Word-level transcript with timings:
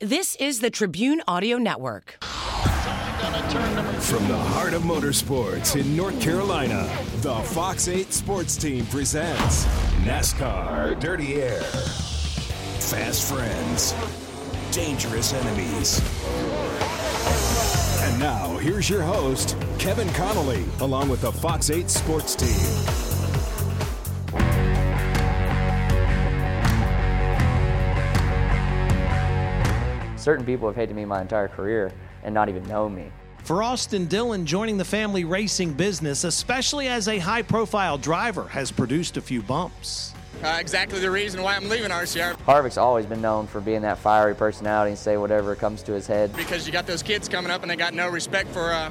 This 0.00 0.34
is 0.36 0.60
the 0.60 0.70
Tribune 0.70 1.20
Audio 1.28 1.58
Network. 1.58 2.16
From 2.22 2.30
the 4.28 4.38
heart 4.38 4.72
of 4.72 4.84
motorsports 4.84 5.78
in 5.78 5.94
North 5.94 6.18
Carolina, 6.22 6.90
the 7.16 7.34
Fox 7.34 7.86
8 7.86 8.10
Sports 8.10 8.56
Team 8.56 8.86
presents 8.86 9.66
NASCAR 10.06 10.98
Dirty 10.98 11.42
Air. 11.42 11.60
Fast 12.80 13.30
friends, 13.30 13.94
dangerous 14.74 15.34
enemies. 15.34 16.00
And 18.02 18.18
now, 18.18 18.56
here's 18.56 18.90
your 18.90 19.02
host, 19.02 19.56
Kevin 19.78 20.08
Connolly, 20.08 20.64
along 20.80 21.08
with 21.08 21.20
the 21.20 21.30
Fox 21.30 21.70
8 21.70 21.88
Sports 21.88 22.34
Team. 22.34 22.48
Certain 30.18 30.44
people 30.44 30.68
have 30.68 30.74
hated 30.74 30.96
me 30.96 31.04
my 31.04 31.20
entire 31.20 31.46
career 31.46 31.92
and 32.24 32.34
not 32.34 32.48
even 32.48 32.66
known 32.66 32.92
me. 32.92 33.12
For 33.44 33.62
Austin 33.62 34.06
Dillon, 34.06 34.46
joining 34.46 34.78
the 34.78 34.84
family 34.84 35.24
racing 35.24 35.72
business, 35.72 36.24
especially 36.24 36.88
as 36.88 37.06
a 37.06 37.18
high 37.18 37.42
profile 37.42 37.98
driver, 37.98 38.48
has 38.48 38.72
produced 38.72 39.16
a 39.16 39.20
few 39.20 39.42
bumps. 39.42 40.12
Uh, 40.42 40.58
exactly 40.58 40.98
the 40.98 41.10
reason 41.10 41.40
why 41.40 41.54
I'm 41.54 41.68
leaving 41.68 41.90
RCR. 41.90 42.36
Harvick's 42.46 42.76
always 42.76 43.06
been 43.06 43.20
known 43.20 43.46
for 43.46 43.60
being 43.60 43.82
that 43.82 43.98
fiery 43.98 44.34
personality 44.34 44.90
and 44.90 44.98
say 44.98 45.16
whatever 45.16 45.54
comes 45.54 45.84
to 45.84 45.92
his 45.92 46.06
head. 46.06 46.34
Because 46.34 46.66
you 46.66 46.72
got 46.72 46.84
those 46.84 47.02
kids 47.02 47.28
coming 47.28 47.52
up 47.52 47.62
and 47.62 47.70
they 47.70 47.76
got 47.76 47.94
no 47.94 48.08
respect 48.08 48.48
for 48.48 48.72
uh, 48.72 48.90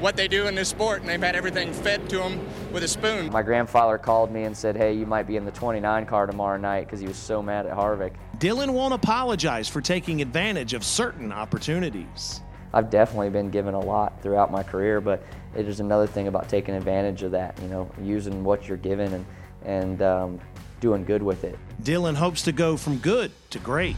what 0.00 0.14
they 0.14 0.28
do 0.28 0.46
in 0.46 0.54
this 0.54 0.68
sport, 0.68 1.00
and 1.00 1.08
they've 1.08 1.22
had 1.22 1.34
everything 1.36 1.72
fed 1.72 2.10
to 2.10 2.18
them 2.18 2.38
with 2.70 2.82
a 2.82 2.88
spoon. 2.88 3.30
My 3.32 3.42
grandfather 3.42 3.96
called 3.96 4.30
me 4.30 4.42
and 4.44 4.54
said, 4.54 4.76
hey, 4.76 4.92
you 4.92 5.06
might 5.06 5.26
be 5.26 5.36
in 5.36 5.46
the 5.46 5.50
29 5.52 6.04
car 6.04 6.26
tomorrow 6.26 6.58
night 6.58 6.84
because 6.84 7.00
he 7.00 7.06
was 7.06 7.16
so 7.16 7.42
mad 7.42 7.64
at 7.64 7.74
Harvick. 7.74 8.12
Dillon 8.38 8.74
won't 8.74 8.92
apologize 8.92 9.70
for 9.70 9.80
taking 9.80 10.20
advantage 10.20 10.74
of 10.74 10.84
certain 10.84 11.32
opportunities. 11.32 12.42
I've 12.74 12.90
definitely 12.90 13.30
been 13.30 13.48
given 13.48 13.72
a 13.72 13.80
lot 13.80 14.20
throughout 14.20 14.50
my 14.50 14.62
career, 14.62 15.00
but 15.00 15.22
it 15.56 15.66
is 15.66 15.80
another 15.80 16.06
thing 16.06 16.28
about 16.28 16.50
taking 16.50 16.74
advantage 16.74 17.22
of 17.22 17.30
that, 17.30 17.58
you 17.62 17.68
know, 17.68 17.90
using 18.02 18.44
what 18.44 18.68
you're 18.68 18.76
given 18.76 19.14
and, 19.14 19.26
and 19.64 20.02
um, 20.02 20.40
doing 20.84 21.02
good 21.02 21.22
with 21.22 21.44
it. 21.44 21.58
Dillon 21.82 22.14
hopes 22.14 22.42
to 22.42 22.52
go 22.52 22.76
from 22.76 22.98
good 22.98 23.32
to 23.48 23.58
great. 23.58 23.96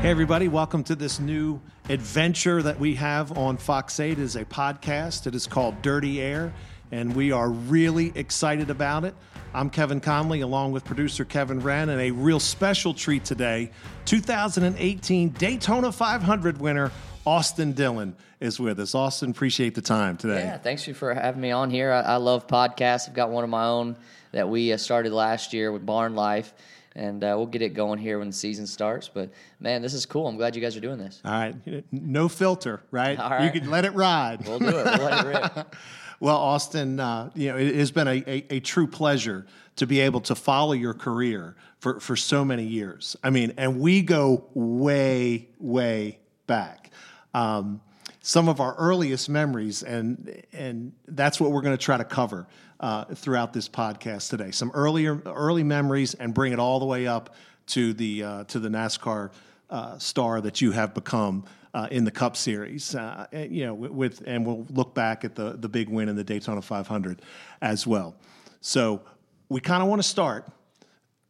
Hey, 0.00 0.10
everybody, 0.10 0.46
welcome 0.46 0.84
to 0.84 0.94
this 0.94 1.18
new 1.18 1.60
adventure 1.88 2.62
that 2.62 2.78
we 2.78 2.94
have 2.94 3.36
on 3.36 3.56
Fox 3.56 3.98
8 3.98 4.20
is 4.20 4.36
a 4.36 4.44
podcast. 4.44 5.26
It 5.26 5.34
is 5.34 5.48
called 5.48 5.82
Dirty 5.82 6.22
Air, 6.22 6.54
and 6.92 7.16
we 7.16 7.32
are 7.32 7.50
really 7.50 8.12
excited 8.14 8.70
about 8.70 9.02
it. 9.04 9.16
I'm 9.52 9.68
Kevin 9.68 10.00
Connolly, 10.00 10.42
along 10.42 10.70
with 10.70 10.84
producer 10.84 11.24
Kevin 11.24 11.58
Wren, 11.58 11.88
and 11.88 12.00
a 12.00 12.12
real 12.12 12.38
special 12.38 12.94
treat 12.94 13.24
today 13.24 13.72
2018 14.04 15.30
Daytona 15.30 15.90
500 15.90 16.60
winner, 16.60 16.92
Austin 17.28 17.72
Dillon, 17.72 18.16
is 18.40 18.58
with 18.58 18.80
us. 18.80 18.94
Austin, 18.94 19.30
appreciate 19.30 19.74
the 19.74 19.82
time 19.82 20.16
today. 20.16 20.40
Yeah, 20.44 20.56
thanks 20.56 20.88
you 20.88 20.94
for 20.94 21.12
having 21.12 21.42
me 21.42 21.50
on 21.50 21.68
here. 21.68 21.92
I, 21.92 22.00
I 22.00 22.16
love 22.16 22.46
podcasts. 22.46 23.06
I've 23.06 23.14
got 23.14 23.28
one 23.28 23.44
of 23.44 23.50
my 23.50 23.66
own 23.66 23.96
that 24.32 24.48
we 24.48 24.72
uh, 24.72 24.78
started 24.78 25.12
last 25.12 25.52
year 25.52 25.70
with 25.70 25.84
Barn 25.84 26.14
Life 26.14 26.54
and 26.96 27.22
uh, 27.22 27.34
we'll 27.36 27.46
get 27.46 27.60
it 27.60 27.74
going 27.74 27.98
here 27.98 28.18
when 28.18 28.28
the 28.28 28.34
season 28.34 28.66
starts. 28.66 29.08
But 29.08 29.28
man, 29.60 29.82
this 29.82 29.92
is 29.92 30.06
cool. 30.06 30.26
I'm 30.26 30.38
glad 30.38 30.56
you 30.56 30.62
guys 30.62 30.74
are 30.74 30.80
doing 30.80 30.98
this. 30.98 31.20
All 31.22 31.30
right, 31.30 31.54
no 31.92 32.30
filter, 32.30 32.80
right? 32.90 33.18
All 33.18 33.30
right. 33.30 33.44
You 33.44 33.60
can 33.60 33.70
let 33.70 33.84
it 33.84 33.92
ride. 33.92 34.46
We'll 34.46 34.58
do 34.58 34.68
it. 34.68 34.72
We'll 34.72 35.08
let 35.08 35.26
it 35.26 35.28
rip. 35.28 35.76
well, 36.20 36.36
Austin, 36.36 36.98
uh, 36.98 37.30
you 37.34 37.52
know 37.52 37.58
it 37.58 37.74
has 37.74 37.90
been 37.90 38.08
a, 38.08 38.24
a, 38.26 38.46
a, 38.54 38.60
true 38.60 38.86
pleasure 38.86 39.46
to 39.76 39.86
be 39.86 40.00
able 40.00 40.22
to 40.22 40.34
follow 40.34 40.72
your 40.72 40.94
career 40.94 41.56
for 41.78 42.00
for 42.00 42.16
so 42.16 42.42
many 42.42 42.64
years. 42.64 43.16
I 43.22 43.30
mean, 43.30 43.52
and 43.58 43.80
we 43.80 44.00
go 44.00 44.46
way, 44.54 45.48
way 45.58 46.18
back. 46.46 46.90
Um, 47.34 47.80
some 48.20 48.48
of 48.48 48.60
our 48.60 48.74
earliest 48.74 49.28
memories, 49.28 49.82
and 49.82 50.42
and 50.52 50.92
that's 51.06 51.40
what 51.40 51.50
we're 51.50 51.62
going 51.62 51.76
to 51.76 51.82
try 51.82 51.96
to 51.96 52.04
cover 52.04 52.46
uh, 52.80 53.04
throughout 53.06 53.52
this 53.52 53.68
podcast 53.68 54.30
today. 54.30 54.50
Some 54.50 54.70
earlier 54.74 55.20
early 55.24 55.62
memories, 55.62 56.14
and 56.14 56.34
bring 56.34 56.52
it 56.52 56.58
all 56.58 56.78
the 56.80 56.86
way 56.86 57.06
up 57.06 57.34
to 57.68 57.92
the 57.92 58.22
uh, 58.22 58.44
to 58.44 58.58
the 58.58 58.68
NASCAR 58.68 59.30
uh, 59.70 59.98
star 59.98 60.40
that 60.40 60.60
you 60.60 60.72
have 60.72 60.94
become 60.94 61.44
uh, 61.74 61.88
in 61.90 62.04
the 62.04 62.10
Cup 62.10 62.36
Series. 62.36 62.94
Uh, 62.94 63.26
you 63.32 63.66
know, 63.66 63.74
with 63.74 64.22
and 64.26 64.44
we'll 64.44 64.66
look 64.70 64.94
back 64.94 65.24
at 65.24 65.34
the 65.34 65.52
the 65.52 65.68
big 65.68 65.88
win 65.88 66.08
in 66.08 66.16
the 66.16 66.24
Daytona 66.24 66.62
500 66.62 67.22
as 67.62 67.86
well. 67.86 68.16
So 68.60 69.02
we 69.48 69.60
kind 69.60 69.82
of 69.82 69.88
want 69.88 70.02
to 70.02 70.08
start 70.08 70.46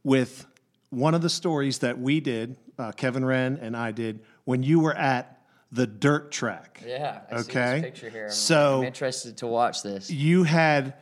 with 0.05 0.47
one 0.91 1.15
of 1.15 1.23
the 1.23 1.31
stories 1.31 1.81
that 1.81 1.99
we 1.99 2.21
did, 2.21 2.57
uh, 2.79 2.93
Kevin 2.93 3.25
Wren 3.25 3.59
and 3.61 3.77
I 3.77 3.93
did, 3.93 4.21
when 4.45 4.63
you 4.63 4.81
were 4.81 4.95
at 4.95 5.38
the 5.73 5.87
dirt 5.87 6.31
track. 6.31 6.83
Yeah. 6.87 7.21
I 7.31 7.37
okay. 7.37 7.81
picture 7.83 8.11
here. 8.11 8.27
I'm, 8.27 8.31
so 8.31 8.79
I'm 8.79 8.85
interested 8.85 9.39
to 9.39 9.47
watch 9.47 9.83
this. 9.83 10.11
You 10.11 10.45
had 10.45 10.95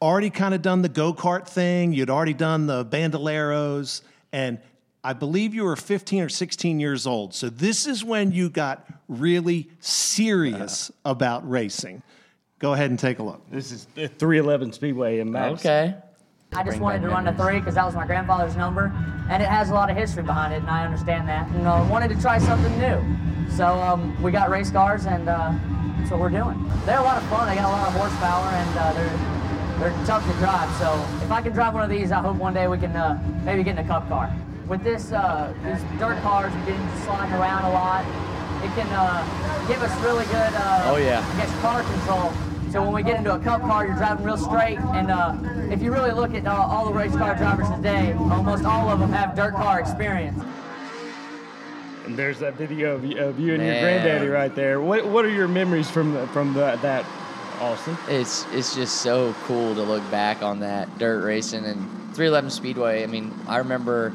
already 0.00 0.30
kind 0.30 0.54
of 0.54 0.62
done 0.62 0.82
the 0.82 0.88
go 0.88 1.12
kart 1.12 1.48
thing. 1.48 1.92
You'd 1.92 2.10
already 2.10 2.34
done 2.34 2.66
the 2.66 2.84
bandoleros, 2.84 4.02
and 4.32 4.58
I 5.02 5.12
believe 5.12 5.54
you 5.54 5.64
were 5.64 5.76
15 5.76 6.22
or 6.22 6.28
16 6.28 6.80
years 6.80 7.06
old. 7.06 7.34
So 7.34 7.50
this 7.50 7.86
is 7.86 8.02
when 8.04 8.32
you 8.32 8.48
got 8.48 8.86
really 9.08 9.68
serious 9.80 10.90
uh, 10.90 11.10
about 11.10 11.48
racing. 11.48 12.02
Go 12.58 12.72
ahead 12.72 12.88
and 12.88 12.98
take 12.98 13.18
a 13.18 13.22
look. 13.22 13.42
This 13.50 13.72
is 13.72 13.84
311 13.94 14.72
Speedway 14.72 15.18
in 15.18 15.30
Madison. 15.30 15.70
Okay. 15.70 15.94
I 16.56 16.62
just 16.62 16.78
wanted 16.78 17.02
to 17.02 17.08
run 17.08 17.26
a 17.26 17.34
three 17.34 17.58
because 17.58 17.74
that 17.74 17.84
was 17.84 17.94
my 17.94 18.06
grandfather's 18.06 18.54
number, 18.54 18.92
and 19.28 19.42
it 19.42 19.48
has 19.48 19.70
a 19.70 19.74
lot 19.74 19.90
of 19.90 19.96
history 19.96 20.22
behind 20.22 20.52
it, 20.54 20.58
and 20.58 20.70
I 20.70 20.84
understand 20.84 21.28
that. 21.28 21.48
And 21.50 21.66
uh, 21.66 21.84
wanted 21.90 22.10
to 22.14 22.20
try 22.20 22.38
something 22.38 22.78
new. 22.78 23.02
So 23.50 23.66
um, 23.66 24.20
we 24.22 24.30
got 24.30 24.50
race 24.50 24.70
cars, 24.70 25.06
and 25.06 25.28
uh, 25.28 25.52
that's 25.98 26.12
what 26.12 26.20
we're 26.20 26.30
doing. 26.30 26.54
They're 26.86 26.98
a 26.98 27.02
lot 27.02 27.16
of 27.16 27.28
fun. 27.28 27.48
They 27.48 27.56
got 27.56 27.68
a 27.68 27.74
lot 27.74 27.88
of 27.88 27.94
horsepower, 27.94 28.46
and 28.46 28.78
uh, 28.78 28.92
they're 28.92 29.90
they're 29.90 30.06
tough 30.06 30.24
to 30.30 30.32
drive. 30.38 30.70
So 30.78 30.94
if 31.24 31.32
I 31.32 31.42
can 31.42 31.52
drive 31.52 31.74
one 31.74 31.82
of 31.82 31.90
these, 31.90 32.12
I 32.12 32.20
hope 32.20 32.36
one 32.36 32.54
day 32.54 32.68
we 32.68 32.78
can 32.78 32.94
uh, 32.94 33.20
maybe 33.44 33.64
get 33.64 33.76
in 33.76 33.84
a 33.84 33.88
cup 33.88 34.06
car. 34.08 34.32
With 34.68 34.84
this 34.84 35.10
uh, 35.10 35.52
these 35.64 35.82
dirt 35.98 36.22
cars, 36.22 36.54
we 36.54 36.72
can 36.72 37.02
slide 37.02 37.32
around 37.32 37.64
a 37.64 37.72
lot. 37.72 38.04
It 38.62 38.70
can 38.78 38.86
uh, 38.94 39.66
give 39.66 39.82
us 39.82 39.92
really 40.04 40.24
good. 40.26 40.52
oh 40.86 40.96
yeah. 41.02 41.26
I 41.26 41.36
guess 41.36 41.60
car 41.60 41.82
control 41.82 42.32
so 42.74 42.82
when 42.82 42.92
we 42.92 43.04
get 43.04 43.18
into 43.18 43.32
a 43.32 43.38
cup 43.38 43.60
car, 43.60 43.86
you're 43.86 43.94
driving 43.94 44.24
real 44.24 44.36
straight. 44.36 44.80
And 44.80 45.08
uh, 45.08 45.36
if 45.72 45.80
you 45.80 45.92
really 45.92 46.10
look 46.10 46.34
at 46.34 46.44
uh, 46.44 46.50
all 46.52 46.86
the 46.86 46.92
race 46.92 47.14
car 47.14 47.36
drivers 47.36 47.70
today, 47.70 48.12
almost 48.14 48.64
all 48.64 48.90
of 48.90 48.98
them 48.98 49.12
have 49.12 49.36
dirt 49.36 49.54
car 49.54 49.78
experience. 49.78 50.42
And 52.04 52.16
there's 52.16 52.40
that 52.40 52.54
video 52.54 52.96
of 52.96 53.04
you, 53.04 53.16
of 53.18 53.38
you 53.38 53.54
and 53.54 53.62
Man. 53.62 53.74
your 53.74 53.80
granddaddy 53.80 54.26
right 54.26 54.52
there. 54.56 54.80
What 54.80 55.06
what 55.06 55.24
are 55.24 55.30
your 55.30 55.46
memories 55.46 55.88
from 55.88 56.14
the, 56.14 56.26
from 56.28 56.52
the, 56.52 56.76
that, 56.82 57.06
Austin? 57.60 57.96
It's 58.08 58.44
it's 58.50 58.74
just 58.74 59.02
so 59.02 59.36
cool 59.44 59.76
to 59.76 59.82
look 59.82 60.02
back 60.10 60.42
on 60.42 60.58
that 60.58 60.98
dirt 60.98 61.22
racing 61.24 61.64
and 61.64 61.78
311 62.16 62.50
Speedway. 62.50 63.04
I 63.04 63.06
mean, 63.06 63.32
I 63.46 63.58
remember 63.58 64.12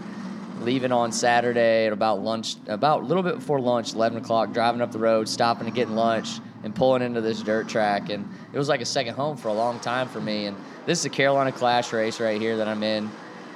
leaving 0.59 0.91
on 0.91 1.13
Saturday 1.13 1.87
at 1.87 1.93
about 1.93 2.19
lunch, 2.19 2.57
about 2.67 3.03
a 3.03 3.05
little 3.05 3.23
bit 3.23 3.35
before 3.35 3.61
lunch, 3.61 3.93
11 3.93 4.17
o'clock, 4.17 4.51
driving 4.51 4.81
up 4.81 4.91
the 4.91 4.99
road, 4.99 5.29
stopping 5.29 5.67
and 5.67 5.73
getting 5.73 5.95
lunch 5.95 6.41
and 6.69 6.75
pulling 6.75 7.01
into 7.01 7.19
this 7.19 7.41
dirt 7.41 7.67
track. 7.67 8.09
And 8.09 8.29
it 8.53 8.57
was 8.57 8.69
like 8.69 8.81
a 8.81 8.85
second 8.85 9.15
home 9.15 9.37
for 9.37 9.47
a 9.47 9.53
long 9.53 9.79
time 9.79 10.07
for 10.07 10.21
me. 10.21 10.45
And 10.45 10.55
this 10.85 10.99
is 10.99 11.05
a 11.05 11.09
Carolina 11.09 11.51
Clash 11.51 11.91
race 11.91 12.19
right 12.19 12.39
here 12.39 12.57
that 12.57 12.67
I'm 12.67 12.83
in. 12.83 13.09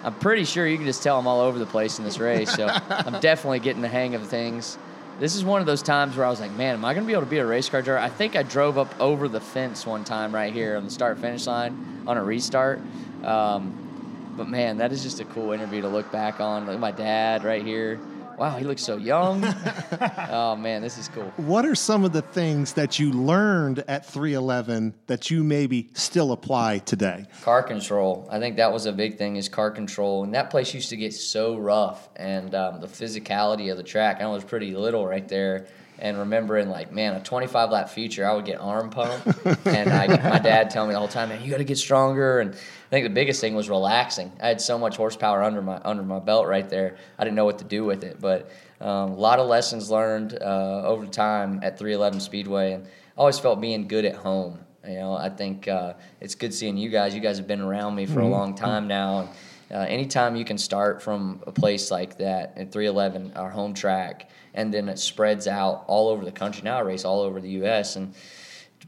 I'm 0.04 0.16
pretty 0.16 0.46
sure 0.46 0.66
you 0.66 0.78
can 0.78 0.88
just 0.88 1.04
tell 1.04 1.20
I'm 1.20 1.28
all 1.28 1.40
over 1.40 1.60
the 1.60 1.68
place 1.68 2.00
in 2.00 2.06
this 2.06 2.18
race. 2.18 2.52
So 2.52 2.68
I'm 2.90 3.20
definitely 3.20 3.60
getting 3.60 3.84
the 3.84 3.88
hang 3.88 4.16
of 4.16 4.28
things. 4.28 4.80
This 5.20 5.36
is 5.36 5.46
one 5.46 5.62
of 5.62 5.68
those 5.68 5.84
times 5.84 6.18
where 6.18 6.26
I 6.26 6.30
was 6.30 6.42
like, 6.42 6.52
man, 6.54 6.74
am 6.74 6.84
I 6.84 6.96
going 6.96 7.06
to 7.06 7.08
be 7.08 7.14
able 7.14 7.24
to 7.24 7.30
be 7.30 7.38
a 7.38 7.46
race 7.46 7.70
car 7.70 7.84
driver? 7.84 8.04
I 8.04 8.10
think 8.10 8.36
I 8.36 8.42
drove 8.42 8.80
up 8.80 9.00
over 9.00 9.28
the 9.28 9.40
fence 9.40 9.86
one 9.86 10.04
time 10.04 10.34
right 10.34 10.52
here 10.52 10.76
on 10.76 10.84
the 10.84 10.90
start 10.90 11.20
finish 11.20 11.46
line 11.46 12.04
on 12.08 12.18
a 12.18 12.24
restart. 12.24 12.82
Um, 13.24 14.34
but 14.36 14.50
man, 14.50 14.78
that 14.78 14.92
is 14.92 15.04
just 15.04 15.20
a 15.20 15.26
cool 15.26 15.52
interview 15.52 15.82
to 15.82 15.88
look 15.88 16.12
back 16.12 16.40
on. 16.40 16.66
Like 16.66 16.80
my 16.80 16.90
dad 16.90 17.44
right 17.44 17.64
here 17.64 18.00
wow, 18.38 18.58
he 18.58 18.66
looks 18.66 18.84
so 18.84 18.98
young. 18.98 19.44
oh 20.30 20.56
man, 20.56 20.82
this 20.82 20.98
is 20.98 21.08
cool. 21.10 21.32
What 21.38 21.66
are 21.66 21.76
some 21.76 22.04
of 22.04 22.14
the 22.14 22.22
things 22.22 22.74
that 22.74 23.00
you 23.00 23.12
learned 23.12 23.84
at 23.88 24.06
311 24.06 24.94
that 25.08 25.30
you 25.32 25.44
maybe 25.44 25.90
still 25.94 26.32
apply 26.32 26.80
today? 26.80 27.26
Car 27.44 27.64
control. 27.64 28.28
I 28.32 28.40
think 28.40 28.58
that 28.58 28.72
was 28.72 28.86
a 28.86 28.92
big 28.92 29.18
thing 29.18 29.36
is 29.36 29.50
car 29.50 29.72
control. 29.72 30.24
And 30.24 30.34
that 30.34 30.50
place 30.50 30.74
used 30.74 30.90
to 30.90 30.98
get 30.98 31.14
so 31.14 31.58
rough 31.58 32.10
and 32.16 32.54
um, 32.56 32.82
the 32.82 32.88
physicality 32.88 33.72
of 33.72 33.78
the 33.78 33.84
track. 33.84 34.22
I 34.22 34.28
was 34.28 34.44
pretty 34.44 34.76
little 34.76 35.06
right 35.06 35.28
there. 35.28 35.68
And 36.04 36.18
remembering, 36.18 36.70
like, 36.70 36.92
man, 36.92 37.16
a 37.16 37.22
25 37.22 37.72
lap 37.72 37.90
feature, 37.90 38.28
I 38.28 38.34
would 38.34 38.44
get 38.44 38.60
arm 38.60 38.90
pump. 38.90 39.26
and 39.66 39.90
I, 39.90 40.08
my 40.08 40.38
dad 40.38 40.70
telling 40.70 40.90
me 40.90 40.94
the 40.94 41.00
whole 41.00 41.08
time, 41.08 41.30
man, 41.30 41.42
you 41.42 41.50
got 41.50 41.60
to 41.60 41.64
get 41.64 41.78
stronger. 41.78 42.42
And 42.42 42.54
I 42.54 42.90
think 42.90 43.06
the 43.06 43.14
biggest 43.14 43.40
thing 43.40 43.56
was 43.56 43.70
relaxing. 43.70 44.30
I 44.42 44.50
had 44.50 44.60
so 44.60 44.78
much 44.78 44.98
horsepower 44.98 45.42
under 45.42 45.62
my 45.62 45.80
under 45.86 46.04
my 46.04 46.20
belt 46.20 46.46
right 46.46 46.70
there. 46.70 46.98
I 47.18 47.24
didn't 47.24 47.38
know 47.38 47.46
what 47.46 47.60
to 47.60 47.64
do 47.64 47.86
with 47.86 48.04
it. 48.04 48.20
But 48.20 48.52
um, 48.82 49.12
a 49.12 49.16
lot 49.16 49.40
of 49.40 49.48
lessons 49.48 49.90
learned 49.90 50.38
uh, 50.42 50.84
over 50.84 51.06
time 51.06 51.62
at 51.64 51.80
311 51.80 52.20
Speedway. 52.20 52.74
And 52.74 52.84
I 52.86 52.90
always 53.16 53.40
felt 53.40 53.62
being 53.62 53.88
good 53.88 54.04
at 54.04 54.16
home. 54.16 54.60
You 54.86 54.96
know, 54.96 55.14
I 55.14 55.30
think 55.30 55.70
uh, 55.70 55.94
it's 56.20 56.36
good 56.36 56.54
seeing 56.54 56.76
you 56.76 56.90
guys. 56.90 57.16
You 57.16 57.22
guys 57.22 57.38
have 57.38 57.48
been 57.48 57.62
around 57.62 57.96
me 57.96 58.06
for 58.06 58.20
a 58.20 58.28
long 58.28 58.56
time 58.56 58.90
now. 58.90 59.20
And, 59.20 59.30
uh, 59.72 59.78
anytime 59.78 60.36
you 60.36 60.46
can 60.46 60.58
start 60.58 61.02
from 61.02 61.42
a 61.48 61.52
place 61.52 61.92
like 61.92 62.18
that 62.18 62.54
at 62.58 62.72
311, 62.72 63.34
our 63.36 63.50
home 63.50 63.74
track, 63.74 64.30
and 64.54 64.74
then 64.74 64.90
it 64.90 65.00
spreads 65.00 65.48
out 65.48 65.86
all 65.88 66.10
over 66.10 66.24
the 66.26 66.32
country. 66.32 66.64
Now 66.64 66.78
I 66.78 66.82
race 66.82 67.06
all 67.06 67.22
over 67.22 67.42
the 67.42 67.50
U.S. 67.50 67.96
and 67.96 68.14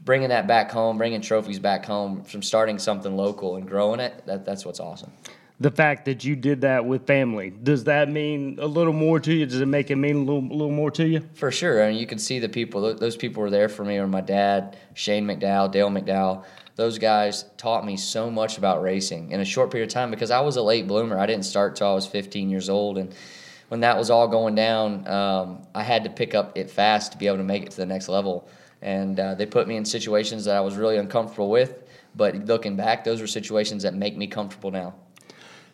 bringing 0.04 0.28
that 0.28 0.46
back 0.46 0.70
home, 0.70 0.98
bringing 0.98 1.20
trophies 1.20 1.58
back 1.58 1.84
home 1.84 2.22
from 2.22 2.42
starting 2.42 2.78
something 2.78 3.16
local 3.16 3.56
and 3.56 3.68
growing 3.68 4.00
it. 4.00 4.24
That, 4.26 4.44
that's 4.44 4.64
what's 4.64 4.80
awesome. 4.80 5.12
The 5.58 5.70
fact 5.70 6.04
that 6.04 6.22
you 6.22 6.36
did 6.36 6.60
that 6.60 6.84
with 6.84 7.06
family 7.06 7.48
does 7.48 7.84
that 7.84 8.10
mean 8.10 8.58
a 8.60 8.66
little 8.66 8.92
more 8.92 9.18
to 9.20 9.32
you? 9.32 9.46
Does 9.46 9.62
it 9.62 9.66
make 9.66 9.90
it 9.90 9.96
mean 9.96 10.16
a 10.16 10.18
little, 10.18 10.42
little 10.42 10.70
more 10.70 10.90
to 10.92 11.06
you? 11.06 11.22
For 11.32 11.50
sure. 11.50 11.82
I 11.82 11.90
mean, 11.90 11.98
you 11.98 12.06
can 12.06 12.18
see 12.18 12.38
the 12.38 12.48
people. 12.48 12.94
Those 12.94 13.16
people 13.16 13.42
were 13.42 13.48
there 13.48 13.70
for 13.70 13.82
me. 13.82 13.96
Or 13.96 14.06
my 14.06 14.20
dad, 14.20 14.76
Shane 14.92 15.26
McDowell, 15.26 15.72
Dale 15.72 15.88
McDowell 15.88 16.44
those 16.76 16.98
guys 16.98 17.46
taught 17.56 17.84
me 17.84 17.96
so 17.96 18.30
much 18.30 18.58
about 18.58 18.82
racing 18.82 19.30
in 19.30 19.40
a 19.40 19.44
short 19.44 19.70
period 19.70 19.88
of 19.88 19.94
time 19.94 20.10
because 20.10 20.30
I 20.30 20.40
was 20.40 20.56
a 20.56 20.62
late 20.62 20.86
bloomer. 20.86 21.18
I 21.18 21.26
didn't 21.26 21.46
start 21.46 21.74
till 21.74 21.88
I 21.88 21.94
was 21.94 22.06
15 22.06 22.50
years 22.50 22.68
old, 22.68 22.98
and 22.98 23.14
when 23.68 23.80
that 23.80 23.96
was 23.96 24.10
all 24.10 24.28
going 24.28 24.54
down, 24.54 25.08
um, 25.08 25.66
I 25.74 25.82
had 25.82 26.04
to 26.04 26.10
pick 26.10 26.34
up 26.34 26.56
it 26.56 26.70
fast 26.70 27.12
to 27.12 27.18
be 27.18 27.26
able 27.26 27.38
to 27.38 27.44
make 27.44 27.64
it 27.64 27.70
to 27.72 27.76
the 27.78 27.86
next 27.86 28.08
level. 28.08 28.48
And 28.82 29.18
uh, 29.18 29.34
they 29.34 29.46
put 29.46 29.66
me 29.66 29.76
in 29.76 29.84
situations 29.84 30.44
that 30.44 30.54
I 30.54 30.60
was 30.60 30.76
really 30.76 30.98
uncomfortable 30.98 31.50
with, 31.50 31.82
but 32.14 32.36
looking 32.46 32.76
back, 32.76 33.04
those 33.04 33.20
were 33.20 33.26
situations 33.26 33.82
that 33.82 33.94
make 33.94 34.16
me 34.16 34.26
comfortable 34.26 34.70
now. 34.70 34.94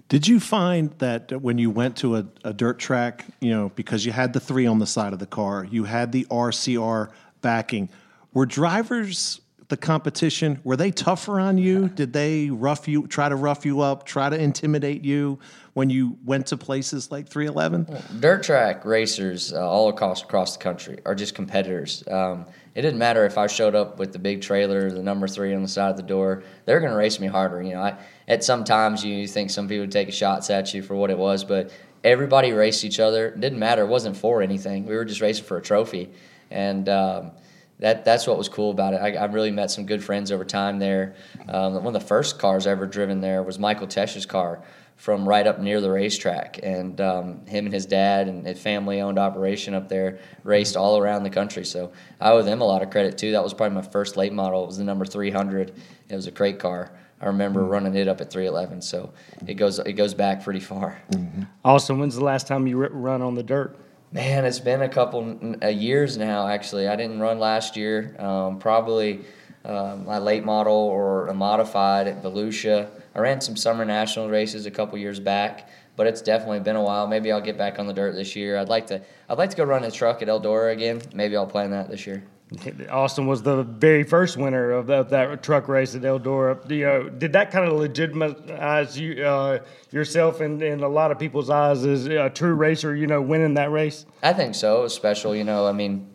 Did 0.08 0.28
you 0.28 0.40
find 0.40 0.92
that 0.98 1.42
when 1.42 1.58
you 1.58 1.70
went 1.70 1.96
to 1.98 2.16
a, 2.16 2.26
a 2.44 2.52
dirt 2.52 2.78
track, 2.78 3.24
you 3.40 3.50
know, 3.50 3.70
because 3.74 4.06
you 4.06 4.12
had 4.12 4.32
the 4.32 4.40
three 4.40 4.66
on 4.66 4.78
the 4.78 4.86
side 4.86 5.12
of 5.12 5.18
the 5.18 5.26
car, 5.26 5.64
you 5.64 5.84
had 5.84 6.12
the 6.12 6.26
RCR 6.26 7.10
backing, 7.40 7.88
were 8.32 8.46
drivers 8.46 9.40
the 9.72 9.76
competition? 9.78 10.60
Were 10.64 10.76
they 10.76 10.90
tougher 10.90 11.40
on 11.40 11.56
you? 11.56 11.88
Did 11.88 12.12
they 12.12 12.50
rough 12.50 12.86
you, 12.86 13.06
try 13.06 13.30
to 13.30 13.36
rough 13.36 13.64
you 13.64 13.80
up, 13.80 14.04
try 14.04 14.28
to 14.28 14.38
intimidate 14.38 15.02
you 15.02 15.38
when 15.72 15.88
you 15.88 16.18
went 16.26 16.48
to 16.48 16.58
places 16.58 17.10
like 17.10 17.26
311? 17.26 18.20
Dirt 18.20 18.42
track 18.42 18.84
racers 18.84 19.50
uh, 19.54 19.66
all 19.66 19.88
across 19.88 20.22
across 20.22 20.58
the 20.58 20.62
country 20.62 20.98
are 21.06 21.14
just 21.14 21.34
competitors. 21.34 22.04
Um, 22.06 22.44
it 22.74 22.82
didn't 22.82 22.98
matter 22.98 23.24
if 23.24 23.38
I 23.38 23.46
showed 23.46 23.74
up 23.74 23.98
with 23.98 24.12
the 24.12 24.18
big 24.18 24.42
trailer, 24.42 24.90
the 24.90 25.02
number 25.02 25.26
three 25.26 25.54
on 25.54 25.62
the 25.62 25.68
side 25.68 25.88
of 25.88 25.96
the 25.96 26.02
door. 26.02 26.42
They're 26.66 26.80
going 26.80 26.92
to 26.92 26.98
race 26.98 27.18
me 27.18 27.26
harder. 27.26 27.62
You 27.62 27.72
know, 27.72 27.80
I, 27.80 27.96
at 28.28 28.44
some 28.44 28.64
times 28.64 29.02
you 29.02 29.26
think 29.26 29.48
some 29.48 29.68
people 29.68 29.84
would 29.84 29.92
take 29.92 30.12
shots 30.12 30.50
at 30.50 30.74
you 30.74 30.82
for 30.82 30.94
what 30.94 31.08
it 31.08 31.16
was, 31.16 31.44
but 31.44 31.70
everybody 32.04 32.52
raced 32.52 32.84
each 32.84 33.00
other. 33.00 33.28
It 33.28 33.40
didn't 33.40 33.58
matter. 33.58 33.84
It 33.84 33.88
wasn't 33.88 34.18
for 34.18 34.42
anything. 34.42 34.84
We 34.84 34.94
were 34.94 35.06
just 35.06 35.22
racing 35.22 35.46
for 35.46 35.56
a 35.56 35.62
trophy, 35.62 36.10
and. 36.50 36.90
Um, 36.90 37.30
that 37.82 38.04
that's 38.04 38.28
what 38.28 38.38
was 38.38 38.48
cool 38.48 38.70
about 38.70 38.94
it. 38.94 38.98
I, 38.98 39.14
I 39.20 39.24
really 39.24 39.50
met 39.50 39.68
some 39.68 39.86
good 39.86 40.04
friends 40.04 40.30
over 40.30 40.44
time 40.44 40.78
there. 40.78 41.16
Um, 41.48 41.74
one 41.74 41.88
of 41.88 41.92
the 41.94 42.06
first 42.06 42.38
cars 42.38 42.68
I 42.68 42.70
ever 42.70 42.86
driven 42.86 43.20
there 43.20 43.42
was 43.42 43.58
Michael 43.58 43.88
Tesch's 43.88 44.24
car 44.24 44.62
from 44.96 45.28
right 45.28 45.48
up 45.48 45.58
near 45.58 45.80
the 45.80 45.90
racetrack, 45.90 46.60
and 46.62 47.00
um, 47.00 47.44
him 47.46 47.64
and 47.64 47.74
his 47.74 47.84
dad 47.84 48.28
and 48.28 48.46
a 48.46 48.54
family-owned 48.54 49.18
operation 49.18 49.74
up 49.74 49.88
there 49.88 50.20
raced 50.44 50.76
all 50.76 50.96
around 50.96 51.24
the 51.24 51.30
country. 51.30 51.64
So 51.64 51.90
I 52.20 52.30
owe 52.30 52.42
them 52.42 52.60
a 52.60 52.64
lot 52.64 52.82
of 52.82 52.90
credit 52.90 53.18
too. 53.18 53.32
That 53.32 53.42
was 53.42 53.52
probably 53.52 53.74
my 53.74 53.82
first 53.82 54.16
late 54.16 54.32
model. 54.32 54.62
It 54.62 54.68
was 54.68 54.78
the 54.78 54.84
number 54.84 55.04
300. 55.04 55.74
It 56.08 56.14
was 56.14 56.28
a 56.28 56.32
crate 56.32 56.60
car. 56.60 56.92
I 57.20 57.26
remember 57.26 57.62
mm-hmm. 57.62 57.70
running 57.70 57.96
it 57.96 58.06
up 58.06 58.20
at 58.20 58.30
311. 58.30 58.80
So 58.80 59.12
it 59.48 59.54
goes 59.54 59.80
it 59.80 59.94
goes 59.94 60.14
back 60.14 60.44
pretty 60.44 60.60
far. 60.60 61.02
Mm-hmm. 61.10 61.42
Austin, 61.64 61.98
when's 61.98 62.14
the 62.14 62.24
last 62.24 62.46
time 62.46 62.68
you 62.68 62.76
run 62.78 63.22
on 63.22 63.34
the 63.34 63.42
dirt? 63.42 63.76
Man, 64.12 64.44
it's 64.44 64.60
been 64.60 64.82
a 64.82 64.90
couple 64.90 65.56
uh, 65.62 65.68
years 65.68 66.18
now. 66.18 66.46
Actually, 66.46 66.86
I 66.86 66.96
didn't 66.96 67.18
run 67.18 67.38
last 67.38 67.78
year. 67.78 68.14
Um, 68.18 68.58
probably 68.58 69.24
uh, 69.64 69.96
my 70.04 70.18
late 70.18 70.44
model 70.44 70.74
or 70.74 71.28
a 71.28 71.34
modified 71.34 72.06
at 72.06 72.22
Volusia. 72.22 72.90
I 73.14 73.20
ran 73.20 73.40
some 73.40 73.56
summer 73.56 73.86
national 73.86 74.28
races 74.28 74.66
a 74.66 74.70
couple 74.70 74.98
years 74.98 75.18
back, 75.18 75.70
but 75.96 76.06
it's 76.06 76.20
definitely 76.20 76.60
been 76.60 76.76
a 76.76 76.82
while. 76.82 77.06
Maybe 77.06 77.32
I'll 77.32 77.40
get 77.40 77.56
back 77.56 77.78
on 77.78 77.86
the 77.86 77.94
dirt 77.94 78.14
this 78.14 78.36
year. 78.36 78.58
I'd 78.58 78.68
like 78.68 78.86
to. 78.88 79.00
I'd 79.30 79.38
like 79.38 79.48
to 79.48 79.56
go 79.56 79.64
run 79.64 79.82
a 79.82 79.90
truck 79.90 80.20
at 80.20 80.28
Eldora 80.28 80.74
again. 80.74 81.00
Maybe 81.14 81.34
I'll 81.34 81.46
plan 81.46 81.70
that 81.70 81.88
this 81.88 82.06
year. 82.06 82.22
Austin 82.90 83.26
was 83.26 83.42
the 83.42 83.62
very 83.62 84.02
first 84.02 84.36
winner 84.36 84.70
of 84.70 84.86
that, 84.86 85.42
truck 85.42 85.68
race 85.68 85.94
at 85.94 86.02
Eldora. 86.02 86.70
You 86.70 86.84
know, 86.84 87.08
did 87.08 87.32
that 87.34 87.50
kind 87.50 87.66
of 87.66 87.78
legitimize 87.78 88.98
you 88.98 89.24
uh, 89.24 89.60
yourself 89.90 90.40
in, 90.40 90.62
in 90.62 90.82
a 90.82 90.88
lot 90.88 91.10
of 91.10 91.18
people's 91.18 91.50
eyes 91.50 91.84
as 91.84 92.06
a 92.06 92.30
true 92.30 92.54
racer? 92.54 92.94
You 92.94 93.06
know, 93.06 93.22
winning 93.22 93.54
that 93.54 93.70
race. 93.70 94.06
I 94.22 94.32
think 94.32 94.54
so. 94.54 94.80
It 94.80 94.82
was 94.84 94.94
special. 94.94 95.34
You 95.34 95.44
know, 95.44 95.66
I 95.66 95.72
mean, 95.72 96.12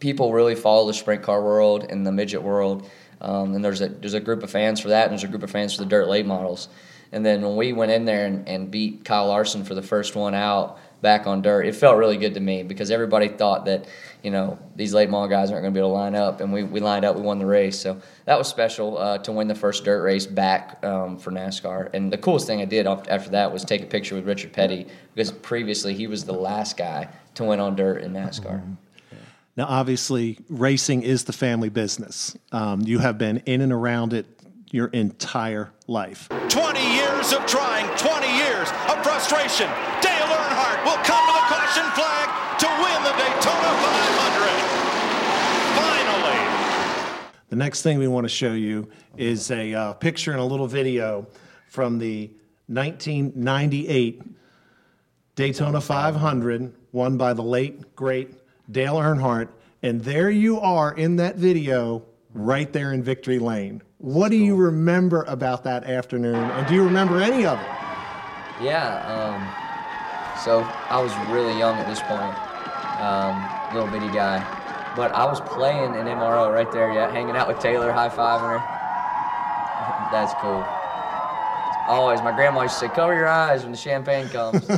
people 0.00 0.32
really 0.32 0.54
follow 0.54 0.86
the 0.86 0.94
sprint 0.94 1.22
car 1.22 1.42
world 1.42 1.84
and 1.88 2.06
the 2.06 2.12
midget 2.12 2.42
world, 2.42 2.88
um, 3.20 3.54
and 3.54 3.64
there's 3.64 3.80
a 3.80 3.88
there's 3.88 4.14
a 4.14 4.20
group 4.20 4.42
of 4.42 4.50
fans 4.50 4.80
for 4.80 4.88
that, 4.88 5.04
and 5.04 5.12
there's 5.12 5.24
a 5.24 5.28
group 5.28 5.42
of 5.42 5.50
fans 5.50 5.74
for 5.74 5.82
the 5.82 5.88
dirt 5.88 6.08
late 6.08 6.26
models. 6.26 6.68
And 7.12 7.24
then 7.24 7.42
when 7.42 7.56
we 7.56 7.72
went 7.72 7.92
in 7.92 8.06
there 8.06 8.26
and, 8.26 8.48
and 8.48 8.70
beat 8.72 9.04
Kyle 9.04 9.28
Larson 9.28 9.64
for 9.64 9.76
the 9.76 9.82
first 9.82 10.16
one 10.16 10.34
out 10.34 10.78
back 11.04 11.28
on 11.28 11.40
dirt, 11.40 11.66
it 11.66 11.76
felt 11.76 11.96
really 11.96 12.16
good 12.16 12.34
to 12.34 12.40
me 12.40 12.64
because 12.64 12.90
everybody 12.90 13.28
thought 13.28 13.66
that 13.66 13.86
you 14.24 14.30
know, 14.30 14.58
these 14.74 14.94
late 14.94 15.10
model 15.10 15.28
guys 15.28 15.50
aren't 15.50 15.62
going 15.62 15.74
to 15.74 15.78
be 15.78 15.80
able 15.80 15.90
to 15.90 15.94
line 15.94 16.14
up. 16.14 16.40
And 16.40 16.50
we, 16.50 16.62
we 16.62 16.80
lined 16.80 17.04
up, 17.04 17.14
we 17.14 17.20
won 17.20 17.38
the 17.38 17.44
race. 17.44 17.78
So 17.78 18.00
that 18.24 18.38
was 18.38 18.48
special 18.48 18.96
uh, 18.96 19.18
to 19.18 19.32
win 19.32 19.48
the 19.48 19.54
first 19.54 19.84
dirt 19.84 20.02
race 20.02 20.24
back 20.24 20.82
um, 20.82 21.18
for 21.18 21.30
NASCAR. 21.30 21.90
And 21.92 22.10
the 22.10 22.16
coolest 22.16 22.46
thing 22.46 22.62
I 22.62 22.64
did 22.64 22.86
after 22.86 23.30
that 23.30 23.52
was 23.52 23.66
take 23.66 23.82
a 23.82 23.86
picture 23.86 24.14
with 24.14 24.26
Richard 24.26 24.54
Petty 24.54 24.86
because 25.14 25.30
previously 25.30 25.92
he 25.92 26.06
was 26.06 26.24
the 26.24 26.32
last 26.32 26.78
guy 26.78 27.10
to 27.34 27.44
win 27.44 27.60
on 27.60 27.76
dirt 27.76 28.02
in 28.02 28.14
NASCAR. 28.14 28.62
Mm-hmm. 28.62 28.72
Now, 29.56 29.66
obviously, 29.66 30.38
racing 30.48 31.02
is 31.02 31.24
the 31.24 31.32
family 31.34 31.68
business. 31.68 32.34
Um, 32.50 32.80
you 32.80 33.00
have 33.00 33.18
been 33.18 33.42
in 33.44 33.60
and 33.60 33.72
around 33.72 34.14
it 34.14 34.26
your 34.72 34.86
entire 34.88 35.70
life. 35.86 36.28
20 36.48 36.94
years 36.94 37.32
of 37.32 37.44
trying, 37.46 37.94
20 37.96 38.26
years 38.26 38.33
of 38.94 39.02
frustration. 39.02 39.66
Dale 40.00 40.30
Earnhardt 40.30 40.84
will 40.84 41.02
come 41.02 41.26
to 41.26 41.32
the 41.34 41.46
caution 41.50 41.86
flag 41.92 42.28
to 42.60 42.66
win 42.78 43.02
the 43.02 43.14
Daytona 43.18 43.70
500. 43.82 44.54
Finally. 45.74 46.40
The 47.48 47.56
next 47.56 47.82
thing 47.82 47.98
we 47.98 48.08
want 48.08 48.24
to 48.24 48.28
show 48.28 48.52
you 48.52 48.88
is 49.16 49.50
a 49.50 49.74
uh, 49.74 49.92
picture 49.94 50.30
and 50.32 50.40
a 50.40 50.44
little 50.44 50.66
video 50.66 51.26
from 51.68 51.98
the 51.98 52.30
1998 52.66 54.22
Daytona 55.34 55.80
500, 55.80 56.72
won 56.92 57.16
by 57.16 57.32
the 57.32 57.42
late, 57.42 57.96
great 57.96 58.34
Dale 58.70 58.94
Earnhardt. 58.94 59.48
And 59.82 60.02
there 60.02 60.30
you 60.30 60.60
are 60.60 60.94
in 60.94 61.16
that 61.16 61.36
video, 61.36 62.04
right 62.32 62.72
there 62.72 62.92
in 62.92 63.02
Victory 63.02 63.40
Lane. 63.40 63.82
What 63.98 64.30
do 64.30 64.36
you 64.36 64.54
remember 64.54 65.24
about 65.24 65.64
that 65.64 65.84
afternoon? 65.84 66.36
And 66.36 66.66
do 66.68 66.74
you 66.74 66.84
remember 66.84 67.20
any 67.20 67.44
of 67.44 67.58
it? 67.58 67.83
Yeah. 68.60 69.06
Um 69.06 69.64
so 70.44 70.60
I 70.90 71.00
was 71.00 71.16
really 71.28 71.56
young 71.58 71.78
at 71.78 71.86
this 71.86 72.00
point, 72.00 72.34
um, 73.00 73.48
little 73.72 73.88
bitty 73.88 74.12
guy. 74.12 74.44
But 74.96 75.12
I 75.12 75.24
was 75.24 75.40
playing 75.40 75.96
an 75.96 76.06
MRO 76.06 76.52
right 76.52 76.70
there, 76.70 76.92
yeah, 76.92 77.10
hanging 77.10 77.36
out 77.36 77.48
with 77.48 77.60
Taylor, 77.60 77.90
high 77.92 78.08
fiving 78.08 78.50
her. 78.50 78.58
That's 80.12 80.34
cool. 80.34 80.64
Always, 81.86 82.22
my 82.22 82.34
grandma 82.34 82.62
used 82.62 82.74
to 82.74 82.80
say, 82.88 82.94
"Cover 82.94 83.14
your 83.14 83.26
eyes 83.26 83.62
when 83.62 83.72
the 83.72 83.78
champagne 83.78 84.28
comes." 84.28 84.66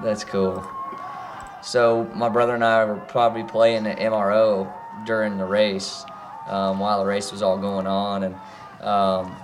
that's 0.00 0.22
cool. 0.22 0.64
So 1.60 2.04
my 2.14 2.28
brother 2.28 2.54
and 2.54 2.62
I 2.62 2.84
were 2.84 3.00
probably 3.08 3.42
playing 3.42 3.82
the 3.82 3.94
MRO 3.94 4.72
during 5.04 5.36
the 5.36 5.44
race 5.44 6.04
um, 6.46 6.78
while 6.78 7.00
the 7.00 7.06
race 7.06 7.32
was 7.32 7.42
all 7.42 7.58
going 7.58 7.88
on, 7.88 8.22
and 8.22 8.36
um, 8.80 9.34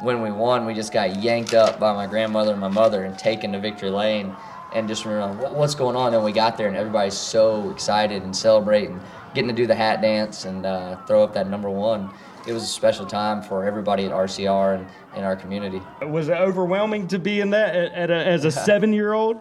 when 0.00 0.22
we 0.22 0.30
won, 0.30 0.66
we 0.66 0.74
just 0.74 0.92
got 0.92 1.16
yanked 1.16 1.54
up 1.54 1.78
by 1.78 1.92
my 1.92 2.06
grandmother 2.06 2.52
and 2.52 2.60
my 2.60 2.68
mother 2.68 3.04
and 3.04 3.18
taken 3.18 3.52
to 3.52 3.60
victory 3.60 3.90
lane 3.90 4.34
and 4.74 4.88
just 4.88 5.04
remember 5.04 5.48
what's 5.50 5.74
going 5.74 5.96
on. 5.96 6.14
And 6.14 6.24
we 6.24 6.32
got 6.32 6.56
there 6.56 6.68
and 6.68 6.76
everybody's 6.76 7.16
so 7.16 7.70
excited 7.70 8.22
and 8.22 8.36
celebrating. 8.36 9.00
getting 9.34 9.48
to 9.48 9.54
do 9.54 9.66
the 9.66 9.74
hat 9.74 10.00
dance 10.00 10.44
and 10.44 10.66
uh, 10.66 10.96
throw 11.06 11.24
up 11.24 11.34
that 11.34 11.48
number 11.48 11.70
one 11.70 12.10
it 12.46 12.52
was 12.52 12.62
a 12.62 12.66
special 12.66 13.06
time 13.06 13.42
for 13.42 13.64
everybody 13.64 14.04
at 14.04 14.12
RCR 14.12 14.76
and 14.76 14.86
in 15.16 15.24
our 15.24 15.36
community. 15.36 15.80
Was 16.02 16.28
it 16.28 16.36
overwhelming 16.36 17.08
to 17.08 17.18
be 17.18 17.40
in 17.40 17.50
that 17.50 17.74
at, 17.74 17.92
at 17.92 18.10
a, 18.10 18.26
as 18.26 18.44
a 18.44 18.50
seven-year-old? 18.50 19.40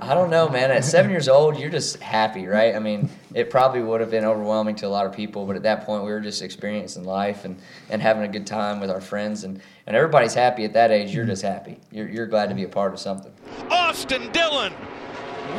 I 0.00 0.14
don't 0.14 0.30
know, 0.30 0.48
man. 0.48 0.70
At 0.70 0.84
seven 0.84 1.10
years 1.10 1.28
old, 1.28 1.58
you're 1.58 1.70
just 1.70 1.98
happy, 1.98 2.46
right? 2.46 2.74
I 2.74 2.78
mean, 2.78 3.08
it 3.32 3.50
probably 3.50 3.82
would 3.82 4.00
have 4.00 4.10
been 4.10 4.24
overwhelming 4.24 4.76
to 4.76 4.86
a 4.86 4.88
lot 4.88 5.06
of 5.06 5.12
people, 5.12 5.46
but 5.46 5.56
at 5.56 5.62
that 5.62 5.84
point, 5.84 6.04
we 6.04 6.10
were 6.10 6.20
just 6.20 6.42
experiencing 6.42 7.04
life 7.04 7.44
and, 7.44 7.58
and 7.90 8.00
having 8.00 8.22
a 8.22 8.28
good 8.28 8.46
time 8.46 8.80
with 8.80 8.90
our 8.90 9.00
friends. 9.00 9.44
And, 9.44 9.60
and 9.86 9.96
everybody's 9.96 10.34
happy 10.34 10.64
at 10.64 10.72
that 10.74 10.90
age. 10.90 11.12
You're 11.12 11.24
mm-hmm. 11.24 11.32
just 11.32 11.42
happy. 11.42 11.80
You're, 11.90 12.08
you're 12.08 12.26
glad 12.26 12.48
to 12.50 12.54
be 12.54 12.64
a 12.64 12.68
part 12.68 12.92
of 12.92 13.00
something. 13.00 13.32
Austin 13.70 14.30
Dillon 14.32 14.72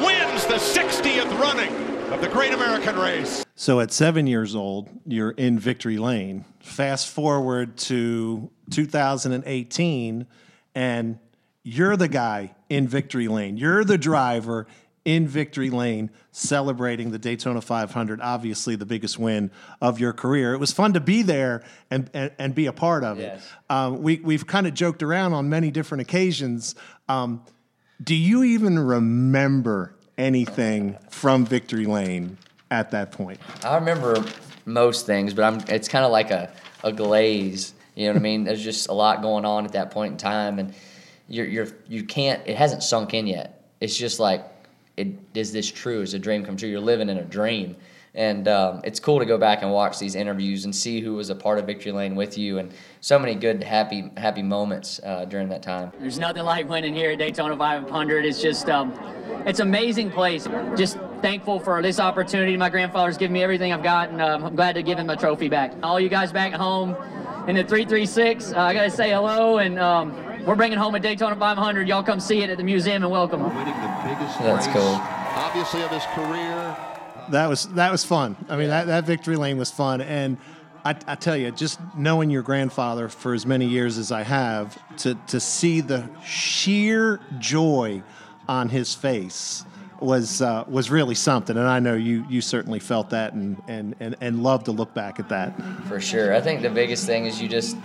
wins 0.02 0.46
the 0.46 0.56
60th 0.56 1.40
running 1.40 1.95
of 2.12 2.22
the 2.22 2.28
Great 2.30 2.54
American 2.54 2.96
Race. 2.98 3.46
So 3.56 3.80
at 3.80 3.92
seven 3.92 4.28
years 4.28 4.56
old, 4.56 4.90
you're 5.06 5.32
in 5.32 5.58
victory 5.60 5.98
lane. 5.98 6.46
Fast 6.60 7.10
forward 7.10 7.78
to 7.78 8.50
2018, 8.72 10.28
and 10.76 11.20
you're 11.64 11.98
the 11.98 12.08
guy 12.08 12.54
in 12.70 12.88
victory 12.88 13.28
lane. 13.28 13.58
You're 13.58 13.84
the 13.84 13.98
driver 13.98 14.68
in 15.04 15.28
victory 15.28 15.70
lane 15.70 16.10
celebrating 16.32 17.12
the 17.12 17.20
Daytona 17.20 17.62
500, 17.62 18.20
obviously 18.22 18.76
the 18.76 18.86
biggest 18.88 19.20
win 19.20 19.52
of 19.82 20.00
your 20.00 20.14
career. 20.14 20.54
It 20.54 20.58
was 20.60 20.72
fun 20.72 20.94
to 20.94 21.00
be 21.00 21.22
there 21.22 21.64
and, 21.92 22.10
and, 22.14 22.32
and 22.40 22.56
be 22.56 22.66
a 22.66 22.74
part 22.74 23.04
of 23.04 23.20
Yes. 23.20 23.44
it. 23.46 23.72
Um, 23.72 24.02
we, 24.02 24.18
we've 24.18 24.46
kind 24.48 24.66
of 24.68 24.74
joked 24.74 25.04
around 25.04 25.34
on 25.34 25.48
many 25.48 25.70
different 25.72 26.02
occasions. 26.02 26.76
Um, 27.08 27.44
do 28.04 28.16
you 28.16 28.44
even 28.44 28.78
remember 28.80 29.95
anything 30.18 30.98
from 31.10 31.46
victory 31.46 31.86
lane 31.86 32.38
at 32.72 32.92
that 32.92 33.12
point? 33.12 33.40
I 33.64 33.76
remember 33.76 34.24
most 34.66 35.06
things, 35.06 35.34
but 35.34 35.44
I'm. 35.44 35.62
It's 35.68 35.88
kind 35.88 36.06
of 36.06 36.12
like 36.12 36.32
a, 36.32 36.52
a 36.84 36.92
glaze. 36.92 37.74
You 37.96 38.08
know 38.08 38.14
what 38.14 38.20
I 38.20 38.24
mean? 38.24 38.44
There's 38.44 38.64
just 38.64 38.90
a 38.90 38.94
lot 38.94 39.22
going 39.22 39.46
on 39.46 39.66
at 39.66 39.72
that 39.74 39.92
point 39.92 40.14
in 40.14 40.18
time, 40.18 40.60
and 40.60 40.74
you're 41.28 41.46
you're 41.46 41.68
you 41.88 42.04
can't. 42.04 42.42
It 42.46 42.58
hasn't 42.58 42.84
sunk 42.84 43.14
in 43.14 43.28
yet. 43.28 43.64
It's 43.80 43.96
just 43.96 44.20
like, 44.20 44.44
it 44.98 45.08
is 45.34 45.52
this 45.52 45.72
true? 45.72 46.02
Is 46.02 46.14
a 46.14 46.20
dream 46.20 46.44
come 46.46 46.58
true? 46.58 46.70
You're 46.70 46.80
living 46.80 47.10
in 47.10 47.18
a 47.18 47.24
dream, 47.24 47.76
and 48.16 48.48
um, 48.48 48.82
it's 48.84 49.00
cool 49.00 49.20
to 49.20 49.26
go 49.26 49.38
back 49.38 49.62
and 49.62 49.72
watch 49.72 50.00
these 50.00 50.16
interviews 50.16 50.66
and 50.66 50.76
see 50.76 51.02
who 51.02 51.16
was 51.16 51.30
a 51.30 51.36
part 51.36 51.60
of 51.60 51.66
Victory 51.66 51.92
Lane 51.92 52.16
with 52.16 52.38
you, 52.38 52.60
and 52.60 52.72
so 53.02 53.20
many 53.20 53.36
good 53.36 53.64
happy 53.64 54.10
happy 54.18 54.42
moments 54.42 55.00
uh, 55.04 55.26
during 55.26 55.50
that 55.50 55.62
time. 55.62 55.92
There's 56.00 56.18
nothing 56.18 56.44
like 56.44 56.68
winning 56.70 56.96
here 56.96 57.12
at 57.12 57.20
Daytona 57.20 57.58
500. 57.58 58.26
It's 58.26 58.42
just, 58.42 58.70
um, 58.70 58.94
it's 59.46 59.60
amazing 59.60 60.12
place. 60.12 60.48
Just 60.76 60.98
thankful 61.22 61.60
for 61.60 61.82
this 61.82 62.00
opportunity. 62.00 62.56
My 62.56 62.70
grandfather's 62.70 63.18
given 63.18 63.34
me 63.34 63.44
everything 63.44 63.74
I've 63.74 63.84
got, 63.84 64.10
and 64.10 64.22
um, 64.22 64.44
I'm 64.46 64.56
glad 64.56 64.76
to 64.76 64.84
give 64.84 64.98
him 64.98 65.10
a 65.10 65.18
trophy 65.18 65.50
back. 65.50 65.74
All 65.84 66.00
you 66.00 66.10
guys 66.10 66.32
back 66.32 66.54
at 66.54 66.60
home 66.60 66.96
in 67.48 67.56
the 67.56 67.64
336, 67.64 68.54
uh, 68.54 68.60
I 68.60 68.74
gotta 68.74 68.90
say 68.90 69.10
hello, 69.12 69.58
and 69.58 69.78
um, 69.78 70.16
we're 70.46 70.56
bringing 70.56 70.78
home 70.78 70.96
a 70.96 71.00
Daytona 71.00 71.36
500. 71.36 71.88
Y'all 71.88 72.02
come 72.02 72.20
see 72.20 72.42
it 72.44 72.50
at 72.50 72.58
the 72.58 72.64
museum 72.64 73.04
and 73.04 73.12
welcome. 73.12 73.44
Winning 73.44 73.66
the 73.66 74.02
biggest 74.04 74.40
That's 74.40 74.68
race, 74.68 74.76
cool. 74.76 75.00
obviously, 75.36 75.82
of 75.84 75.92
his 75.92 76.06
career. 76.14 76.95
That 77.32 77.48
was 77.48 77.68
that 77.70 77.92
was 77.92 78.04
fun. 78.04 78.36
I 78.50 78.58
mean, 78.58 78.70
that, 78.70 78.88
that 78.88 79.06
victory 79.06 79.36
lane 79.36 79.58
was 79.58 79.72
fun, 79.72 80.02
and 80.02 80.38
I, 80.84 80.96
I 81.08 81.16
tell 81.16 81.36
you, 81.36 81.52
just 81.52 81.80
knowing 81.98 82.30
your 82.30 82.44
grandfather 82.44 83.10
for 83.10 83.34
as 83.34 83.46
many 83.46 83.66
years 83.66 83.98
as 83.98 84.12
I 84.12 84.24
have, 84.24 84.78
to 84.98 85.16
to 85.28 85.40
see 85.40 85.82
the 85.82 86.10
sheer 86.24 87.20
joy 87.40 88.04
on 88.48 88.70
his 88.70 88.94
face 88.94 89.66
was 90.00 90.42
uh, 90.42 90.64
was 90.68 90.92
really 90.92 91.16
something. 91.16 91.58
And 91.58 91.68
I 91.68 91.80
know 91.80 91.96
you 91.96 92.26
you 92.30 92.42
certainly 92.42 92.80
felt 92.80 93.10
that, 93.10 93.34
and 93.34 93.62
and 93.68 93.96
and 94.00 94.16
and 94.22 94.44
love 94.44 94.66
to 94.66 94.72
look 94.72 94.94
back 94.94 95.20
at 95.20 95.30
that. 95.30 95.60
For 95.88 96.00
sure. 96.00 96.36
I 96.36 96.42
think 96.42 96.62
the 96.62 96.70
biggest 96.70 97.06
thing 97.06 97.26
is 97.26 97.42
you 97.42 97.48
just, 97.48 97.78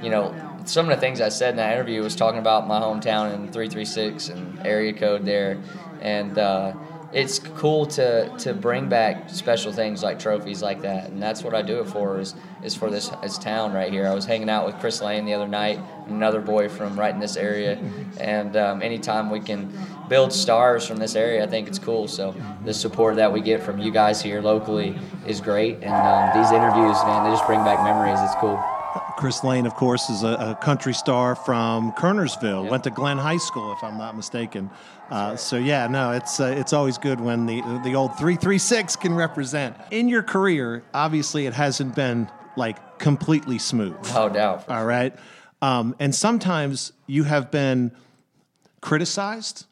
you 0.00 0.10
know, 0.10 0.34
some 0.64 0.88
of 0.88 0.96
the 0.96 1.00
things 1.00 1.20
I 1.20 1.28
said 1.28 1.50
in 1.50 1.56
that 1.56 1.72
interview 1.72 2.02
was 2.02 2.14
talking 2.14 2.38
about 2.38 2.66
my 2.66 2.80
hometown 2.80 3.34
and 3.34 3.52
336 3.52 4.28
and 4.28 4.66
area 4.66 4.92
code 4.92 5.24
there. 5.24 5.58
And 6.00 6.38
uh, 6.38 6.74
it's 7.14 7.38
cool 7.38 7.86
to, 7.86 8.28
to 8.38 8.52
bring 8.52 8.88
back 8.88 9.30
special 9.30 9.72
things 9.72 10.02
like 10.02 10.18
trophies 10.18 10.60
like 10.60 10.82
that. 10.82 11.10
And 11.10 11.22
that's 11.22 11.44
what 11.44 11.54
I 11.54 11.62
do 11.62 11.78
it 11.78 11.84
for 11.86 12.18
is, 12.18 12.34
is 12.64 12.74
for 12.74 12.90
this, 12.90 13.08
this 13.22 13.38
town 13.38 13.72
right 13.72 13.92
here. 13.92 14.08
I 14.08 14.14
was 14.14 14.24
hanging 14.24 14.50
out 14.50 14.66
with 14.66 14.74
Chris 14.80 15.00
Lane 15.00 15.24
the 15.24 15.32
other 15.32 15.46
night, 15.46 15.78
another 16.08 16.40
boy 16.40 16.68
from 16.68 16.98
right 16.98 17.14
in 17.14 17.20
this 17.20 17.36
area. 17.36 17.78
And 18.18 18.56
um, 18.56 18.82
anytime 18.82 19.30
we 19.30 19.38
can 19.38 19.72
build 20.08 20.32
stars 20.32 20.88
from 20.88 20.96
this 20.96 21.14
area, 21.14 21.44
I 21.44 21.46
think 21.46 21.68
it's 21.68 21.78
cool. 21.78 22.08
So 22.08 22.34
the 22.64 22.74
support 22.74 23.14
that 23.16 23.32
we 23.32 23.40
get 23.40 23.62
from 23.62 23.78
you 23.78 23.92
guys 23.92 24.20
here 24.20 24.42
locally 24.42 24.98
is 25.24 25.40
great. 25.40 25.76
And 25.82 25.94
um, 25.94 26.42
these 26.42 26.50
interviews, 26.50 26.96
man, 27.04 27.22
they 27.22 27.30
just 27.30 27.46
bring 27.46 27.62
back 27.62 27.84
memories. 27.84 28.18
It's 28.22 28.34
cool. 28.40 28.62
Chris 29.16 29.44
Lane, 29.44 29.64
of 29.66 29.74
course, 29.74 30.10
is 30.10 30.22
a, 30.22 30.28
a 30.28 30.58
country 30.60 30.92
star 30.92 31.34
from 31.36 31.92
Kernersville. 31.92 32.68
Went 32.68 32.84
to 32.84 32.90
Glenn 32.90 33.16
High 33.18 33.36
School, 33.36 33.72
if 33.72 33.82
I'm 33.82 33.96
not 33.96 34.16
mistaken. 34.16 34.70
Uh, 35.10 35.36
so 35.36 35.56
yeah, 35.56 35.86
no, 35.86 36.10
it's 36.12 36.40
uh, 36.40 36.54
it's 36.56 36.72
always 36.72 36.98
good 36.98 37.20
when 37.20 37.46
the 37.46 37.60
the 37.84 37.94
old 37.94 38.16
three 38.18 38.36
three 38.36 38.58
six 38.58 38.96
can 38.96 39.14
represent. 39.14 39.76
In 39.90 40.08
your 40.08 40.22
career, 40.22 40.82
obviously, 40.92 41.46
it 41.46 41.54
hasn't 41.54 41.94
been 41.94 42.28
like 42.56 42.98
completely 42.98 43.58
smooth. 43.58 43.96
No 44.12 44.28
doubt. 44.28 44.68
All 44.68 44.84
right, 44.84 45.14
um, 45.62 45.94
and 46.00 46.14
sometimes 46.14 46.92
you 47.06 47.24
have 47.24 47.50
been 47.50 47.92
criticized 48.80 49.66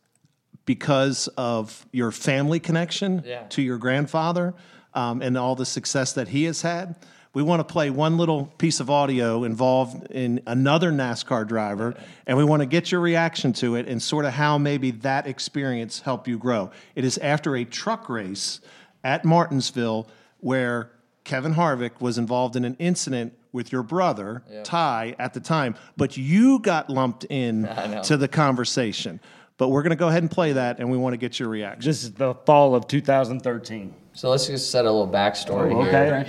because 0.65 1.29
of 1.37 1.85
your 1.93 2.13
family 2.13 2.61
connection 2.61 3.23
Yeah. 3.27 3.43
to 3.49 3.63
your 3.63 3.79
grandfather 3.79 4.55
um, 4.95 5.21
and 5.21 5.37
all 5.37 5.57
the 5.57 5.67
success 5.67 6.13
that 6.13 6.29
he 6.29 6.45
has 6.45 6.63
had. 6.63 6.95
We 7.35 7.43
want 7.43 7.67
to 7.67 7.73
play 7.73 7.89
one 7.89 8.19
little 8.19 8.47
piece 8.59 8.79
of 8.79 8.91
audio 8.91 9.45
involved 9.45 10.11
in 10.11 10.43
another 10.47 10.93
NASCAR 10.93 11.49
driver, 11.49 11.95
and 12.27 12.37
we 12.37 12.45
want 12.45 12.61
to 12.61 12.67
get 12.67 12.93
your 12.93 13.01
reaction 13.01 13.55
to 13.55 13.77
it 13.77 13.89
and 13.89 14.03
sort 14.03 14.27
of 14.27 14.35
how 14.35 14.59
maybe 14.59 14.91
that 14.91 15.27
experience 15.27 16.01
helped 16.01 16.29
you 16.29 16.37
grow. 16.37 16.71
It 16.95 17.05
is 17.05 17.17
after 17.19 17.57
a 17.57 17.65
truck 17.65 18.11
race 18.11 18.61
at 19.03 19.25
Martinsville 19.25 20.09
where 20.41 20.91
Kevin 21.25 21.55
Harvick 21.55 22.01
was 22.01 22.19
involved 22.19 22.55
in 22.55 22.67
an 22.67 22.77
incident 22.79 23.33
with 23.53 23.73
your 23.73 23.83
brother, 23.83 24.43
Ty, 24.65 25.15
at 25.19 25.33
the 25.33 25.41
time, 25.41 25.75
but 25.97 26.17
you 26.19 26.59
got 26.59 26.91
lumped 26.91 27.25
in 27.25 27.63
to 28.05 28.17
the 28.19 28.29
conversation. 28.29 29.21
But 29.57 29.69
we're 29.69 29.83
going 29.83 29.91
to 29.91 29.97
go 29.97 30.09
ahead 30.09 30.23
and 30.23 30.31
play 30.31 30.53
that, 30.53 30.81
and 30.81 30.91
we 30.91 30.99
want 30.99 31.13
to 31.15 31.19
get 31.19 31.39
your 31.39 31.49
reaction. 31.49 31.89
This 31.89 32.03
is 32.03 32.13
the 32.13 32.35
fall 32.35 32.75
of 32.75 32.89
2013. 32.89 33.95
So 34.15 34.31
let's 34.31 34.47
just 34.47 34.71
set 34.71 34.85
a 34.85 34.91
little 34.91 35.09
backstory 35.09 35.75
Oh, 35.75 35.83
here. 35.85 36.27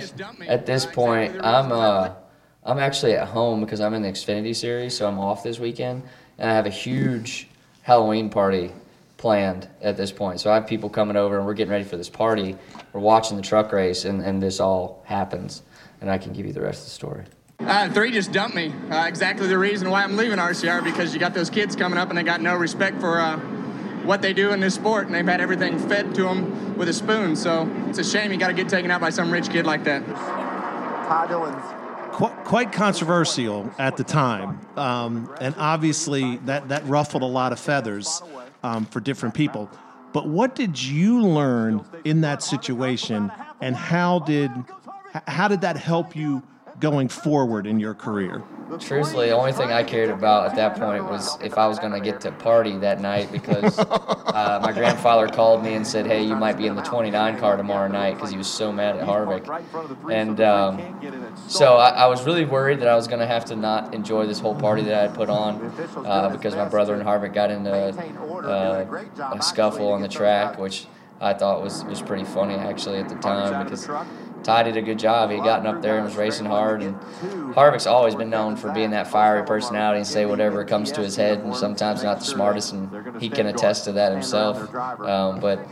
At 0.48 0.66
this 0.66 0.86
point, 0.86 1.36
I'm 1.44 1.70
uh, 1.70 2.14
I'm 2.64 2.78
actually 2.78 3.12
at 3.12 3.28
home 3.28 3.60
because 3.60 3.80
I'm 3.80 3.92
in 3.94 4.02
the 4.02 4.08
Xfinity 4.08 4.56
series, 4.56 4.96
so 4.96 5.06
I'm 5.06 5.18
off 5.18 5.42
this 5.42 5.58
weekend, 5.58 6.02
and 6.38 6.50
I 6.50 6.54
have 6.54 6.66
a 6.66 6.70
huge 6.70 7.48
Halloween 7.82 8.30
party 8.30 8.72
planned 9.18 9.68
at 9.82 9.96
this 9.98 10.10
point. 10.12 10.40
So 10.40 10.50
I 10.50 10.54
have 10.54 10.66
people 10.66 10.88
coming 10.88 11.16
over, 11.16 11.36
and 11.36 11.44
we're 11.46 11.54
getting 11.54 11.72
ready 11.72 11.84
for 11.84 11.96
this 11.98 12.08
party. 12.08 12.56
We're 12.94 13.00
watching 13.00 13.36
the 13.36 13.42
truck 13.42 13.70
race, 13.72 14.06
and, 14.06 14.22
and 14.22 14.42
this 14.42 14.60
all 14.60 15.02
happens, 15.06 15.62
and 16.00 16.10
I 16.10 16.16
can 16.16 16.32
give 16.32 16.46
you 16.46 16.52
the 16.54 16.62
rest 16.62 16.80
of 16.80 16.84
the 16.86 16.90
story. 16.90 17.24
Uh, 17.60 17.88
three 17.90 18.10
just 18.10 18.32
dumped 18.32 18.56
me. 18.56 18.72
Uh, 18.90 19.04
exactly 19.06 19.46
the 19.46 19.58
reason 19.58 19.88
why 19.90 20.02
I'm 20.02 20.16
leaving 20.16 20.38
RCR 20.38 20.82
because 20.82 21.14
you 21.14 21.20
got 21.20 21.34
those 21.34 21.48
kids 21.50 21.76
coming 21.76 21.98
up 21.98 22.08
and 22.08 22.18
they 22.18 22.22
got 22.22 22.40
no 22.40 22.56
respect 22.56 23.00
for 23.00 23.20
uh, 23.20 23.38
what 24.04 24.22
they 24.22 24.32
do 24.32 24.52
in 24.52 24.60
this 24.60 24.74
sport, 24.74 25.06
and 25.06 25.14
they've 25.14 25.26
had 25.26 25.40
everything 25.40 25.78
fed 25.78 26.14
to 26.14 26.22
them 26.22 26.76
with 26.76 26.88
a 26.88 26.92
spoon. 26.92 27.36
So 27.36 27.70
it's 27.88 27.98
a 27.98 28.04
shame 28.04 28.32
you 28.32 28.38
got 28.38 28.48
to 28.48 28.54
get 28.54 28.68
taken 28.68 28.90
out 28.90 29.00
by 29.00 29.10
some 29.10 29.30
rich 29.30 29.50
kid 29.50 29.66
like 29.66 29.84
that. 29.84 30.04
Ty 30.06 31.26
Dillon's 31.28 31.62
Quite, 32.12 32.44
quite 32.44 32.70
controversial 32.70 33.72
at 33.76 33.96
the 33.96 34.04
time, 34.04 34.60
um, 34.76 35.34
and 35.40 35.52
obviously 35.58 36.36
that, 36.44 36.68
that 36.68 36.86
ruffled 36.86 37.24
a 37.24 37.26
lot 37.26 37.50
of 37.50 37.58
feathers 37.58 38.22
um, 38.62 38.86
for 38.86 39.00
different 39.00 39.34
people. 39.34 39.68
But 40.12 40.28
what 40.28 40.54
did 40.54 40.80
you 40.80 41.22
learn 41.22 41.84
in 42.04 42.20
that 42.20 42.40
situation, 42.40 43.32
and 43.60 43.74
how 43.74 44.20
did 44.20 44.52
how 45.26 45.48
did 45.48 45.62
that 45.62 45.76
help 45.76 46.14
you 46.14 46.44
going 46.78 47.08
forward 47.08 47.66
in 47.66 47.80
your 47.80 47.94
career? 47.94 48.44
Truthfully, 48.78 49.28
the 49.28 49.36
only 49.36 49.52
thing 49.52 49.70
I 49.70 49.82
cared 49.82 50.10
about 50.10 50.50
at 50.50 50.56
that 50.56 50.78
point 50.78 51.04
was 51.04 51.38
if 51.42 51.58
I 51.58 51.66
was 51.66 51.78
going 51.78 51.92
to 51.92 52.00
get 52.00 52.20
to 52.22 52.32
party 52.32 52.76
that 52.78 53.00
night 53.00 53.30
because 53.30 53.78
uh, 53.78 54.60
my 54.62 54.72
grandfather 54.72 55.28
called 55.28 55.62
me 55.62 55.74
and 55.74 55.86
said, 55.86 56.06
"Hey, 56.06 56.22
you 56.22 56.36
might 56.36 56.56
be 56.56 56.66
in 56.66 56.74
the 56.74 56.82
29 56.82 57.38
car 57.38 57.56
tomorrow 57.56 57.88
night," 57.88 58.14
because 58.14 58.30
he 58.30 58.36
was 58.36 58.46
so 58.46 58.72
mad 58.72 58.96
at 58.96 59.06
Harvick. 59.06 59.44
And 60.10 60.40
um, 60.40 61.36
so 61.48 61.76
I, 61.76 61.90
I 61.90 62.06
was 62.06 62.24
really 62.24 62.44
worried 62.44 62.80
that 62.80 62.88
I 62.88 62.96
was 62.96 63.06
going 63.06 63.20
to 63.20 63.26
have 63.26 63.44
to 63.46 63.56
not 63.56 63.94
enjoy 63.94 64.26
this 64.26 64.40
whole 64.40 64.54
party 64.54 64.82
that 64.82 64.94
I 64.94 65.02
had 65.02 65.14
put 65.14 65.30
on 65.30 65.72
uh, 66.06 66.30
because 66.30 66.54
my 66.54 66.68
brother 66.68 66.94
and 66.94 67.02
Harvick 67.02 67.34
got 67.34 67.50
into 67.50 67.72
uh, 67.72 69.04
a 69.34 69.42
scuffle 69.42 69.92
on 69.92 70.02
the 70.02 70.08
track, 70.08 70.58
which 70.58 70.86
I 71.20 71.34
thought 71.34 71.62
was 71.62 71.84
was 71.84 72.02
pretty 72.02 72.24
funny 72.24 72.54
actually 72.54 72.98
at 72.98 73.08
the 73.08 73.16
time 73.16 73.64
because. 73.64 73.88
Ty 74.44 74.64
did 74.64 74.76
a 74.76 74.82
good 74.82 74.98
job. 74.98 75.30
He 75.30 75.36
had 75.36 75.44
gotten 75.44 75.66
up 75.66 75.82
there 75.82 75.96
and 75.96 76.04
was 76.04 76.16
racing 76.16 76.46
hard. 76.46 76.82
And 76.82 76.94
Harvick's 77.54 77.86
always 77.86 78.14
been 78.14 78.30
known 78.30 78.56
for 78.56 78.70
being 78.72 78.90
that 78.90 79.06
fiery 79.08 79.44
personality 79.44 79.98
and 79.98 80.06
say 80.06 80.26
whatever 80.26 80.64
comes 80.64 80.92
to 80.92 81.00
his 81.00 81.16
head, 81.16 81.38
and 81.38 81.54
sometimes 81.54 82.02
not 82.02 82.20
the 82.20 82.26
smartest, 82.26 82.72
and 82.72 83.20
he 83.20 83.28
can 83.28 83.46
attest 83.46 83.84
to 83.84 83.92
that 83.92 84.12
himself. 84.12 84.74
Um, 85.00 85.40
but 85.40 85.66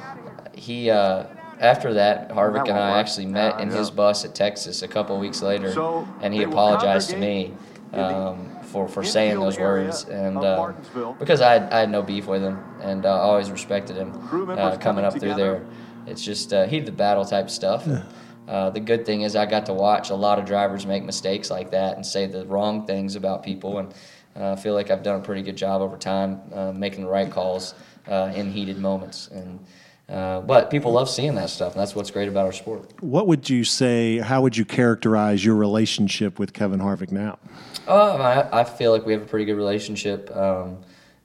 he 0.55 0.91
uh, 0.91 1.27
after 1.61 1.95
that, 1.95 2.31
Harvick 2.31 2.69
and 2.69 2.79
I 2.79 2.99
actually 2.99 3.27
met 3.27 3.61
in 3.61 3.71
his 3.71 3.91
bus 3.91 4.25
at 4.25 4.35
Texas 4.35 4.83
a 4.83 4.89
couple 4.89 5.15
of 5.15 5.21
weeks 5.21 5.43
later, 5.43 5.73
and 6.21 6.35
he 6.35 6.43
apologized 6.43 7.11
to 7.11 7.17
me 7.17 7.45
congregate 7.45 7.59
in 7.93 7.99
the 7.99 8.17
um, 8.17 8.59
for 8.63 8.89
for 8.89 9.05
saying 9.05 9.39
those 9.39 9.59
words, 9.59 10.05
and 10.05 10.39
uh, 10.39 10.73
because 11.19 11.41
I 11.41 11.53
had, 11.53 11.73
I 11.73 11.81
had 11.81 11.91
no 11.91 12.03
beef 12.03 12.27
with 12.27 12.43
him, 12.43 12.59
and 12.81 13.05
uh, 13.05 13.11
always 13.11 13.51
respected 13.51 13.97
him 13.97 14.13
uh, 14.13 14.77
coming 14.77 14.79
coming 14.81 15.05
up 15.05 15.19
through 15.19 15.35
there. 15.35 15.65
It's 16.07 16.25
just 16.25 16.53
uh, 16.53 16.67
heated 16.67 16.87
the 16.87 16.93
battle 16.93 17.25
type 17.25 17.51
stuff. 17.51 17.87
And, 17.87 18.05
uh, 18.49 18.71
the 18.71 18.81
good 18.81 19.07
thing 19.07 19.23
is 19.23 19.37
I 19.37 19.47
got 19.47 19.67
to 19.67 19.73
watch 19.73 20.11
a 20.11 20.15
lot 20.15 20.39
of 20.39 20.45
drivers 20.45 20.85
make 20.87 21.05
mistakes 21.05 21.51
like 21.51 21.71
that 21.71 21.97
and 21.97 22.05
say 22.05 22.27
the 22.27 22.45
wrong 22.47 22.87
things 22.87 23.17
about 23.17 23.43
people, 23.43 23.79
and 23.79 23.95
uh, 24.37 24.53
I 24.53 24.57
feel 24.57 24.75
like 24.75 24.91
I've 24.91 25.03
done 25.03 25.21
a 25.21 25.23
pretty 25.23 25.43
good 25.43 25.57
job 25.57 25.83
over 25.83 25.97
time 25.97 26.41
uh, 26.53 26.73
making 26.73 27.05
the 27.05 27.11
right 27.11 27.31
calls 27.31 27.75
uh, 28.09 28.33
in 28.35 28.51
heated 28.51 28.79
moments. 28.79 29.29
And 29.29 29.65
uh, 30.09 30.41
but 30.41 30.71
people 30.71 30.93
love 30.93 31.09
seeing 31.09 31.37
that 31.37 31.49
stuff, 31.49 31.73
and 31.73 31.81
that's 31.81 31.95
what's 31.95 32.11
great 32.11 32.29
about 32.29 32.45
our 32.45 32.53
sport. 32.53 32.93
What 33.01 33.27
would 33.29 33.49
you 33.49 33.65
say? 33.65 34.19
How 34.19 34.43
would 34.43 34.57
you 34.57 34.65
characterize 34.65 35.45
your 35.45 35.55
relationship 35.55 36.39
with 36.39 36.53
Kevin 36.53 36.81
Harvick 36.81 37.13
now? 37.13 37.39
Oh, 37.87 38.17
I, 38.17 38.61
I 38.61 38.65
feel 38.65 38.93
like 38.93 39.07
we 39.07 39.13
have 39.13 39.23
a 39.23 39.27
pretty 39.27 39.45
good 39.45 39.57
relationship. 39.57 40.35
Um, 40.37 40.79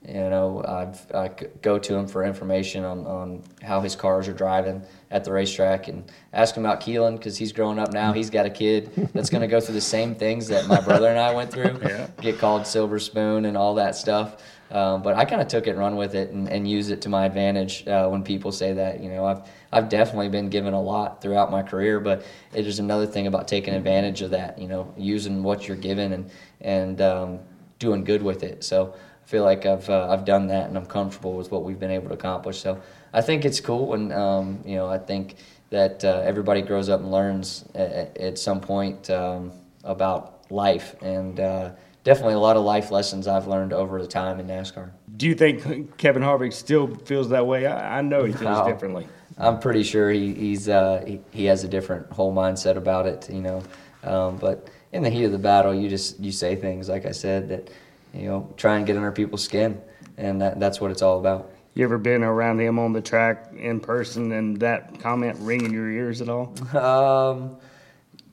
you 0.06 0.14
know, 0.14 0.64
I've, 0.66 1.12
I 1.12 1.28
go 1.60 1.78
to 1.78 1.94
him 1.94 2.06
for 2.06 2.24
information 2.24 2.84
on, 2.84 3.06
on 3.06 3.42
how 3.62 3.80
his 3.80 3.96
cars 3.96 4.28
are 4.28 4.32
driving 4.32 4.82
at 5.10 5.24
the 5.24 5.32
racetrack 5.32 5.88
and 5.88 6.04
ask 6.32 6.56
him 6.56 6.64
about 6.64 6.80
Keelan 6.80 7.16
because 7.16 7.36
he's 7.36 7.52
growing 7.52 7.78
up 7.78 7.92
now. 7.92 8.12
He's 8.12 8.30
got 8.30 8.46
a 8.46 8.50
kid 8.50 9.10
that's 9.12 9.28
going 9.28 9.40
to 9.42 9.48
go 9.48 9.60
through 9.60 9.74
the 9.74 9.80
same 9.80 10.14
things 10.14 10.46
that 10.48 10.66
my 10.66 10.80
brother 10.80 11.08
and 11.08 11.18
I 11.18 11.34
went 11.34 11.50
through, 11.50 11.80
get 12.20 12.38
called 12.38 12.66
silver 12.66 12.98
spoon 12.98 13.44
and 13.44 13.56
all 13.56 13.74
that 13.74 13.96
stuff. 13.96 14.36
Um, 14.70 15.02
but 15.02 15.16
I 15.16 15.24
kind 15.24 15.40
of 15.40 15.48
took 15.48 15.66
it 15.66 15.76
run 15.76 15.96
with 15.96 16.14
it 16.14 16.30
and, 16.30 16.48
and 16.48 16.68
use 16.68 16.90
it 16.90 17.00
to 17.02 17.08
my 17.08 17.24
advantage 17.24 17.88
uh, 17.88 18.06
when 18.08 18.22
people 18.22 18.52
say 18.52 18.74
that. 18.74 19.02
You 19.02 19.08
know, 19.08 19.24
I've 19.24 19.42
I've 19.72 19.88
definitely 19.88 20.28
been 20.28 20.50
given 20.50 20.74
a 20.74 20.80
lot 20.80 21.22
throughout 21.22 21.50
my 21.50 21.62
career, 21.62 22.00
but 22.00 22.26
it 22.52 22.66
is 22.66 22.78
another 22.78 23.06
thing 23.06 23.26
about 23.26 23.48
taking 23.48 23.72
advantage 23.72 24.20
of 24.20 24.30
that. 24.32 24.58
You 24.58 24.68
know, 24.68 24.92
using 24.96 25.42
what 25.42 25.66
you're 25.66 25.76
given 25.78 26.12
and 26.12 26.30
and 26.60 27.00
um, 27.00 27.38
doing 27.78 28.04
good 28.04 28.22
with 28.22 28.42
it. 28.42 28.62
So 28.62 28.94
feel 29.28 29.44
like 29.44 29.66
I've 29.66 29.88
uh, 29.90 30.08
I've 30.10 30.24
done 30.24 30.46
that 30.48 30.68
and 30.68 30.76
I'm 30.76 30.86
comfortable 30.86 31.34
with 31.34 31.50
what 31.52 31.62
we've 31.62 31.78
been 31.78 31.90
able 31.90 32.08
to 32.08 32.14
accomplish. 32.14 32.58
So 32.60 32.80
I 33.12 33.20
think 33.20 33.44
it's 33.44 33.60
cool, 33.60 33.94
and 33.94 34.12
um, 34.12 34.60
you 34.64 34.76
know, 34.76 34.88
I 34.88 34.98
think 34.98 35.36
that 35.70 36.02
uh, 36.02 36.22
everybody 36.24 36.62
grows 36.62 36.88
up 36.88 37.00
and 37.00 37.10
learns 37.12 37.66
at, 37.74 38.16
at 38.16 38.38
some 38.38 38.60
point 38.60 39.10
um, 39.10 39.52
about 39.84 40.50
life 40.50 40.96
and. 41.02 41.38
Uh, 41.38 41.70
Definitely 42.04 42.34
a 42.34 42.38
lot 42.38 42.56
of 42.56 42.62
life 42.62 42.90
lessons 42.90 43.26
I've 43.26 43.48
learned 43.48 43.74
over 43.74 44.00
the 44.00 44.08
time 44.08 44.40
in 44.40 44.46
NASCAR. 44.46 44.88
Do 45.18 45.26
you 45.26 45.34
think 45.34 45.98
Kevin 45.98 46.22
Harvick 46.22 46.54
still 46.54 46.86
feels 46.86 47.28
that 47.30 47.46
way? 47.46 47.66
I, 47.66 47.98
I 47.98 48.00
know 48.00 48.24
he 48.24 48.32
feels 48.32 48.66
differently. 48.66 49.06
I'm 49.36 49.58
pretty 49.58 49.82
sure 49.82 50.08
he, 50.10 50.32
he's 50.32 50.70
uh, 50.70 51.04
he, 51.06 51.20
he 51.32 51.44
has 51.46 51.64
a 51.64 51.68
different 51.68 52.10
whole 52.10 52.32
mindset 52.32 52.76
about 52.76 53.04
it, 53.06 53.28
you 53.28 53.42
know. 53.42 53.62
Um, 54.04 54.38
but 54.38 54.70
in 54.92 55.02
the 55.02 55.10
heat 55.10 55.24
of 55.24 55.32
the 55.32 55.38
battle, 55.38 55.74
you 55.74 55.90
just 55.90 56.18
you 56.18 56.32
say 56.32 56.56
things 56.56 56.88
like 56.88 57.04
I 57.04 57.12
said 57.12 57.48
that 57.50 57.68
you 58.14 58.26
know 58.28 58.52
try 58.56 58.76
and 58.76 58.86
get 58.86 58.96
under 58.96 59.12
people's 59.12 59.44
skin, 59.44 59.80
and 60.16 60.40
that, 60.42 60.58
that's 60.60 60.80
what 60.80 60.90
it's 60.90 61.02
all 61.02 61.18
about. 61.18 61.50
You 61.74 61.84
ever 61.84 61.98
been 61.98 62.24
around 62.24 62.60
him 62.60 62.78
on 62.78 62.92
the 62.92 63.00
track 63.00 63.52
in 63.56 63.78
person 63.80 64.32
and 64.32 64.58
that 64.60 64.98
comment 65.00 65.36
ring 65.40 65.64
in 65.64 65.72
your 65.72 65.88
ears 65.90 66.20
at 66.20 66.28
all? 66.28 66.52
Um, 66.76 67.56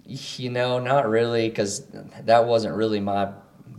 you 0.05 0.49
know, 0.49 0.79
not 0.79 1.07
really, 1.09 1.49
because 1.49 1.85
that 2.23 2.45
wasn't 2.45 2.75
really 2.75 2.99
my 2.99 3.31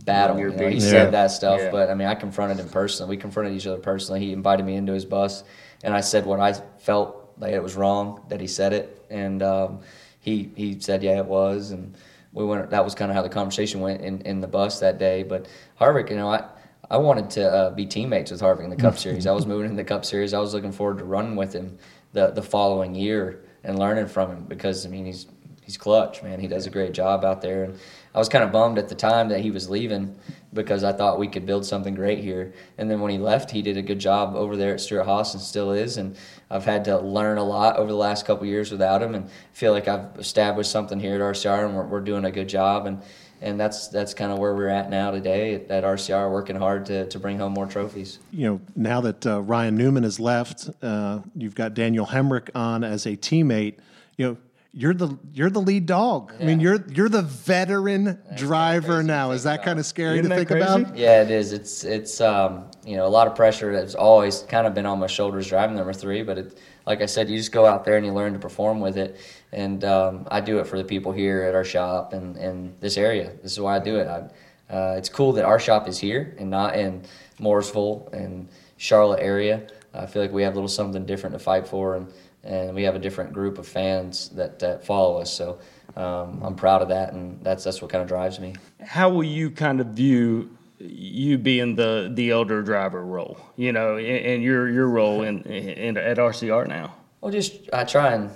battle. 0.05 0.39
You 0.39 0.51
know, 0.51 0.67
he 0.67 0.75
beat. 0.75 0.81
said 0.81 1.11
that 1.11 1.31
stuff, 1.31 1.59
Yeah. 1.59 1.71
but 1.71 1.89
I 1.89 1.95
mean, 1.95 2.07
I 2.07 2.15
confronted 2.15 2.59
him 2.59 2.69
personally. 2.69 3.09
We 3.15 3.17
confronted 3.21 3.55
each 3.55 3.67
other 3.67 3.77
personally. 3.77 4.21
He 4.21 4.31
invited 4.33 4.65
me 4.65 4.75
into 4.75 4.93
his 4.93 5.05
bus, 5.05 5.43
and 5.83 5.93
I 5.93 6.01
said 6.01 6.25
what 6.25 6.39
I 6.39 6.53
felt 6.79 7.33
like 7.37 7.53
it 7.53 7.61
was 7.61 7.75
wrong 7.75 8.21
that 8.29 8.39
he 8.41 8.47
said 8.47 8.73
it, 8.73 9.05
and 9.09 9.43
um, 9.43 9.79
he 10.19 10.49
he 10.55 10.79
said 10.79 11.03
yeah 11.03 11.17
it 11.17 11.25
was, 11.25 11.71
and 11.71 11.95
we 12.31 12.45
went. 12.45 12.69
That 12.69 12.83
was 12.83 12.95
kind 12.95 13.11
of 13.11 13.15
how 13.15 13.23
the 13.23 13.29
conversation 13.29 13.81
went 13.81 14.01
in, 14.01 14.21
in 14.21 14.41
the 14.41 14.47
bus 14.47 14.79
that 14.79 14.97
day. 14.97 15.23
But 15.23 15.47
Harvick, 15.79 16.09
you 16.09 16.15
know, 16.15 16.29
I. 16.29 16.49
I 16.89 16.95
wanted 16.95 17.29
to 17.31 17.51
uh, 17.51 17.69
be 17.71 17.85
teammates 17.85 18.31
with 18.31 18.39
Harvick 18.39 18.63
in 18.63 18.69
the 18.69 18.77
Cup 18.77 18.97
Series. 19.05 19.27
I 19.27 19.33
was 19.33 19.45
moving 19.45 19.69
in 19.69 19.75
the 19.75 19.83
Cup 19.83 20.05
Series. 20.05 20.33
I 20.33 20.39
was 20.39 20.53
looking 20.53 20.71
forward 20.71 20.99
to 20.99 21.03
running 21.03 21.35
with 21.35 21.51
him 21.51 21.77
the 22.13 22.27
the 22.27 22.41
following 22.41 22.95
year 22.95 23.43
and 23.65 23.77
learning 23.77 24.07
from 24.07 24.31
him 24.31 24.45
because 24.45 24.85
I 24.85 24.89
mean 24.89 25.05
he's 25.05 25.25
he's 25.67 25.77
clutch, 25.77 26.23
man. 26.23 26.39
He 26.39 26.47
does 26.47 26.65
a 26.65 26.69
great 26.69 26.93
job 26.93 27.25
out 27.25 27.41
there. 27.41 27.65
And 27.65 27.77
I 28.15 28.19
was 28.19 28.29
kind 28.29 28.43
of 28.43 28.53
bummed 28.53 28.77
at 28.77 28.87
the 28.87 28.95
time 28.95 29.27
that 29.29 29.41
he 29.41 29.51
was 29.51 29.69
leaving 29.69 30.17
because 30.57 30.83
I 30.83 30.91
thought 30.91 31.17
we 31.17 31.29
could 31.29 31.45
build 31.45 31.65
something 31.65 31.95
great 31.95 32.19
here. 32.19 32.53
And 32.77 32.91
then 32.91 32.99
when 32.99 33.11
he 33.11 33.17
left, 33.17 33.49
he 33.51 33.61
did 33.61 33.77
a 33.77 33.81
good 33.81 33.99
job 33.99 34.35
over 34.35 34.57
there 34.57 34.73
at 34.73 34.81
Stewart-Haas 34.81 35.33
and 35.33 35.41
still 35.41 35.71
is. 35.71 35.95
And 35.95 36.17
I've 36.51 36.65
had 36.65 36.83
to 36.85 36.97
learn 36.99 37.37
a 37.37 37.43
lot 37.43 37.77
over 37.77 37.89
the 37.89 37.97
last 37.97 38.25
couple 38.25 38.45
years 38.45 38.69
without 38.71 39.01
him 39.01 39.15
and 39.15 39.29
feel 39.53 39.71
like 39.71 39.87
I've 39.87 40.17
established 40.17 40.71
something 40.71 40.99
here 40.99 41.15
at 41.15 41.21
RCR 41.21 41.65
and 41.65 41.75
we're, 41.77 41.85
we're 41.85 42.01
doing 42.01 42.25
a 42.25 42.31
good 42.31 42.49
job. 42.49 42.87
And 42.87 43.01
and 43.39 43.59
that's 43.59 43.87
that's 43.89 44.15
kind 44.15 44.31
of 44.31 44.39
where 44.39 44.55
we're 44.55 44.67
at 44.67 44.89
now 44.89 45.11
today 45.11 45.53
at, 45.53 45.69
at 45.69 45.83
RCR, 45.83 46.31
working 46.31 46.55
hard 46.55 46.87
to, 46.87 47.07
to 47.07 47.19
bring 47.19 47.37
home 47.37 47.53
more 47.53 47.67
trophies. 47.67 48.19
You 48.31 48.47
know, 48.47 48.61
now 48.75 49.01
that 49.01 49.25
uh, 49.27 49.41
Ryan 49.41 49.75
Newman 49.75 50.03
has 50.03 50.19
left, 50.19 50.69
uh, 50.81 51.19
you've 51.35 51.53
got 51.53 51.75
Daniel 51.75 52.07
Hemric 52.07 52.49
on 52.55 52.83
as 52.83 53.05
a 53.05 53.15
teammate. 53.15 53.75
You 54.17 54.25
know, 54.25 54.37
you're 54.73 54.93
the 54.93 55.17
you're 55.33 55.49
the 55.49 55.61
lead 55.61 55.85
dog. 55.85 56.33
I 56.39 56.43
mean, 56.43 56.59
you're 56.59 56.83
you're 56.89 57.09
the 57.09 57.23
veteran 57.23 58.19
driver 58.35 59.01
now. 59.01 59.31
Is 59.31 59.43
that 59.43 59.63
kind 59.63 59.79
of 59.79 59.85
scary 59.85 60.19
Isn't 60.19 60.29
to 60.29 60.35
think 60.35 60.49
crazy? 60.49 60.65
about? 60.65 60.97
Yeah, 60.97 61.23
it 61.23 61.31
is. 61.31 61.53
It's 61.53 61.83
it's 61.83 62.21
um, 62.21 62.69
you 62.85 62.95
know 62.95 63.05
a 63.05 63.09
lot 63.09 63.27
of 63.27 63.35
pressure 63.35 63.71
that's 63.73 63.95
always 63.95 64.41
kind 64.43 64.67
of 64.67 64.73
been 64.73 64.85
on 64.85 64.99
my 64.99 65.07
shoulders 65.07 65.47
driving 65.47 65.75
number 65.75 65.93
three. 65.93 66.21
But 66.21 66.37
it, 66.37 66.59
like 66.85 67.01
I 67.01 67.05
said, 67.05 67.29
you 67.29 67.37
just 67.37 67.51
go 67.51 67.65
out 67.65 67.85
there 67.85 67.97
and 67.97 68.05
you 68.05 68.13
learn 68.13 68.33
to 68.33 68.39
perform 68.39 68.79
with 68.79 68.97
it. 68.97 69.17
And 69.51 69.83
um, 69.83 70.27
I 70.29 70.41
do 70.41 70.59
it 70.59 70.67
for 70.67 70.77
the 70.77 70.83
people 70.83 71.11
here 71.11 71.43
at 71.43 71.55
our 71.55 71.63
shop 71.63 72.13
and 72.13 72.35
and 72.37 72.79
this 72.79 72.97
area. 72.97 73.33
This 73.41 73.53
is 73.53 73.59
why 73.59 73.77
I 73.77 73.79
do 73.79 73.97
it. 73.97 74.07
I, 74.07 74.29
uh, 74.73 74.95
it's 74.97 75.09
cool 75.09 75.31
that 75.33 75.45
our 75.45 75.59
shop 75.59 75.87
is 75.87 75.97
here 75.97 76.35
and 76.37 76.49
not 76.49 76.75
in 76.75 77.03
Mooresville 77.39 78.11
and 78.11 78.49
Charlotte 78.75 79.21
area. 79.21 79.65
I 79.93 80.05
feel 80.05 80.21
like 80.21 80.31
we 80.31 80.43
have 80.43 80.53
a 80.53 80.55
little 80.55 80.67
something 80.67 81.05
different 81.05 81.33
to 81.33 81.39
fight 81.39 81.67
for, 81.67 81.95
and, 81.95 82.11
and 82.47 82.75
we 82.75 82.83
have 82.83 82.95
a 82.95 82.99
different 82.99 83.33
group 83.33 83.57
of 83.57 83.67
fans 83.67 84.29
that, 84.29 84.59
that 84.59 84.85
follow 84.85 85.19
us. 85.19 85.31
So 85.31 85.59
um, 85.95 86.41
I'm 86.43 86.55
proud 86.55 86.81
of 86.81 86.89
that, 86.89 87.13
and 87.13 87.43
that's 87.43 87.63
that's 87.63 87.81
what 87.81 87.91
kind 87.91 88.01
of 88.01 88.07
drives 88.07 88.39
me. 88.39 88.55
How 88.81 89.09
will 89.09 89.23
you 89.23 89.49
kind 89.51 89.81
of 89.81 89.87
view 89.87 90.55
you 90.79 91.37
being 91.37 91.75
the 91.75 92.11
the 92.13 92.31
elder 92.31 92.61
driver 92.61 93.03
role? 93.03 93.39
You 93.55 93.71
know, 93.71 93.97
and, 93.97 94.05
and 94.05 94.43
your 94.43 94.69
your 94.69 94.87
role 94.87 95.23
in, 95.23 95.41
in 95.43 95.97
at 95.97 96.17
RCR 96.17 96.67
now. 96.67 96.93
Well, 97.21 97.31
just 97.31 97.69
I 97.73 97.83
try 97.83 98.13
and 98.13 98.31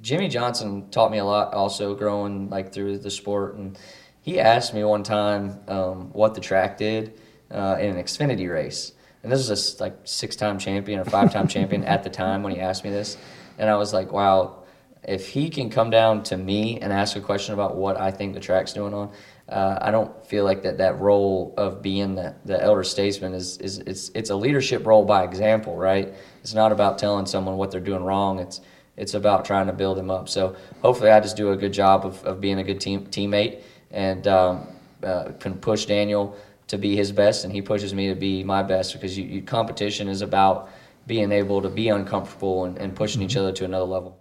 Jimmie 0.00 0.28
Johnson 0.28 0.88
taught 0.90 1.10
me 1.10 1.18
a 1.18 1.24
lot 1.24 1.52
also 1.52 1.94
growing 1.94 2.48
like 2.48 2.72
through 2.72 2.98
the 2.98 3.10
sport, 3.10 3.56
and 3.56 3.76
he 4.20 4.38
asked 4.38 4.72
me 4.72 4.84
one 4.84 5.02
time 5.02 5.58
um, 5.66 6.12
what 6.12 6.34
the 6.34 6.40
track 6.40 6.78
did 6.78 7.18
uh, 7.50 7.76
in 7.80 7.96
an 7.96 8.02
Xfinity 8.02 8.52
race, 8.52 8.92
and 9.24 9.32
this 9.32 9.48
was 9.48 9.80
a 9.80 9.82
like 9.82 9.96
six-time 10.04 10.58
champion 10.58 11.00
or 11.00 11.04
five-time 11.04 11.48
champion 11.48 11.82
at 11.84 12.04
the 12.04 12.10
time 12.10 12.44
when 12.44 12.54
he 12.54 12.60
asked 12.60 12.84
me 12.84 12.90
this, 12.90 13.16
and 13.58 13.68
I 13.68 13.74
was 13.74 13.92
like, 13.92 14.12
wow. 14.12 14.60
If 15.06 15.28
he 15.28 15.50
can 15.50 15.68
come 15.68 15.90
down 15.90 16.22
to 16.24 16.36
me 16.38 16.80
and 16.80 16.90
ask 16.90 17.14
a 17.14 17.20
question 17.20 17.52
about 17.52 17.76
what 17.76 18.00
I 18.00 18.10
think 18.10 18.32
the 18.32 18.40
track's 18.40 18.72
doing 18.72 18.94
on, 18.94 19.12
uh, 19.50 19.78
I 19.82 19.90
don't 19.90 20.26
feel 20.26 20.44
like 20.44 20.62
that 20.62 20.78
that 20.78 20.98
role 20.98 21.52
of 21.58 21.82
being 21.82 22.14
the, 22.14 22.34
the 22.46 22.62
elder 22.62 22.82
statesman 22.84 23.34
is, 23.34 23.58
is 23.58 23.80
it's 23.80 24.10
it's 24.14 24.30
a 24.30 24.34
leadership 24.34 24.86
role 24.86 25.04
by 25.04 25.24
example, 25.24 25.76
right? 25.76 26.14
It's 26.40 26.54
not 26.54 26.72
about 26.72 26.96
telling 26.96 27.26
someone 27.26 27.58
what 27.58 27.70
they're 27.70 27.80
doing 27.82 28.02
wrong. 28.02 28.38
It's 28.38 28.62
it's 28.96 29.12
about 29.12 29.44
trying 29.44 29.66
to 29.66 29.74
build 29.74 29.98
them 29.98 30.10
up. 30.10 30.28
So 30.30 30.56
hopefully, 30.80 31.10
I 31.10 31.20
just 31.20 31.36
do 31.36 31.52
a 31.52 31.56
good 31.56 31.74
job 31.74 32.06
of, 32.06 32.24
of 32.24 32.40
being 32.40 32.58
a 32.58 32.64
good 32.64 32.80
team 32.80 33.06
teammate 33.06 33.60
and 33.90 34.26
um, 34.26 34.68
uh, 35.02 35.32
can 35.38 35.54
push 35.58 35.84
Daniel 35.84 36.34
to 36.68 36.78
be 36.78 36.96
his 36.96 37.12
best, 37.12 37.44
and 37.44 37.52
he 37.52 37.60
pushes 37.62 37.94
me 37.94 38.08
to 38.08 38.14
be 38.14 38.42
my 38.42 38.62
best 38.62 38.92
because 38.94 39.16
you, 39.18 39.24
you, 39.24 39.42
competition 39.42 40.08
is 40.08 40.22
about 40.22 40.70
being 41.06 41.32
able 41.32 41.60
to 41.60 41.68
be 41.68 41.88
uncomfortable 41.88 42.64
and, 42.64 42.78
and 42.78 42.96
pushing 42.96 43.22
each 43.22 43.36
other 43.36 43.52
to 43.52 43.64
another 43.64 43.84
level. 43.84 44.18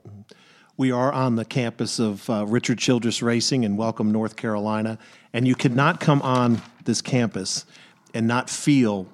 We 0.76 0.92
are 0.92 1.12
on 1.12 1.36
the 1.36 1.46
campus 1.46 2.00
of 2.00 2.30
uh, 2.30 2.46
Richard 2.48 2.80
Childress 2.80 3.22
Racing 3.22 3.64
in 3.64 3.78
Welcome, 3.78 4.12
North 4.12 4.36
Carolina, 4.36 4.98
and 5.32 5.48
you 5.48 5.56
could 5.56 5.76
not 5.76 6.00
come 6.00 6.22
on 6.22 6.62
this 6.84 7.02
campus 7.02 7.66
and 8.14 8.28
not 8.28 8.50
feel 8.50 9.08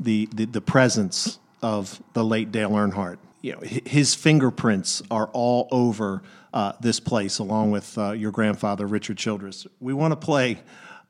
the 0.00 0.28
the, 0.34 0.46
the 0.46 0.60
presence 0.60 1.38
of 1.62 2.02
the 2.14 2.24
late 2.24 2.50
Dale 2.52 2.70
Earnhardt. 2.70 3.18
You 3.42 3.52
know, 3.52 3.60
his 3.60 4.14
fingerprints 4.14 5.02
are 5.10 5.28
all 5.32 5.68
over 5.70 6.22
uh, 6.54 6.72
this 6.80 7.00
place, 7.00 7.38
along 7.38 7.70
with 7.70 7.96
uh, 7.98 8.12
your 8.12 8.30
grandfather, 8.30 8.86
Richard 8.86 9.18
Childress. 9.18 9.66
We 9.80 9.92
want 9.92 10.12
to 10.12 10.16
play 10.16 10.58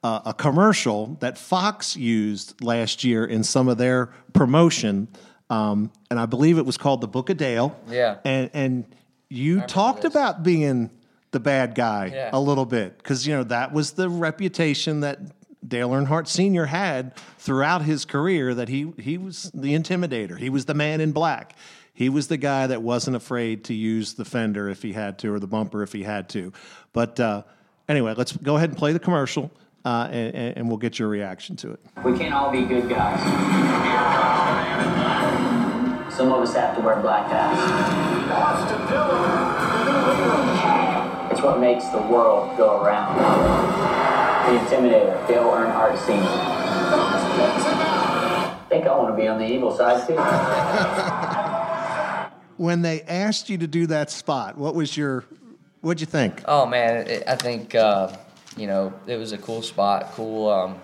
uh, 0.05 0.21
a 0.27 0.35
commercial 0.35 1.17
that 1.21 1.37
Fox 1.39 1.97
used 1.97 2.63
last 2.63 3.03
year 3.03 3.25
in 3.25 3.43
some 3.43 3.67
of 3.69 3.79
their 3.79 4.11
promotion, 4.35 5.09
um, 5.51 5.91
and 6.11 6.21
I 6.21 6.27
believe 6.27 6.59
it 6.59 6.67
was 6.67 6.77
called 6.77 7.01
"The 7.01 7.09
Book 7.09 7.31
of 7.31 7.37
Dale." 7.39 7.77
Yeah. 7.89 8.19
and 8.25 8.51
and 8.55 8.85
you 9.31 9.63
talked 9.63 10.03
this. 10.03 10.13
about 10.13 10.43
being 10.43 10.91
the 11.33 11.41
bad 11.41 11.75
guy 11.75 12.13
Yeah. 12.15 12.31
a 12.33 12.39
little 12.39 12.67
bit 12.67 12.99
because 12.99 13.27
you 13.27 13.35
know 13.35 13.45
that 13.45 13.73
was 13.73 13.93
the 13.93 14.09
reputation 14.09 15.01
that 15.01 15.19
Dale 15.67 15.89
Earnhardt 15.91 16.29
Sr. 16.29 16.67
had 16.67 17.17
throughout 17.39 17.83
his 17.83 18.05
career 18.05 18.55
that 18.55 18.69
he 18.69 18.93
he 18.99 19.17
was 19.19 19.51
the 19.55 19.75
intimidator. 19.75 20.39
He 20.39 20.51
was 20.51 20.67
the 20.67 20.75
man 20.75 21.01
in 21.01 21.13
black. 21.13 21.57
He 21.95 22.09
was 22.11 22.29
the 22.29 22.37
guy 22.37 22.67
that 22.67 22.83
wasn't 22.83 23.17
afraid 23.17 23.65
to 23.65 23.75
use 23.75 24.15
the 24.15 24.25
fender 24.27 24.69
if 24.69 24.83
he 24.83 24.93
had 24.93 25.19
to 25.21 25.33
or 25.33 25.39
the 25.41 25.47
bumper 25.47 25.83
if 25.83 25.93
he 25.93 26.03
had 26.03 26.29
to. 26.31 26.53
But 26.93 27.19
uh, 27.19 27.43
anyway, 27.89 28.15
let's 28.17 28.37
go 28.37 28.57
ahead 28.57 28.69
and 28.71 28.77
play 28.79 28.93
the 28.93 28.99
commercial, 28.99 29.51
uh, 29.85 30.09
and, 30.11 30.57
and 30.57 30.69
we'll 30.69 30.77
get 30.79 30.99
your 30.99 31.09
reaction 31.09 31.57
to 31.57 31.73
it. 31.73 31.81
We 32.05 32.17
can't 32.19 32.35
all 32.35 32.51
be 32.51 32.63
good 32.63 32.89
guys. 32.89 33.21
Some 36.15 36.33
of 36.33 36.41
us 36.43 36.55
have 36.55 36.77
to 36.77 36.83
wear 36.83 36.97
black 37.01 37.27
hats. 37.29 37.61
It's 41.33 41.43
what 41.43 41.59
makes 41.59 41.85
the 41.89 41.99
world 41.99 42.57
go 42.57 42.81
around. 42.83 43.17
The 44.45 44.59
Intimidator, 44.61 45.27
Dale 45.27 45.45
Earnhardt 45.45 45.99
Sr. 46.07 46.23
I 48.57 48.67
think 48.69 48.87
I 48.87 48.97
want 48.97 49.15
to 49.15 49.21
be 49.21 49.27
on 49.27 49.39
the 49.39 49.47
evil 49.47 49.77
side 49.77 50.07
too. 50.07 50.17
When 52.57 52.83
they 52.83 53.03
asked 53.03 53.51
you 53.51 53.59
to 53.59 53.67
do 53.67 53.89
that 53.89 54.13
spot, 54.13 54.57
what 54.57 54.77
was 54.77 54.97
your, 54.97 55.25
what'd 55.81 56.01
you 56.01 56.07
think? 56.07 56.41
Oh 56.45 56.67
man, 56.67 57.23
I 57.27 57.35
think 57.35 57.75
uh, 57.75 58.13
you 58.57 58.67
know 58.67 58.93
it 59.07 59.17
was 59.17 59.33
a 59.33 59.39
cool 59.39 59.63
spot, 59.63 60.13
cool 60.15 60.51
um, 60.51 60.81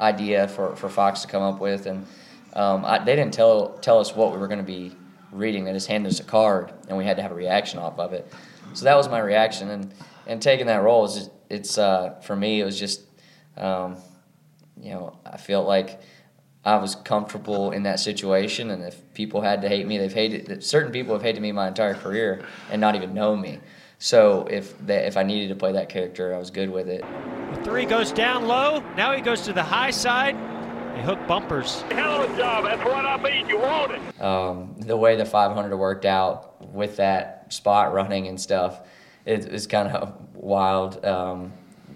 idea 0.00 0.48
for, 0.48 0.74
for 0.76 0.88
Fox 0.88 1.22
to 1.22 1.28
come 1.28 1.42
up 1.42 1.60
with, 1.60 1.86
and 1.86 2.06
um, 2.54 2.84
I, 2.84 2.98
they 2.98 3.16
didn't 3.16 3.34
tell 3.34 3.78
tell 3.78 3.98
us 3.98 4.14
what 4.14 4.32
we 4.32 4.38
were 4.38 4.48
going 4.48 4.58
to 4.58 4.64
be 4.64 4.92
reading. 5.32 5.64
They 5.64 5.72
just 5.72 5.88
handed 5.88 6.10
us 6.10 6.20
a 6.20 6.24
card, 6.24 6.72
and 6.88 6.96
we 6.96 7.04
had 7.04 7.16
to 7.16 7.22
have 7.22 7.32
a 7.32 7.36
reaction 7.36 7.78
off 7.78 7.98
of 7.98 8.12
it. 8.12 8.32
So 8.74 8.84
that 8.84 8.96
was 8.96 9.08
my 9.08 9.20
reaction, 9.20 9.70
and 9.70 9.94
and 10.26 10.40
taking 10.40 10.66
that 10.66 10.82
role 10.82 11.04
is 11.04 11.30
it's 11.50 11.78
uh, 11.78 12.20
for 12.22 12.36
me 12.36 12.60
it 12.60 12.64
was 12.64 12.78
just 12.78 13.02
um, 13.56 13.96
you 14.80 14.90
know 14.90 15.18
I 15.24 15.36
felt 15.36 15.66
like 15.66 16.00
I 16.64 16.76
was 16.76 16.94
comfortable 16.94 17.72
in 17.72 17.82
that 17.82 18.00
situation, 18.00 18.70
and 18.70 18.82
if 18.82 19.02
people 19.12 19.42
had 19.42 19.62
to 19.62 19.68
hate 19.68 19.86
me, 19.86 19.98
they've 19.98 20.12
hated. 20.12 20.64
Certain 20.64 20.92
people 20.92 21.14
have 21.14 21.22
hated 21.22 21.42
me 21.42 21.52
my 21.52 21.68
entire 21.68 21.94
career 21.94 22.44
and 22.70 22.80
not 22.80 22.94
even 22.94 23.12
know 23.12 23.36
me. 23.36 23.60
So 24.04 24.46
if 24.50 24.76
they, 24.86 25.06
if 25.06 25.16
I 25.16 25.22
needed 25.22 25.48
to 25.48 25.54
play 25.54 25.72
that 25.72 25.88
character, 25.88 26.34
I 26.34 26.38
was 26.38 26.50
good 26.50 26.68
with 26.68 26.90
it. 26.90 27.02
The 27.54 27.64
three 27.64 27.86
goes 27.86 28.12
down 28.12 28.46
low. 28.46 28.80
Now 28.98 29.14
he 29.14 29.22
goes 29.22 29.40
to 29.46 29.54
the 29.54 29.62
high 29.62 29.92
side. 29.92 30.36
They 30.94 31.00
hook 31.00 31.26
bumpers. 31.26 31.80
Hell 31.90 32.20
of 32.20 32.30
a 32.30 32.36
job. 32.36 32.64
That's 32.64 32.84
what 32.84 33.06
I 33.06 33.16
mean. 33.16 33.48
You 33.48 33.60
want 33.60 33.92
it. 33.92 34.20
Um, 34.20 34.74
the 34.80 34.94
way 34.94 35.16
the 35.16 35.24
500 35.24 35.74
worked 35.74 36.04
out 36.04 36.62
with 36.70 36.96
that 36.96 37.50
spot 37.50 37.94
running 37.94 38.28
and 38.28 38.38
stuff, 38.38 38.82
it 39.24 39.50
was 39.50 39.66
kind 39.66 39.88
of 39.88 40.12
wild. 40.34 41.02
Um, 41.02 41.54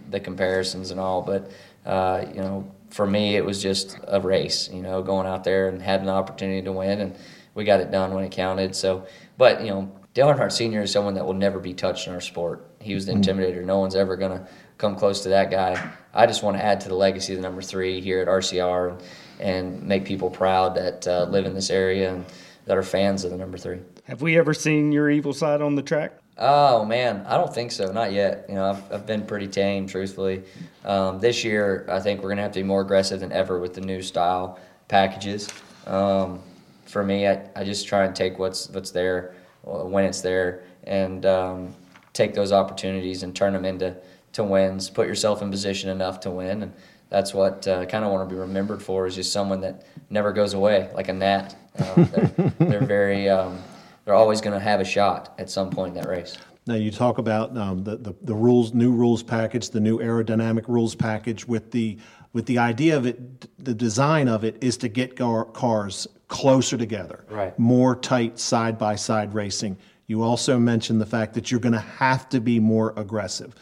the 0.08 0.18
comparisons 0.18 0.90
and 0.90 0.98
all, 0.98 1.20
but 1.20 1.50
uh, 1.84 2.24
you 2.26 2.40
know, 2.40 2.72
for 2.88 3.06
me, 3.06 3.36
it 3.36 3.44
was 3.44 3.62
just 3.62 3.98
a 4.08 4.18
race. 4.18 4.70
You 4.72 4.80
know, 4.80 5.02
going 5.02 5.26
out 5.26 5.44
there 5.44 5.68
and 5.68 5.82
having 5.82 6.06
the 6.06 6.12
opportunity 6.12 6.62
to 6.62 6.72
win, 6.72 7.02
and 7.02 7.14
we 7.54 7.64
got 7.64 7.80
it 7.80 7.90
done 7.90 8.14
when 8.14 8.24
it 8.24 8.32
counted. 8.32 8.74
So, 8.74 9.06
but 9.36 9.60
you 9.60 9.68
know, 9.68 9.92
Dale 10.18 10.35
Earnhardt 10.35 10.50
Sr. 10.50 10.83
is 10.83 10.90
someone 10.90 11.14
that 11.14 11.24
will 11.24 11.33
never 11.33 11.61
be 11.61 11.72
touched 11.72 12.09
in 12.09 12.12
our 12.12 12.20
sport. 12.20 12.66
He 12.81 12.92
was 12.92 13.07
the 13.07 13.12
Mm. 13.12 13.22
intimidator. 13.22 13.64
No 13.64 13.78
one's 13.78 13.94
ever 13.94 14.16
going 14.16 14.33
to 14.37 14.44
come 14.76 14.96
close 14.96 15.22
to 15.22 15.28
that 15.28 15.48
guy. 15.48 15.81
I 16.12 16.26
just 16.26 16.42
want 16.42 16.57
to 16.57 16.64
add 16.64 16.81
to 16.81 16.88
the 16.88 16.96
legacy 16.96 17.35
of 17.35 17.38
the 17.38 17.42
number 17.46 17.62
three 17.62 18.00
here 18.00 18.20
at 18.20 18.26
RCR 18.26 18.88
and, 18.88 18.98
and 19.38 19.83
make 19.87 20.04
people 20.04 20.28
proud 20.28 20.74
that 20.74 21.07
uh, 21.07 21.28
live 21.31 21.46
in 21.46 21.54
this 21.54 21.70
area 21.70 22.12
and 22.12 22.24
that 22.64 22.76
are 22.76 22.83
fans 22.83 23.22
of 23.22 23.31
the 23.31 23.37
number 23.37 23.57
three. 23.59 23.78
Have 24.09 24.20
we 24.20 24.37
ever 24.37 24.52
seen 24.54 24.90
your 24.90 25.09
evil 25.09 25.33
side 25.33 25.62
on 25.62 25.76
the 25.76 25.83
track? 25.83 26.18
Oh 26.37 26.85
man, 26.85 27.24
I 27.28 27.37
don't 27.37 27.54
think 27.54 27.70
so. 27.70 27.92
Not 27.92 28.11
yet. 28.11 28.46
You 28.48 28.57
know, 28.57 28.70
I've, 28.70 28.92
I've 28.92 29.07
been 29.07 29.22
pretty 29.24 29.46
tame, 29.46 29.87
truthfully. 29.87 30.42
Um, 30.85 31.20
this 31.20 31.44
year, 31.44 31.87
I 31.88 32.00
think 32.00 32.24
we're 32.24 32.31
gonna 32.31 32.42
have 32.42 32.50
to 32.54 32.59
be 32.59 32.64
more 32.64 32.81
aggressive 32.81 33.20
than 33.20 33.31
ever 33.31 33.61
with 33.61 33.74
the 33.74 33.83
new 33.83 34.02
style 34.02 34.59
packages. 34.88 35.48
Um, 35.87 36.40
for 36.87 37.04
me, 37.04 37.28
I, 37.28 37.40
I 37.54 37.62
just 37.62 37.87
try 37.87 38.04
and 38.04 38.16
take 38.16 38.40
what's 38.40 38.68
what's 38.70 38.90
there 38.90 39.35
when 39.62 40.04
it's 40.04 40.20
there, 40.20 40.64
and 40.84 41.26
um, 41.26 41.74
take 42.12 42.34
those 42.34 42.52
opportunities 42.52 43.22
and 43.22 43.34
turn 43.34 43.52
them 43.52 43.64
into 43.64 43.96
to 44.32 44.44
wins. 44.44 44.90
Put 44.90 45.06
yourself 45.06 45.42
in 45.42 45.50
position 45.50 45.90
enough 45.90 46.20
to 46.20 46.30
win, 46.30 46.62
and 46.62 46.72
that's 47.10 47.34
what 47.34 47.66
uh, 47.66 47.80
I 47.80 47.86
kind 47.86 48.04
of 48.04 48.12
want 48.12 48.28
to 48.28 48.34
be 48.34 48.38
remembered 48.38 48.82
for. 48.82 49.06
Is 49.06 49.14
just 49.14 49.32
someone 49.32 49.60
that 49.62 49.86
never 50.10 50.32
goes 50.32 50.54
away, 50.54 50.90
like 50.94 51.08
a 51.08 51.12
gnat. 51.12 51.56
Um, 51.78 52.04
they're, 52.12 52.52
they're 52.58 52.84
very. 52.84 53.28
Um, 53.28 53.58
they're 54.04 54.14
always 54.14 54.40
going 54.40 54.54
to 54.54 54.64
have 54.64 54.80
a 54.80 54.86
shot 54.86 55.34
at 55.38 55.50
some 55.50 55.68
point 55.68 55.94
in 55.94 56.02
that 56.02 56.08
race. 56.08 56.38
Now 56.66 56.76
you 56.76 56.90
talk 56.90 57.18
about 57.18 57.54
um, 57.58 57.84
the, 57.84 57.96
the 57.96 58.14
the 58.22 58.34
rules, 58.34 58.72
new 58.72 58.90
rules 58.90 59.22
package, 59.22 59.68
the 59.68 59.80
new 59.80 59.98
aerodynamic 59.98 60.66
rules 60.66 60.94
package, 60.94 61.46
with 61.46 61.70
the 61.70 61.98
with 62.32 62.46
the 62.46 62.58
idea 62.58 62.96
of 62.96 63.06
it, 63.06 63.48
the 63.62 63.74
design 63.74 64.28
of 64.28 64.44
it 64.44 64.62
is 64.62 64.76
to 64.78 64.88
get 64.88 65.16
car, 65.16 65.44
cars 65.44 66.06
closer 66.28 66.76
together, 66.76 67.24
Right. 67.28 67.58
More 67.58 67.96
tight 67.96 68.38
side 68.38 68.78
by 68.78 68.96
side 68.96 69.34
racing. 69.34 69.78
You 70.06 70.22
also 70.22 70.58
mentioned 70.58 71.00
the 71.00 71.06
fact 71.06 71.34
that 71.34 71.50
you're 71.50 71.60
going 71.60 71.74
to 71.74 71.78
have 71.78 72.28
to 72.30 72.40
be 72.40 72.60
more 72.60 72.94
aggressive. 72.96 73.54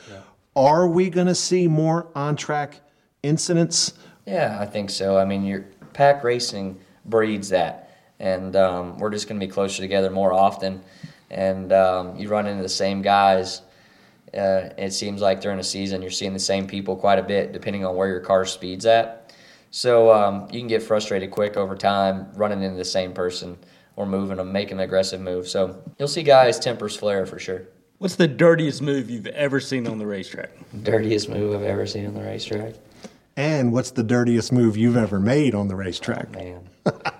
Are 0.54 0.88
we 0.88 1.10
going 1.10 1.26
to 1.26 1.34
see 1.34 1.68
more 1.68 2.08
on 2.14 2.34
track 2.36 2.80
incidents? 3.22 3.94
Yeah, 4.26 4.58
I 4.60 4.66
think 4.66 4.90
so. 4.90 5.18
I 5.18 5.24
mean, 5.24 5.44
your 5.44 5.66
pack 5.92 6.24
racing 6.24 6.78
breeds 7.04 7.48
that, 7.50 7.90
and 8.18 8.56
um, 8.56 8.98
we're 8.98 9.10
just 9.10 9.28
going 9.28 9.40
to 9.40 9.46
be 9.46 9.52
closer 9.52 9.82
together 9.82 10.10
more 10.10 10.32
often. 10.32 10.82
And 11.30 11.72
um, 11.72 12.16
you 12.16 12.28
run 12.28 12.46
into 12.46 12.62
the 12.62 12.68
same 12.68 13.02
guys. 13.02 13.62
Uh, 14.36 14.70
it 14.76 14.92
seems 14.92 15.20
like 15.20 15.40
during 15.40 15.58
a 15.58 15.64
season 15.64 16.02
you're 16.02 16.10
seeing 16.10 16.32
the 16.32 16.38
same 16.38 16.66
people 16.66 16.94
quite 16.94 17.18
a 17.18 17.22
bit, 17.22 17.52
depending 17.52 17.84
on 17.84 17.96
where 17.96 18.08
your 18.08 18.20
car's 18.20 18.52
speed's 18.52 18.84
at. 18.84 19.34
So 19.70 20.12
um, 20.12 20.48
you 20.52 20.60
can 20.60 20.68
get 20.68 20.82
frustrated 20.82 21.30
quick 21.30 21.56
over 21.56 21.74
time 21.74 22.28
running 22.34 22.62
into 22.62 22.76
the 22.76 22.84
same 22.84 23.12
person 23.12 23.58
or 23.96 24.06
moving 24.06 24.36
them, 24.36 24.52
making 24.52 24.74
an 24.74 24.80
aggressive 24.80 25.20
move. 25.20 25.48
So 25.48 25.82
you'll 25.98 26.08
see 26.08 26.22
guys' 26.22 26.58
tempers 26.58 26.96
flare 26.96 27.26
for 27.26 27.38
sure. 27.38 27.62
What's 27.98 28.16
the 28.16 28.28
dirtiest 28.28 28.82
move 28.82 29.08
you've 29.08 29.26
ever 29.28 29.58
seen 29.58 29.86
on 29.86 29.98
the 29.98 30.06
racetrack? 30.06 30.50
Dirtiest 30.82 31.30
move 31.30 31.54
I've 31.54 31.66
ever 31.66 31.86
seen 31.86 32.06
on 32.06 32.14
the 32.14 32.22
racetrack. 32.22 32.74
And 33.38 33.72
what's 33.72 33.90
the 33.90 34.02
dirtiest 34.02 34.52
move 34.52 34.76
you've 34.76 34.96
ever 34.96 35.18
made 35.18 35.54
on 35.54 35.68
the 35.68 35.76
racetrack? 35.76 36.30
Man, 36.32 36.68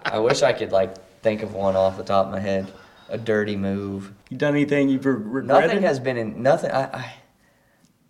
I 0.05 0.19
wish 0.19 0.43
I 0.43 0.53
could 0.53 0.73
like 0.73 0.97
think 1.23 1.43
of 1.43 1.55
one 1.55 1.77
off 1.77 1.97
the 1.97 2.05
top 2.05 2.27
of 2.27 2.33
my 2.33 2.41
head. 2.41 2.71
A 3.09 3.19
dirty 3.19 3.57
move. 3.57 4.13
You 4.31 4.37
done 4.37 4.55
anything 4.55 4.89
you've 4.89 5.07
regretted? 5.07 5.49
Nothing 5.49 5.83
has 5.83 6.01
been 6.01 6.17
in 6.17 6.43
nothing. 6.43 6.71
I, 6.71 6.85
I 6.93 7.15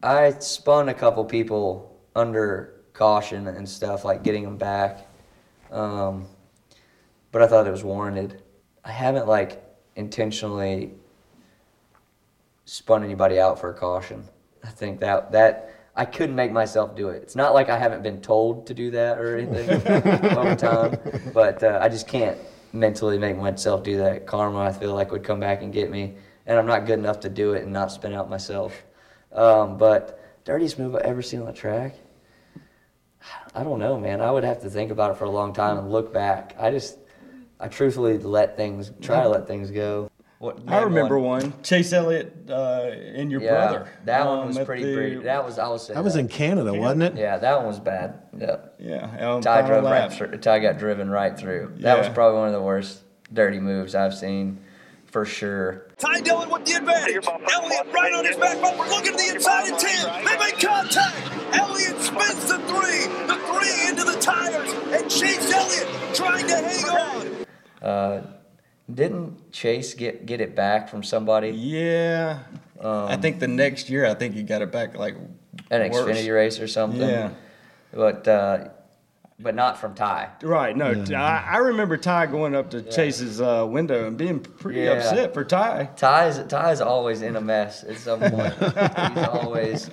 I 0.03 0.31
spun 0.39 0.89
a 0.89 0.95
couple 0.95 1.25
people 1.25 2.01
under 2.15 2.81
caution 2.93 3.47
and 3.47 3.69
stuff, 3.69 4.05
like 4.05 4.23
getting 4.23 4.45
them 4.45 4.57
back. 4.57 5.07
Um, 5.71 6.27
but 7.33 7.43
I 7.43 7.47
thought 7.47 7.67
it 7.67 7.71
was 7.71 7.85
warranted. 7.85 8.43
I 8.85 8.93
haven't 8.93 9.27
like 9.27 9.63
intentionally 9.97 10.95
spun 12.65 13.05
anybody 13.05 13.39
out 13.39 13.59
for 13.59 13.71
a 13.71 13.75
caution. 13.75 14.25
I 14.65 14.69
think 14.69 15.01
that 15.01 15.33
that 15.33 15.73
I 15.95 16.05
couldn't 16.05 16.37
make 16.37 16.53
myself 16.53 16.95
do 16.95 17.09
it. 17.09 17.23
It's 17.23 17.37
not 17.37 17.55
like 17.55 17.69
I 17.69 17.79
haven't 17.79 18.03
been 18.03 18.21
told 18.21 18.67
to 18.67 18.75
do 18.75 18.91
that 18.93 19.19
or 19.19 19.37
anything 19.37 19.71
over 20.37 20.55
time, 20.55 20.99
but 21.33 21.63
uh, 21.63 21.79
I 21.83 21.89
just 21.89 22.07
can't 22.07 22.39
mentally 22.79 23.19
make 23.19 23.37
myself 23.37 23.83
do 23.83 23.99
that. 23.99 24.27
Karma, 24.27 24.59
I 24.59 24.73
feel 24.73 24.95
like 24.95 25.11
would 25.11 25.25
come 25.25 25.41
back 25.41 25.63
and 25.63 25.73
get 25.73 25.91
me, 25.91 26.17
and 26.47 26.59
I'm 26.59 26.67
not 26.67 26.87
good 26.87 26.99
enough 26.99 27.21
to 27.21 27.29
do 27.29 27.55
it 27.55 27.63
and 27.63 27.73
not 27.73 27.91
spin 27.91 28.13
out 28.13 28.31
myself. 28.31 28.85
Um, 29.33 29.79
but 29.79 30.43
dirtiest 30.45 30.79
move 30.79 30.95
I 30.95 31.01
ever 31.01 31.23
seen 31.23 31.41
on 31.41 31.47
the 31.47 31.53
track. 31.53 31.95
I 33.55 33.65
don't 33.65 33.79
know, 33.79 33.99
man. 33.99 34.21
I 34.21 34.31
would 34.31 34.45
have 34.45 34.63
to 34.63 34.71
think 34.71 34.91
about 34.91 35.11
it 35.11 35.17
for 35.17 35.25
a 35.25 35.31
long 35.31 35.53
time 35.53 35.79
and 35.79 35.91
look 35.91 36.13
back. 36.13 36.55
I 36.59 36.71
just, 36.71 36.99
I 37.59 37.69
truthfully 37.69 38.19
let 38.19 38.57
things, 38.57 38.93
try 39.01 39.23
to 39.23 39.29
let 39.29 39.47
things 39.47 39.71
go. 39.71 40.11
What, 40.39 40.59
I 40.67 40.83
remember 40.83 41.19
one. 41.19 41.55
Chase 41.63 41.95
Elliott 41.95 42.51
uh, 42.51 42.91
and 42.91 43.31
your 43.31 43.41
yeah, 43.41 43.51
brother. 43.51 43.89
That 44.05 44.27
one 44.27 44.41
um, 44.41 44.47
was 44.49 44.59
pretty, 44.59 44.85
the- 44.85 44.95
pretty. 44.95 45.17
That 45.21 45.45
was 45.45 45.59
I 45.59 45.69
was. 45.69 45.89
That 45.89 46.05
was 46.05 46.17
in 46.17 46.29
Canada, 46.29 46.75
wasn't 46.75 47.05
it? 47.05 47.17
Yeah, 47.17 47.39
that 47.39 47.57
one 47.59 47.67
was 47.67 47.81
bad. 47.81 48.23
Yeah. 48.39 48.57
Yeah. 48.79 49.35
um, 49.35 49.41
Ty 49.41 49.67
drove 49.67 49.85
lap. 49.85 50.11
right 50.11 50.13
through. 50.13 50.37
Ty 50.39 50.59
got 50.59 50.79
driven 50.79 51.09
right 51.09 51.39
through. 51.39 51.77
That 51.79 51.99
was 51.99 52.09
probably 52.11 52.39
one 52.39 52.49
of 52.49 52.55
the 52.55 52.61
worst 52.61 53.03
dirty 53.33 53.61
moves 53.61 53.95
I've 53.95 54.15
seen, 54.15 54.61
for 55.07 55.25
sure. 55.25 55.89
Ty 55.99 56.21
Dillon 56.21 56.51
with 56.51 56.67
the 56.67 56.75
advantage. 56.75 57.27
Elliott 57.27 57.87
right 57.95 58.13
on 58.13 58.27
his 58.27 58.37
back 58.37 58.61
bumper, 58.61 58.85
looking 58.91 59.13
to 59.13 59.17
the 59.17 59.35
inside 59.35 59.73
of 59.73 59.79
10. 59.79 60.25
They 60.25 60.39
make 60.39 60.61
contact. 60.61 61.57
Elliott 61.57 61.99
spins 62.03 62.49
the 62.49 62.59
three. 62.59 63.07
The 63.27 63.41
three 63.49 63.89
into 63.89 64.05
the 64.05 64.19
tires. 64.21 64.73
And 64.93 65.11
Chase 65.11 65.51
Elliott 65.51 66.15
trying 66.15 66.47
to 66.47 66.57
hang 66.57 66.85
on. 66.85 67.47
Uh, 67.81 68.36
didn't 68.93 69.53
Chase 69.53 69.95
get 69.95 70.27
get 70.27 70.41
it 70.41 70.55
back 70.55 70.89
from 70.89 71.03
somebody? 71.03 71.51
Yeah. 71.51 72.41
I 72.83 73.17
think 73.17 73.41
the 73.41 73.49
next 73.49 73.89
year, 73.91 74.07
I 74.07 74.15
think 74.15 74.35
he 74.35 74.43
got 74.43 74.63
it 74.63 74.71
back 74.71 74.97
like 74.97 75.17
An 75.71 75.91
worse. 75.91 76.07
Xfinity 76.19 76.33
race 76.35 76.61
or 76.61 76.69
something. 76.69 77.01
Yeah. 77.01 77.31
But 77.93 78.29
uh, 78.29 78.69
but 79.41 79.55
not 79.55 79.79
from 79.79 79.95
Ty. 79.95 80.31
Right. 80.43 80.77
No, 80.77 81.05
I, 81.15 81.45
I 81.53 81.57
remember 81.59 81.97
Ty 81.97 82.27
going 82.27 82.55
up 82.55 82.71
to 82.71 82.83
Chase's 82.83 83.41
uh, 83.41 83.67
window 83.69 84.07
and 84.07 84.17
being 84.17 84.41
pretty 84.41 84.81
Yeah. 84.81 84.93
upset 84.93 85.35
for 85.35 85.45
Ty. 85.45 85.91
Ty's 85.97 86.39
Ty's 86.47 86.81
always 86.81 87.23
in 87.23 87.37
a 87.37 87.41
mess 87.41 87.83
at 87.85 87.97
some 87.97 88.21
point. 88.21 88.55
He's 89.15 89.27
always 89.27 89.91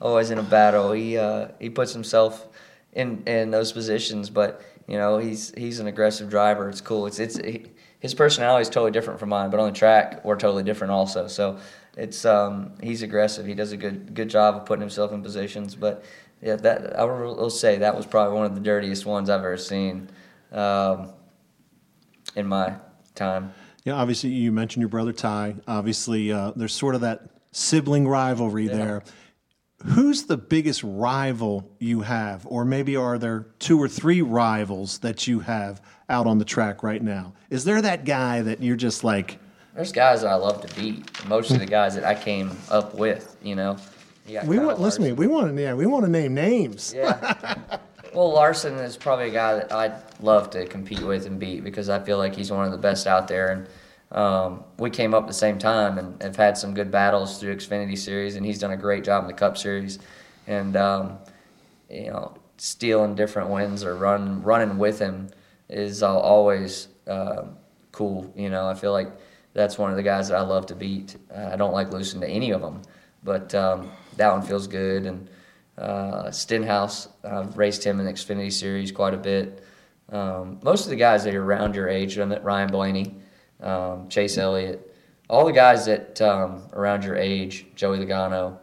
always 0.00 0.30
in 0.30 0.38
a 0.38 0.42
battle. 0.42 0.92
He 0.92 1.16
uh, 1.18 1.48
he 1.60 1.70
puts 1.70 1.92
himself 1.92 2.48
in 2.92 3.22
in 3.26 3.50
those 3.50 3.72
positions, 3.72 4.30
but 4.30 4.62
you 4.88 4.96
know 4.98 5.18
he's 5.18 5.52
he's 5.56 5.78
an 5.80 5.86
aggressive 5.86 6.28
driver. 6.28 6.68
It's 6.68 6.80
cool. 6.80 7.06
It's 7.06 7.18
it's 7.18 7.36
he, 7.36 7.66
his 8.02 8.14
personality 8.14 8.62
is 8.62 8.68
totally 8.68 8.90
different 8.90 9.20
from 9.20 9.28
mine, 9.28 9.48
but 9.48 9.60
on 9.60 9.72
the 9.72 9.78
track 9.78 10.24
we're 10.24 10.36
totally 10.36 10.64
different 10.64 10.90
also. 10.90 11.28
So 11.28 11.58
it's 11.96 12.24
um, 12.24 12.72
he's 12.82 13.02
aggressive. 13.02 13.46
He 13.46 13.54
does 13.54 13.70
a 13.70 13.76
good 13.76 14.12
good 14.12 14.28
job 14.28 14.56
of 14.56 14.66
putting 14.66 14.80
himself 14.80 15.12
in 15.12 15.22
positions. 15.22 15.76
But 15.76 16.04
yeah, 16.42 16.56
that 16.56 16.98
I 16.98 17.04
will 17.04 17.48
say 17.48 17.78
that 17.78 17.96
was 17.96 18.04
probably 18.04 18.34
one 18.36 18.44
of 18.44 18.56
the 18.56 18.60
dirtiest 18.60 19.06
ones 19.06 19.30
I've 19.30 19.38
ever 19.38 19.56
seen 19.56 20.08
um, 20.50 21.10
in 22.34 22.48
my 22.48 22.74
time. 23.14 23.54
Yeah, 23.84 23.94
obviously 23.94 24.30
you 24.30 24.50
mentioned 24.50 24.80
your 24.82 24.88
brother 24.88 25.12
Ty. 25.12 25.54
Obviously, 25.68 26.32
uh, 26.32 26.50
there's 26.56 26.74
sort 26.74 26.96
of 26.96 27.02
that 27.02 27.20
sibling 27.52 28.08
rivalry 28.08 28.66
Yeah. 28.66 28.72
there. 28.74 29.02
Who's 29.84 30.24
the 30.24 30.36
biggest 30.36 30.82
rival 30.84 31.70
you 31.78 32.00
have, 32.02 32.46
or 32.48 32.64
maybe 32.64 32.96
are 32.96 33.18
there 33.18 33.46
two 33.60 33.80
or 33.80 33.88
three 33.88 34.22
rivals 34.22 34.98
that 35.00 35.28
you 35.28 35.40
have 35.40 35.80
out 36.12 36.26
on 36.26 36.38
the 36.38 36.44
track 36.44 36.82
right 36.82 37.02
now? 37.02 37.32
Is 37.50 37.64
there 37.64 37.82
that 37.82 38.04
guy 38.04 38.42
that 38.42 38.62
you're 38.62 38.76
just 38.76 39.02
like, 39.02 39.38
There's 39.74 39.90
guys 39.90 40.20
that 40.20 40.28
I 40.28 40.34
love 40.34 40.64
to 40.64 40.80
beat. 40.80 41.26
Most 41.26 41.50
of 41.50 41.58
the 41.58 41.66
guys 41.66 41.94
that 41.94 42.04
I 42.04 42.14
came 42.14 42.56
up 42.70 42.94
with, 42.94 43.36
you 43.42 43.56
know. 43.56 43.78
You 44.28 44.40
we 44.46 44.58
want 44.60 44.78
listen 44.78 45.02
to 45.02 45.08
me, 45.08 45.12
we 45.14 45.26
want 45.26 45.56
to 45.56 45.60
yeah, 45.60 45.74
we 45.74 45.86
want 45.86 46.04
to 46.04 46.10
name 46.10 46.34
names. 46.34 46.92
Yeah. 46.94 47.56
Well, 48.14 48.30
Larson 48.30 48.74
is 48.74 48.98
probably 48.98 49.28
a 49.28 49.32
guy 49.32 49.54
that 49.54 49.72
I'd 49.72 49.94
love 50.20 50.50
to 50.50 50.66
compete 50.66 51.00
with 51.00 51.24
and 51.24 51.40
beat 51.40 51.64
because 51.64 51.88
I 51.88 51.98
feel 51.98 52.18
like 52.18 52.36
he's 52.36 52.52
one 52.52 52.66
of 52.66 52.70
the 52.70 52.76
best 52.76 53.06
out 53.06 53.26
there. 53.26 53.52
And 53.52 53.68
um, 54.14 54.64
we 54.78 54.90
came 54.90 55.14
up 55.14 55.22
at 55.22 55.28
the 55.28 55.32
same 55.32 55.58
time 55.58 55.96
and 55.96 56.22
have 56.22 56.36
had 56.36 56.58
some 56.58 56.74
good 56.74 56.90
battles 56.90 57.38
through 57.40 57.56
Xfinity 57.56 57.96
Series, 57.96 58.36
and 58.36 58.44
he's 58.44 58.58
done 58.58 58.70
a 58.70 58.76
great 58.76 59.02
job 59.02 59.24
in 59.24 59.28
the 59.28 59.32
Cup 59.32 59.56
Series. 59.56 59.98
And 60.46 60.76
um, 60.76 61.20
you 61.88 62.10
know, 62.10 62.34
stealing 62.58 63.14
different 63.14 63.48
wins 63.48 63.82
or 63.82 63.96
run 63.96 64.42
running 64.42 64.76
with 64.76 64.98
him 64.98 65.30
is 65.72 66.02
al- 66.02 66.20
always 66.20 66.88
uh, 67.06 67.44
cool. 67.90 68.32
You 68.36 68.50
know, 68.50 68.68
I 68.68 68.74
feel 68.74 68.92
like 68.92 69.10
that's 69.54 69.78
one 69.78 69.90
of 69.90 69.96
the 69.96 70.02
guys 70.02 70.28
that 70.28 70.36
I 70.36 70.42
love 70.42 70.66
to 70.66 70.74
beat. 70.74 71.16
I 71.34 71.56
don't 71.56 71.72
like 71.72 71.92
losing 71.92 72.20
to 72.20 72.28
any 72.28 72.50
of 72.50 72.60
them, 72.60 72.82
but 73.22 73.54
um, 73.54 73.90
that 74.16 74.32
one 74.32 74.42
feels 74.42 74.66
good. 74.66 75.06
And 75.06 75.28
uh, 75.78 76.30
Stenhouse, 76.30 77.08
I've 77.24 77.56
raced 77.56 77.84
him 77.84 78.00
in 78.00 78.06
the 78.06 78.12
Xfinity 78.12 78.52
Series 78.52 78.92
quite 78.92 79.14
a 79.14 79.18
bit. 79.18 79.64
Um, 80.10 80.58
most 80.62 80.84
of 80.84 80.90
the 80.90 80.96
guys 80.96 81.24
that 81.24 81.34
are 81.34 81.44
around 81.44 81.74
your 81.74 81.88
age, 81.88 82.18
Ryan 82.18 82.70
Blaney, 82.70 83.16
um, 83.60 84.08
Chase 84.08 84.36
Elliott, 84.36 84.94
all 85.28 85.46
the 85.46 85.52
guys 85.52 85.86
that 85.86 86.20
um, 86.20 86.62
around 86.72 87.04
your 87.04 87.16
age, 87.16 87.66
Joey 87.74 87.98
Logano, 87.98 88.58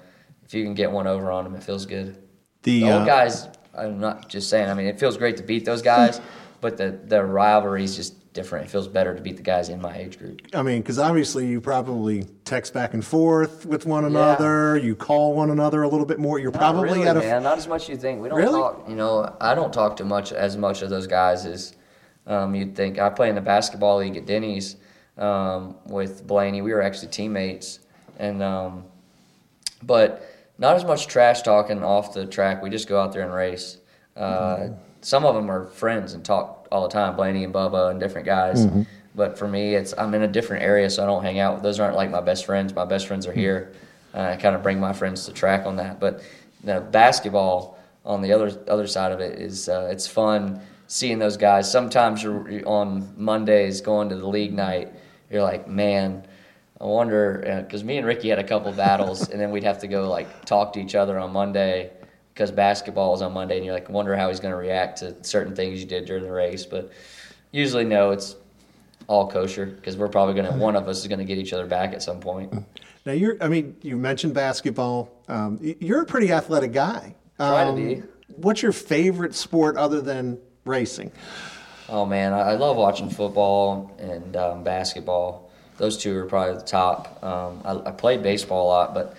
if 0.46 0.54
you 0.54 0.64
can 0.64 0.76
get 0.76 0.92
one 0.92 1.08
over 1.08 1.32
on 1.32 1.44
them, 1.44 1.56
it 1.56 1.64
feels 1.64 1.86
good. 1.86 2.22
The, 2.64 2.82
The 2.82 2.92
old 2.92 3.02
uh, 3.04 3.06
guys, 3.06 3.48
I'm 3.76 4.00
not 4.00 4.30
just 4.30 4.50
saying. 4.50 4.70
I 4.70 4.74
mean, 4.74 4.88
it 4.88 5.00
feels 5.00 5.18
great 5.18 5.38
to 5.38 5.44
beat 5.44 5.66
those 5.66 5.82
guys, 5.82 6.22
but 6.62 6.78
the 6.78 7.00
the 7.06 7.24
rivalry 7.24 7.84
is 7.84 7.96
just 7.96 8.32
different. 8.34 8.66
It 8.66 8.70
feels 8.70 8.88
better 8.88 9.16
to 9.16 9.22
beat 9.22 9.38
the 9.38 9.44
guys 9.44 9.70
in 9.70 9.82
my 9.82 9.96
age 9.98 10.18
group. 10.20 10.42
I 10.54 10.62
mean, 10.62 10.82
because 10.82 11.00
obviously 11.00 11.48
you 11.48 11.60
probably 11.60 12.26
text 12.46 12.74
back 12.74 12.94
and 12.94 13.04
forth 13.04 13.66
with 13.66 13.86
one 13.86 14.06
another. 14.06 14.78
You 14.78 14.96
call 14.96 15.34
one 15.34 15.50
another 15.50 15.84
a 15.84 15.88
little 15.88 16.06
bit 16.06 16.20
more. 16.20 16.40
You're 16.40 16.52
probably 16.52 16.84
really, 17.00 17.08
at 17.08 17.18
a 17.18 17.20
man. 17.20 17.44
Not 17.44 17.58
as 17.58 17.68
much 17.68 17.84
as 17.84 17.90
you 17.90 17.98
think. 17.98 18.22
We 18.22 18.30
don't 18.30 18.38
Really? 18.38 18.52
talk. 18.60 18.88
You 18.88 18.96
know, 18.96 19.36
I 19.42 19.56
don't 19.56 19.74
talk 19.74 19.98
to 19.98 20.06
much 20.06 20.32
as 20.32 20.58
much 20.58 20.82
of 20.82 20.90
those 20.90 21.08
guys 21.08 21.46
as 21.46 21.76
um, 22.28 22.54
you'd 22.54 22.76
think. 22.76 23.00
I 23.00 23.10
play 23.10 23.30
in 23.30 23.36
the 23.36 23.42
basketball 23.42 23.98
league 23.98 24.16
at 24.16 24.26
Denny's 24.26 24.76
um, 25.18 25.76
with 25.86 26.26
Blaney. 26.28 26.62
We 26.62 26.72
were 26.72 26.82
actually 26.82 27.10
teammates, 27.10 27.80
and 28.18 28.44
um, 28.44 28.86
but 29.82 30.24
not 30.58 30.76
as 30.76 30.86
much 30.86 31.08
trash 31.08 31.42
talking 31.42 31.84
off 31.84 32.14
the 32.14 32.26
track. 32.26 32.62
We 32.62 32.70
just 32.70 32.88
go 32.88 33.02
out 33.02 33.12
there 33.12 33.24
and 33.24 33.34
race. 33.34 33.78
Uh, 34.16 34.70
Some 35.02 35.26
of 35.26 35.36
them 35.36 35.50
are 35.50 35.66
friends 35.66 36.14
and 36.14 36.24
talk 36.24 36.68
all 36.72 36.84
the 36.84 36.94
time, 36.94 37.16
Blaney 37.16 37.44
and 37.44 37.54
Bubba 37.54 37.92
and 37.92 38.00
different 38.00 38.26
guys. 38.26 38.66
Mhm. 38.66 38.86
But 39.16 39.38
for 39.38 39.48
me, 39.48 39.76
it's 39.76 39.94
I'm 39.98 40.14
in 40.14 40.22
a 40.22 40.28
different 40.28 40.64
area, 40.64 40.90
so 40.90 41.04
I 41.04 41.06
don't 41.06 41.24
hang 41.24 41.40
out. 41.40 41.64
Those 41.64 41.80
aren't 41.80 41.96
like 41.96 42.10
my 42.12 42.22
best 42.22 42.46
friends. 42.46 42.76
My 42.76 42.86
best 42.86 43.08
friends 43.08 43.28
are 43.28 43.32
here. 43.32 43.72
Uh, 44.14 44.22
I 44.22 44.36
kind 44.36 44.56
of 44.56 44.64
bring 44.64 44.80
my 44.80 44.94
friends 44.94 45.26
to 45.26 45.34
track 45.34 45.66
on 45.66 45.76
that. 45.78 46.00
But 46.00 46.22
the 46.64 46.82
basketball 46.82 47.78
on 48.06 48.22
the 48.22 48.32
other 48.34 48.52
other 48.68 48.88
side 48.88 49.12
of 49.12 49.20
it 49.20 49.40
is 49.40 49.68
uh, 49.70 49.90
it's 49.92 50.08
fun 50.08 50.62
seeing 50.88 51.20
those 51.20 51.38
guys. 51.38 51.70
Sometimes 51.72 52.22
you're 52.24 52.50
you're 52.50 52.68
on 52.68 53.14
Mondays 53.18 53.82
going 53.82 54.10
to 54.10 54.16
the 54.16 54.28
league 54.28 54.54
night. 54.54 54.92
You're 55.32 55.44
like, 55.44 55.68
man, 55.68 56.24
I 56.80 56.86
wonder 56.86 57.64
because 57.66 57.84
me 57.84 57.98
and 57.98 58.06
Ricky 58.08 58.30
had 58.30 58.40
a 58.40 58.44
couple 58.44 58.72
battles, 58.74 59.30
and 59.32 59.40
then 59.40 59.52
we'd 59.52 59.64
have 59.64 59.80
to 59.80 59.88
go 59.88 60.10
like 60.10 60.46
talk 60.46 60.74
to 60.74 60.80
each 60.80 60.96
other 60.96 61.18
on 61.20 61.32
Monday 61.34 61.92
because 62.40 62.52
basketball 62.52 63.14
is 63.14 63.22
on 63.22 63.34
Monday, 63.34 63.58
and 63.58 63.66
you're 63.66 63.74
like, 63.74 63.90
wonder 63.90 64.16
how 64.16 64.30
he's 64.30 64.40
going 64.40 64.54
to 64.54 64.58
react 64.58 65.00
to 65.00 65.14
certain 65.26 65.54
things 65.54 65.82
you 65.82 65.86
did 65.86 66.06
during 66.06 66.24
the 66.24 66.32
race. 66.32 66.66
But 66.66 66.90
usually, 67.52 67.84
no, 67.84 68.12
it's 68.12 68.38
all 69.08 69.30
kosher 69.30 69.66
because 69.66 69.98
we're 69.98 70.08
probably 70.08 70.36
gonna 70.36 70.56
one 70.56 70.76
of 70.78 70.88
us 70.88 71.00
is 71.00 71.08
gonna 71.08 71.26
get 71.26 71.38
each 71.40 71.52
other 71.52 71.66
back 71.66 71.94
at 71.94 72.02
some 72.02 72.20
point. 72.22 72.54
Now 73.06 73.12
you're. 73.12 73.36
I 73.42 73.50
mean, 73.50 73.76
you 73.82 73.98
mentioned 73.98 74.34
basketball. 74.36 75.10
Um, 75.28 75.60
you're 75.62 76.02
a 76.02 76.06
pretty 76.06 76.32
athletic 76.32 76.72
guy. 76.72 77.14
Try 77.38 77.64
to 77.66 77.70
Um, 77.72 77.76
be. 77.76 78.04
What's 78.38 78.62
your 78.62 78.72
favorite 78.72 79.36
sport 79.36 79.76
other 79.76 80.00
than 80.00 80.38
racing? 80.64 81.12
Oh 81.90 82.06
man, 82.06 82.32
I, 82.32 82.52
I 82.52 82.56
love 82.56 82.78
watching 82.78 83.10
football 83.10 83.94
and 84.00 84.38
um, 84.38 84.64
basketball. 84.64 85.50
Those 85.78 85.98
two 85.98 86.16
are 86.20 86.26
probably 86.26 86.56
the 86.56 86.62
top. 86.62 87.22
Um, 87.22 87.62
I, 87.66 87.90
I 87.90 87.92
played 87.92 88.22
baseball 88.24 88.68
a 88.68 88.70
lot, 88.70 88.94
but 88.94 89.16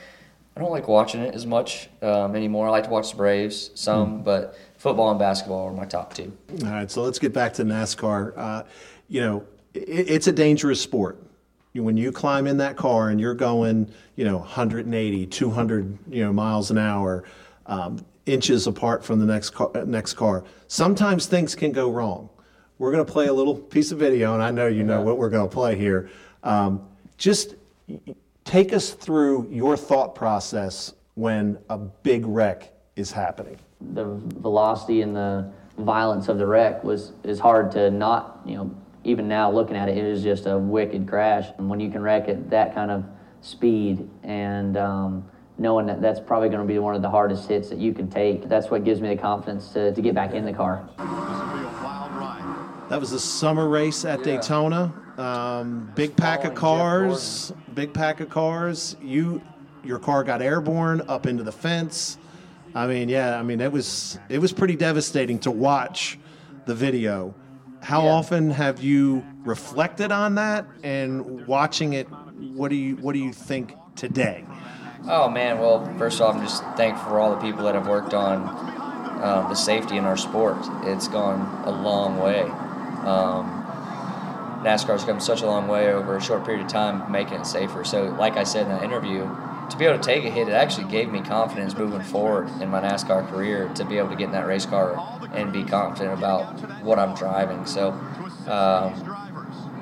I 0.61 0.63
don't 0.63 0.73
like 0.73 0.89
watching 0.89 1.23
it 1.23 1.35
as 1.35 1.47
much 1.47 1.89
um, 2.03 2.37
anymore. 2.37 2.67
I 2.67 2.71
like 2.71 2.85
to 2.85 2.91
watch 2.91 3.13
the 3.13 3.17
Braves 3.17 3.71
some, 3.75 4.23
but 4.23 4.59
football 4.77 5.09
and 5.09 5.19
basketball 5.19 5.69
are 5.69 5.73
my 5.73 5.87
top 5.87 6.13
two. 6.13 6.37
All 6.63 6.71
right, 6.71 6.91
so 6.91 7.01
let's 7.01 7.19
get 7.19 7.33
back 7.33 7.55
to 7.55 7.65
NASCAR. 7.65 8.35
Uh, 8.37 8.65
you 9.09 9.23
know, 9.23 9.47
it, 9.73 10.11
it's 10.11 10.27
a 10.27 10.33
dangerous 10.33 10.79
sport. 10.79 11.17
When 11.73 11.97
you 11.97 12.13
climb 12.13 12.47
in 12.47 12.59
that 12.59 12.77
car 12.77 13.09
and 13.09 13.19
you're 13.19 13.33
going, 13.33 13.91
you 14.17 14.27
know, 14.27 14.37
180, 14.37 15.27
200, 15.29 15.99
you 16.11 16.25
know, 16.25 16.31
miles 16.31 16.71
an 16.71 16.77
hour, 16.77 17.25
um, 17.65 18.05
inches 18.27 18.67
apart 18.67 19.03
from 19.03 19.19
the 19.19 19.25
next 19.25 19.51
car, 19.51 19.71
next 19.87 20.13
car, 20.13 20.45
sometimes 20.69 21.25
things 21.25 21.55
can 21.55 21.73
go 21.73 21.91
wrong. 21.91 22.29
We're 22.77 22.93
going 22.93 23.07
to 23.07 23.11
play 23.11 23.29
a 23.29 23.33
little 23.33 23.55
piece 23.55 23.93
of 23.93 23.99
video, 23.99 24.35
and 24.35 24.43
I 24.43 24.51
know 24.51 24.67
you 24.67 24.83
know 24.83 25.01
what 25.01 25.17
we're 25.17 25.31
going 25.31 25.49
to 25.49 25.55
play 25.55 25.75
here. 25.79 26.11
Um, 26.43 26.87
just 27.17 27.55
take 28.51 28.73
us 28.73 28.91
through 28.91 29.49
your 29.49 29.77
thought 29.77 30.17
process 30.17 30.95
when 31.15 31.57
a 31.69 31.79
big 31.79 32.27
wreck 32.27 32.73
is 32.97 33.13
happening. 33.13 33.57
the 33.93 34.05
velocity 34.41 35.03
and 35.03 35.15
the 35.15 35.49
violence 35.79 36.29
of 36.29 36.37
the 36.37 36.47
wreck 36.47 36.83
was 36.83 37.13
is 37.23 37.39
hard 37.39 37.71
to 37.71 37.91
not 37.91 38.41
you 38.45 38.57
know 38.57 38.71
even 39.05 39.27
now 39.29 39.51
looking 39.51 39.77
at 39.77 39.89
it 39.89 39.97
it 39.97 40.11
was 40.11 40.23
just 40.23 40.47
a 40.47 40.59
wicked 40.59 41.09
crash 41.09 41.47
and 41.57 41.71
when 41.71 41.81
you 41.81 41.89
can 41.91 42.03
wreck 42.03 42.29
at 42.29 42.51
that 42.51 42.75
kind 42.75 42.91
of 42.91 43.05
speed 43.41 44.07
and 44.25 44.77
um, 44.77 45.25
knowing 45.57 45.87
that 45.87 46.03
that's 46.03 46.21
probably 46.21 46.49
going 46.49 46.61
to 46.61 46.67
be 46.67 46.79
one 46.79 46.95
of 46.95 47.01
the 47.01 47.09
hardest 47.09 47.49
hits 47.49 47.69
that 47.71 47.79
you 47.79 47.95
can 47.95 48.11
take 48.11 48.49
that's 48.49 48.69
what 48.69 48.85
gives 48.85 49.01
me 49.01 49.09
the 49.09 49.17
confidence 49.17 49.69
to, 49.73 49.95
to 49.95 50.03
get 50.03 50.15
back 50.15 50.35
in 50.35 50.45
the 50.45 50.53
car 50.53 50.87
That 52.91 52.99
was 52.99 53.13
the 53.13 53.21
summer 53.21 53.69
race 53.69 54.05
at 54.05 54.25
Daytona. 54.25 54.93
Um, 55.21 55.93
big 55.95 56.17
pack 56.17 56.45
of 56.45 56.55
cars, 56.55 57.53
big 57.75 57.93
pack 57.93 58.21
of 58.21 58.31
cars. 58.31 58.97
You, 59.03 59.43
your 59.85 59.99
car 59.99 60.25
got 60.25 60.41
airborne 60.41 61.03
up 61.09 61.27
into 61.27 61.43
the 61.43 61.53
fence. 61.53 62.17
I 62.75 62.87
mean, 62.87 63.11
yeah, 63.11 63.39
I 63.39 63.43
mean 63.43 63.61
it 63.61 63.71
was 63.71 64.19
it 64.31 64.39
was 64.39 64.51
pretty 64.55 64.77
devastating 64.77 65.39
to 65.41 65.51
watch 65.51 66.19
the 66.65 66.75
video. 66.75 67.35
How 67.83 68.07
often 68.07 68.51
have 68.51 68.83
you 68.83 69.23
reflected 69.45 70.11
on 70.11 70.37
that 70.37 70.67
and 70.83 71.47
watching 71.47 71.93
it? 71.93 72.07
What 72.55 72.71
do 72.71 72.77
you 72.77 72.97
what 72.97 73.13
do 73.13 73.19
you 73.19 73.35
think 73.35 73.75
today? 73.97 74.47
Oh 75.07 75.29
man, 75.29 75.59
well, 75.59 75.85
first 75.99 76.23
off, 76.23 76.35
I'm 76.35 76.43
just 76.43 76.63
thankful 76.79 77.11
for 77.11 77.21
all 77.21 77.35
the 77.35 77.41
people 77.43 77.65
that 77.65 77.75
have 77.75 77.89
worked 77.89 78.15
on 78.15 78.49
um, 79.23 79.51
the 79.51 79.55
safety 79.55 79.99
in 79.99 80.07
our 80.07 80.17
sport. 80.17 80.57
It's 80.85 81.09
gone 81.09 81.65
a 81.67 81.71
long 81.71 82.19
way. 82.19 82.41
Um, 83.05 83.60
NASCAR's 84.61 85.05
come 85.05 85.21
such 85.21 85.43
a 85.43 85.47
long 85.47 85.69
way 85.69 85.93
over 85.93 86.17
a 86.17 86.21
short 86.21 86.45
period 86.45 86.65
of 86.65 86.71
time, 86.71 87.11
making 87.11 87.41
it 87.41 87.47
safer. 87.47 87.83
So, 87.85 88.05
like 88.19 88.37
I 88.37 88.45
said 88.45 88.63
in 88.63 88.69
that 88.69 88.83
interview, 88.83 89.29
to 89.71 89.77
be 89.79 89.87
able 89.87 89.99
to 89.99 90.05
take 90.05 90.25
a 90.25 90.31
hit, 90.31 90.49
it 90.49 90.53
actually 90.53 90.91
gave 90.91 91.11
me 91.11 91.23
confidence 91.23 91.77
moving 91.77 92.03
forward 92.03 92.49
in 92.61 92.69
my 92.69 92.81
NASCAR 92.81 93.29
career 93.31 93.69
to 93.75 93.85
be 93.85 93.99
able 93.99 94.11
to 94.11 94.17
get 94.17 94.27
in 94.27 94.33
that 94.33 94.47
race 94.47 94.67
car 94.67 95.19
and 95.33 95.53
be 95.53 95.65
confident 95.65 96.19
about 96.19 96.61
what 96.83 96.99
I'm 96.99 97.15
driving. 97.15 97.65
So, 97.65 97.93
um, 98.49 98.95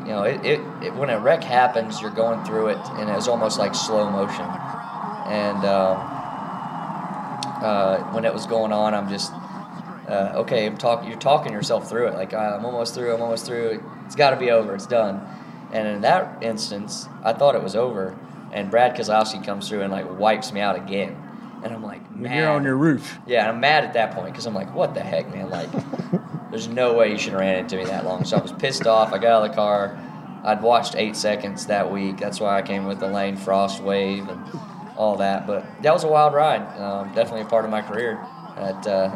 you 0.01 0.15
know, 0.15 0.23
it, 0.23 0.45
it, 0.45 0.61
it 0.83 0.95
when 0.95 1.11
a 1.11 1.19
wreck 1.19 1.43
happens, 1.43 2.01
you're 2.01 2.11
going 2.11 2.45
through 2.45 2.69
it, 2.69 2.79
and 2.93 3.11
it's 3.11 3.29
almost 3.29 3.59
like 3.59 3.75
slow 3.75 4.09
motion. 4.11 4.47
And 5.27 5.65
um, 5.65 5.99
uh, 7.63 7.99
when 8.13 8.25
it 8.25 8.33
was 8.33 8.47
going 8.47 8.73
on, 8.73 8.95
I'm 8.95 9.09
just 9.09 9.33
uh, 10.09 10.33
okay. 10.37 10.65
I'm 10.65 10.79
talking. 10.79 11.11
You're 11.11 11.19
talking 11.19 11.53
yourself 11.53 11.89
through 11.89 12.09
it. 12.09 12.15
Like 12.15 12.33
I'm 12.33 12.65
almost 12.65 12.95
through. 12.95 13.15
I'm 13.15 13.21
almost 13.21 13.45
through. 13.45 13.83
It's 14.09 14.17
got 14.17 14.31
to 14.31 14.37
be 14.37 14.51
over. 14.51 14.75
It's 14.75 14.87
done. 14.87 15.21
And 15.71 15.87
in 15.87 16.01
that 16.01 16.43
instance, 16.43 17.07
I 17.23 17.35
thought 17.35 17.55
it 17.55 17.63
was 17.63 17.77
over, 17.77 18.19
and 18.53 18.71
Brad 18.71 18.97
Keselowski 18.97 19.45
comes 19.45 19.69
through 19.69 19.83
and 19.83 19.93
like 19.93 20.11
wipes 20.19 20.51
me 20.51 20.63
out 20.63 20.77
again. 20.77 21.15
And 21.63 21.75
I'm 21.75 21.83
like, 21.83 22.11
man. 22.17 22.39
You're 22.39 22.49
on 22.49 22.65
your 22.65 22.77
roof. 22.77 23.19
Yeah, 23.27 23.41
and 23.41 23.51
I'm 23.51 23.61
mad 23.61 23.85
at 23.85 23.93
that 23.93 24.15
point 24.15 24.33
because 24.33 24.47
I'm 24.47 24.55
like, 24.55 24.75
what 24.75 24.95
the 24.95 25.03
heck, 25.03 25.29
man? 25.35 25.51
Like, 25.51 25.69
there's 26.51 26.69
no 26.69 26.95
way 26.95 27.11
you 27.11 27.19
should 27.19 27.33
have 27.33 27.41
ran 27.41 27.59
into 27.59 27.77
me 27.77 27.85
that 27.85 28.07
long. 28.07 28.25
So 28.25 28.39
I 28.39 28.41
was 28.41 28.53
pissed 28.53 28.87
off. 28.87 29.13
I 29.13 29.19
got 29.19 29.43
out 29.43 29.45
of 29.45 29.51
the 29.51 29.55
car, 29.55 29.99
I'd 30.43 30.63
watched 30.63 30.97
eight 30.97 31.15
seconds 31.15 31.67
that 31.67 31.93
week. 31.93 32.17
That's 32.17 32.41
why 32.41 32.57
I 32.57 32.63
came 32.63 32.87
with 32.87 32.99
the 32.99 33.09
Lane 33.09 33.37
Frost 33.37 33.83
wave 33.83 34.27
and 34.31 34.43
all 34.97 35.17
that. 35.17 35.47
But 35.47 35.67
that 35.83 35.93
was 35.93 36.05
a 36.05 36.09
wild 36.09 36.33
ride. 36.33 36.63
Um, 36.79 37.13
definitely 37.13 37.43
a 37.43 37.47
part 37.47 37.67
of 37.67 37.71
my 37.71 37.83
career 37.83 38.25
that 38.57 38.87
uh, 38.87 39.11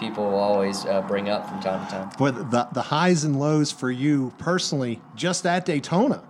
people 0.00 0.24
will 0.24 0.38
always 0.38 0.86
uh, 0.86 1.02
bring 1.02 1.28
up 1.28 1.48
from 1.48 1.60
time 1.60 1.86
to 1.86 1.92
time. 1.92 2.08
Boy, 2.18 2.30
the, 2.30 2.68
the 2.72 2.82
highs 2.82 3.22
and 3.22 3.38
lows 3.38 3.70
for 3.70 3.90
you 3.90 4.32
personally, 4.38 5.00
just 5.14 5.46
at 5.46 5.66
Daytona. 5.66 6.24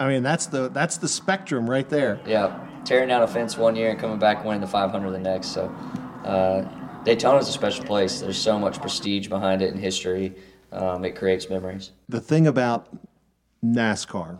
I 0.00 0.08
mean, 0.08 0.22
that's 0.22 0.46
the 0.46 0.68
that's 0.68 0.96
the 0.96 1.08
spectrum 1.08 1.68
right 1.68 1.88
there. 1.88 2.20
Yeah, 2.26 2.66
tearing 2.84 3.08
down 3.08 3.22
a 3.22 3.28
fence 3.28 3.56
one 3.56 3.76
year 3.76 3.90
and 3.90 3.98
coming 3.98 4.18
back 4.18 4.44
winning 4.44 4.60
the 4.60 4.66
500 4.66 5.10
the 5.10 5.18
next. 5.18 5.48
So 5.48 5.66
uh, 6.24 6.64
is 7.06 7.48
a 7.48 7.52
special 7.52 7.84
place. 7.84 8.20
There's 8.20 8.38
so 8.38 8.58
much 8.58 8.80
prestige 8.80 9.28
behind 9.28 9.60
it 9.60 9.72
and 9.72 9.80
history. 9.80 10.34
Um, 10.72 11.04
it 11.04 11.16
creates 11.16 11.50
memories. 11.50 11.90
The 12.08 12.20
thing 12.20 12.46
about 12.46 12.88
NASCAR 13.64 14.38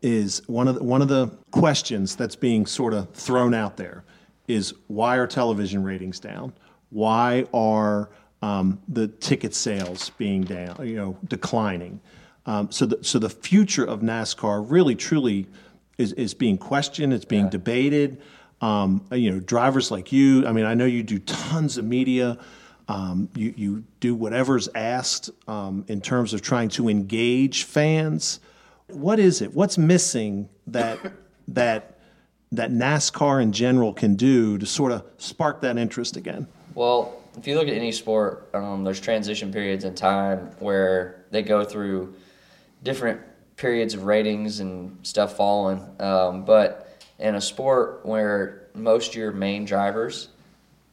is 0.00 0.42
one 0.46 0.68
of 0.68 0.76
the, 0.76 0.84
one 0.84 1.02
of 1.02 1.08
the 1.08 1.28
questions 1.50 2.16
that's 2.16 2.36
being 2.36 2.64
sort 2.64 2.94
of 2.94 3.12
thrown 3.12 3.52
out 3.52 3.76
there 3.76 4.04
is 4.48 4.74
why 4.86 5.16
are 5.16 5.26
television 5.26 5.82
ratings 5.82 6.18
down? 6.18 6.52
Why 6.92 7.46
are 7.54 8.10
um, 8.42 8.80
the 8.86 9.08
ticket 9.08 9.54
sales 9.54 10.10
being 10.10 10.42
down? 10.42 10.86
You 10.86 10.96
know, 10.96 11.18
declining. 11.26 12.00
Um, 12.44 12.70
so 12.70 12.86
the 12.86 13.02
so 13.02 13.18
the 13.18 13.30
future 13.30 13.84
of 13.84 14.00
NASCAR 14.00 14.64
really 14.68 14.94
truly 14.94 15.46
is 15.96 16.12
is 16.12 16.34
being 16.34 16.58
questioned. 16.58 17.12
It's 17.12 17.24
being 17.24 17.48
debated. 17.48 18.20
Um, 18.60 19.04
you 19.10 19.30
know, 19.30 19.40
drivers 19.40 19.90
like 19.90 20.12
you. 20.12 20.46
I 20.46 20.52
mean, 20.52 20.66
I 20.66 20.74
know 20.74 20.84
you 20.84 21.02
do 21.02 21.18
tons 21.18 21.78
of 21.78 21.84
media. 21.84 22.38
Um, 22.88 23.30
you 23.34 23.54
you 23.56 23.84
do 24.00 24.14
whatever's 24.14 24.68
asked 24.74 25.30
um, 25.48 25.84
in 25.88 26.00
terms 26.00 26.34
of 26.34 26.42
trying 26.42 26.68
to 26.70 26.88
engage 26.88 27.64
fans. 27.64 28.40
What 28.88 29.18
is 29.18 29.40
it? 29.40 29.54
What's 29.54 29.78
missing 29.78 30.48
that 30.66 30.98
that 31.48 31.98
that 32.50 32.70
NASCAR 32.70 33.40
in 33.40 33.52
general 33.52 33.94
can 33.94 34.14
do 34.14 34.58
to 34.58 34.66
sort 34.66 34.92
of 34.92 35.04
spark 35.16 35.62
that 35.62 35.78
interest 35.78 36.16
again? 36.16 36.48
Well, 36.74 37.20
if 37.36 37.46
you 37.46 37.56
look 37.56 37.68
at 37.68 37.74
any 37.74 37.92
sport, 37.92 38.48
um, 38.54 38.84
there's 38.84 39.00
transition 39.00 39.52
periods 39.52 39.84
in 39.84 39.94
time 39.94 40.50
where 40.58 41.24
they 41.30 41.42
go 41.42 41.64
through 41.64 42.14
different 42.82 43.20
periods 43.56 43.94
of 43.94 44.04
ratings 44.04 44.60
and 44.60 44.98
stuff 45.06 45.36
falling. 45.36 45.84
Um, 46.00 46.44
but 46.44 46.98
in 47.18 47.34
a 47.34 47.40
sport 47.40 48.04
where 48.04 48.68
most 48.74 49.10
of 49.10 49.14
your 49.16 49.32
main 49.32 49.64
drivers, 49.64 50.28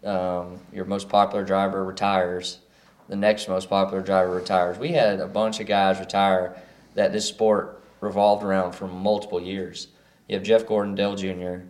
um, 0.03 0.59
your 0.73 0.85
most 0.85 1.07
popular 1.07 1.45
driver 1.45 1.83
retires, 1.83 2.59
the 3.07 3.15
next 3.15 3.47
most 3.47 3.69
popular 3.69 4.01
driver 4.01 4.35
retires. 4.35 4.77
We 4.77 4.89
had 4.89 5.19
a 5.19 5.27
bunch 5.27 5.59
of 5.59 5.67
guys 5.67 5.99
retire 5.99 6.61
that 6.95 7.11
this 7.11 7.25
sport 7.25 7.81
revolved 8.01 8.43
around 8.43 8.73
for 8.73 8.87
multiple 8.87 9.41
years. 9.41 9.87
You 10.27 10.35
have 10.35 10.43
Jeff 10.43 10.67
Gordon, 10.67 10.95
Dale 10.95 11.15
Jr., 11.15 11.63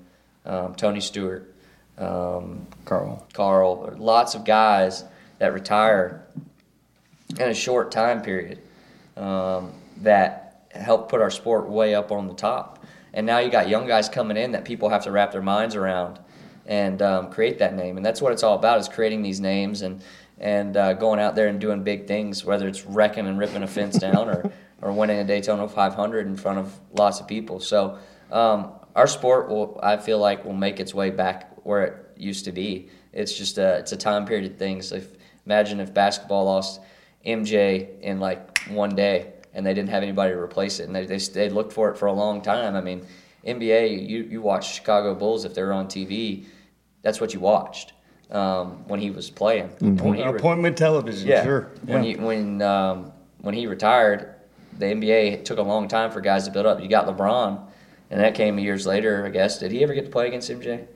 um, 0.46 0.76
Tony 0.76 1.00
Stewart, 1.00 1.56
um, 2.00 2.66
Carl. 2.86 3.28
Carl, 3.34 3.96
lots 3.98 4.36
of 4.36 4.46
guys 4.46 5.04
that 5.38 5.54
retire 5.54 6.26
in 7.40 7.50
a 7.50 7.54
short 7.54 7.92
time 7.92 8.22
period 8.22 8.60
um, 9.18 9.72
that 9.98 10.68
helped 10.72 11.10
put 11.10 11.22
our 11.22 11.30
sport 11.30 11.70
way 11.70 11.94
up 11.94 12.12
on 12.12 12.28
the 12.28 12.34
top. 12.34 12.84
And 13.14 13.26
now 13.26 13.40
you 13.40 13.50
got 13.50 13.70
young 13.70 13.88
guys 13.88 14.08
coming 14.08 14.38
in 14.38 14.52
that 14.52 14.66
people 14.66 14.90
have 14.90 15.04
to 15.04 15.12
wrap 15.12 15.32
their 15.32 15.42
minds 15.42 15.76
around 15.76 16.20
and 16.66 17.02
um, 17.02 17.32
create 17.32 17.60
that 17.60 17.76
name. 17.76 17.98
And 17.98 18.06
that's 18.06 18.22
what 18.22 18.32
it's 18.32 18.44
all 18.44 18.56
about 18.56 18.80
is 18.80 18.88
creating 18.88 19.24
these 19.24 19.40
names 19.40 19.82
and 19.82 20.02
and 20.40 20.78
uh, 20.78 20.94
going 20.94 21.20
out 21.20 21.36
there 21.36 21.48
and 21.48 21.60
doing 21.60 21.84
big 21.84 22.08
things, 22.08 22.46
whether 22.46 22.68
it's 22.68 22.86
wrecking 22.86 23.28
and 23.28 23.38
ripping 23.38 23.64
a 23.64 23.68
fence 23.68 23.98
down 24.00 24.30
or, 24.30 24.52
or 24.82 24.94
winning 24.94 25.20
a 25.20 25.24
Daytona 25.24 25.68
500 25.68 26.28
in 26.28 26.38
front 26.38 26.60
of 26.60 26.80
lots 26.94 27.20
of 27.20 27.28
people. 27.28 27.60
So 27.60 28.00
um, 28.32 28.72
our 28.96 29.08
sport 29.08 29.50
will, 29.50 29.80
I 29.84 29.98
feel 29.98 30.18
like, 30.18 30.46
will 30.46 30.54
make 30.54 30.80
its 30.80 30.94
way 30.94 31.10
back 31.10 31.49
where 31.70 31.84
it 31.86 31.96
used 32.18 32.46
to 32.46 32.52
be. 32.52 32.90
It's 33.14 33.38
just 33.38 33.58
a 33.60 33.78
it's 33.78 33.92
a 33.92 33.98
time 33.98 34.26
period 34.26 34.52
of 34.52 34.58
things. 34.58 34.92
If 34.92 35.08
imagine 35.46 35.80
if 35.80 35.94
basketball 35.94 36.46
lost 36.46 36.82
MJ 37.26 38.00
in 38.02 38.20
like 38.20 38.60
one 38.70 38.96
day 38.96 39.34
and 39.54 39.66
they 39.66 39.74
didn't 39.74 39.90
have 39.90 40.02
anybody 40.04 40.34
to 40.34 40.40
replace 40.40 40.80
it, 40.80 40.88
and 40.88 40.96
they 40.96 41.06
they, 41.06 41.18
they 41.20 41.50
looked 41.50 41.72
for 41.72 41.90
it 41.92 41.98
for 41.98 42.08
a 42.08 42.14
long 42.14 42.42
time. 42.42 42.76
I 42.76 42.82
mean, 42.82 43.06
NBA, 43.46 44.08
you 44.10 44.24
you 44.24 44.42
watch 44.42 44.74
Chicago 44.74 45.14
Bulls 45.16 45.46
if 45.46 45.54
they're 45.54 45.72
on 45.72 45.86
TV, 45.88 46.46
that's 47.04 47.22
what 47.22 47.34
you 47.36 47.40
watched 47.40 47.94
um, 48.32 48.88
when 48.88 49.00
he 49.00 49.12
was 49.12 49.30
playing. 49.30 49.70
And 49.80 50.02
when 50.02 50.16
he 50.16 50.24
re- 50.24 50.30
Appointment 50.40 50.76
television, 50.78 51.28
yeah. 51.30 51.44
sure. 51.44 51.72
When 51.86 52.04
Yeah. 52.04 52.10
he 52.16 52.16
when 52.20 52.62
um, 52.64 53.12
when 53.42 53.54
he 53.54 53.68
retired, 53.68 54.34
the 54.80 54.86
NBA 54.88 55.46
took 55.46 55.60
a 55.60 55.64
long 55.64 55.88
time 55.88 56.10
for 56.12 56.20
guys 56.22 56.46
to 56.46 56.52
build 56.52 56.66
up. 56.66 56.82
You 56.82 56.88
got 56.88 57.06
LeBron, 57.08 57.60
and 58.10 58.20
that 58.20 58.34
came 58.36 58.58
years 58.60 58.86
later, 58.88 59.24
I 59.26 59.30
guess. 59.30 59.60
Did 59.60 59.72
he 59.72 59.84
ever 59.84 59.94
get 59.94 60.06
to 60.06 60.12
play 60.12 60.28
against 60.28 60.50
MJ? 60.50 60.88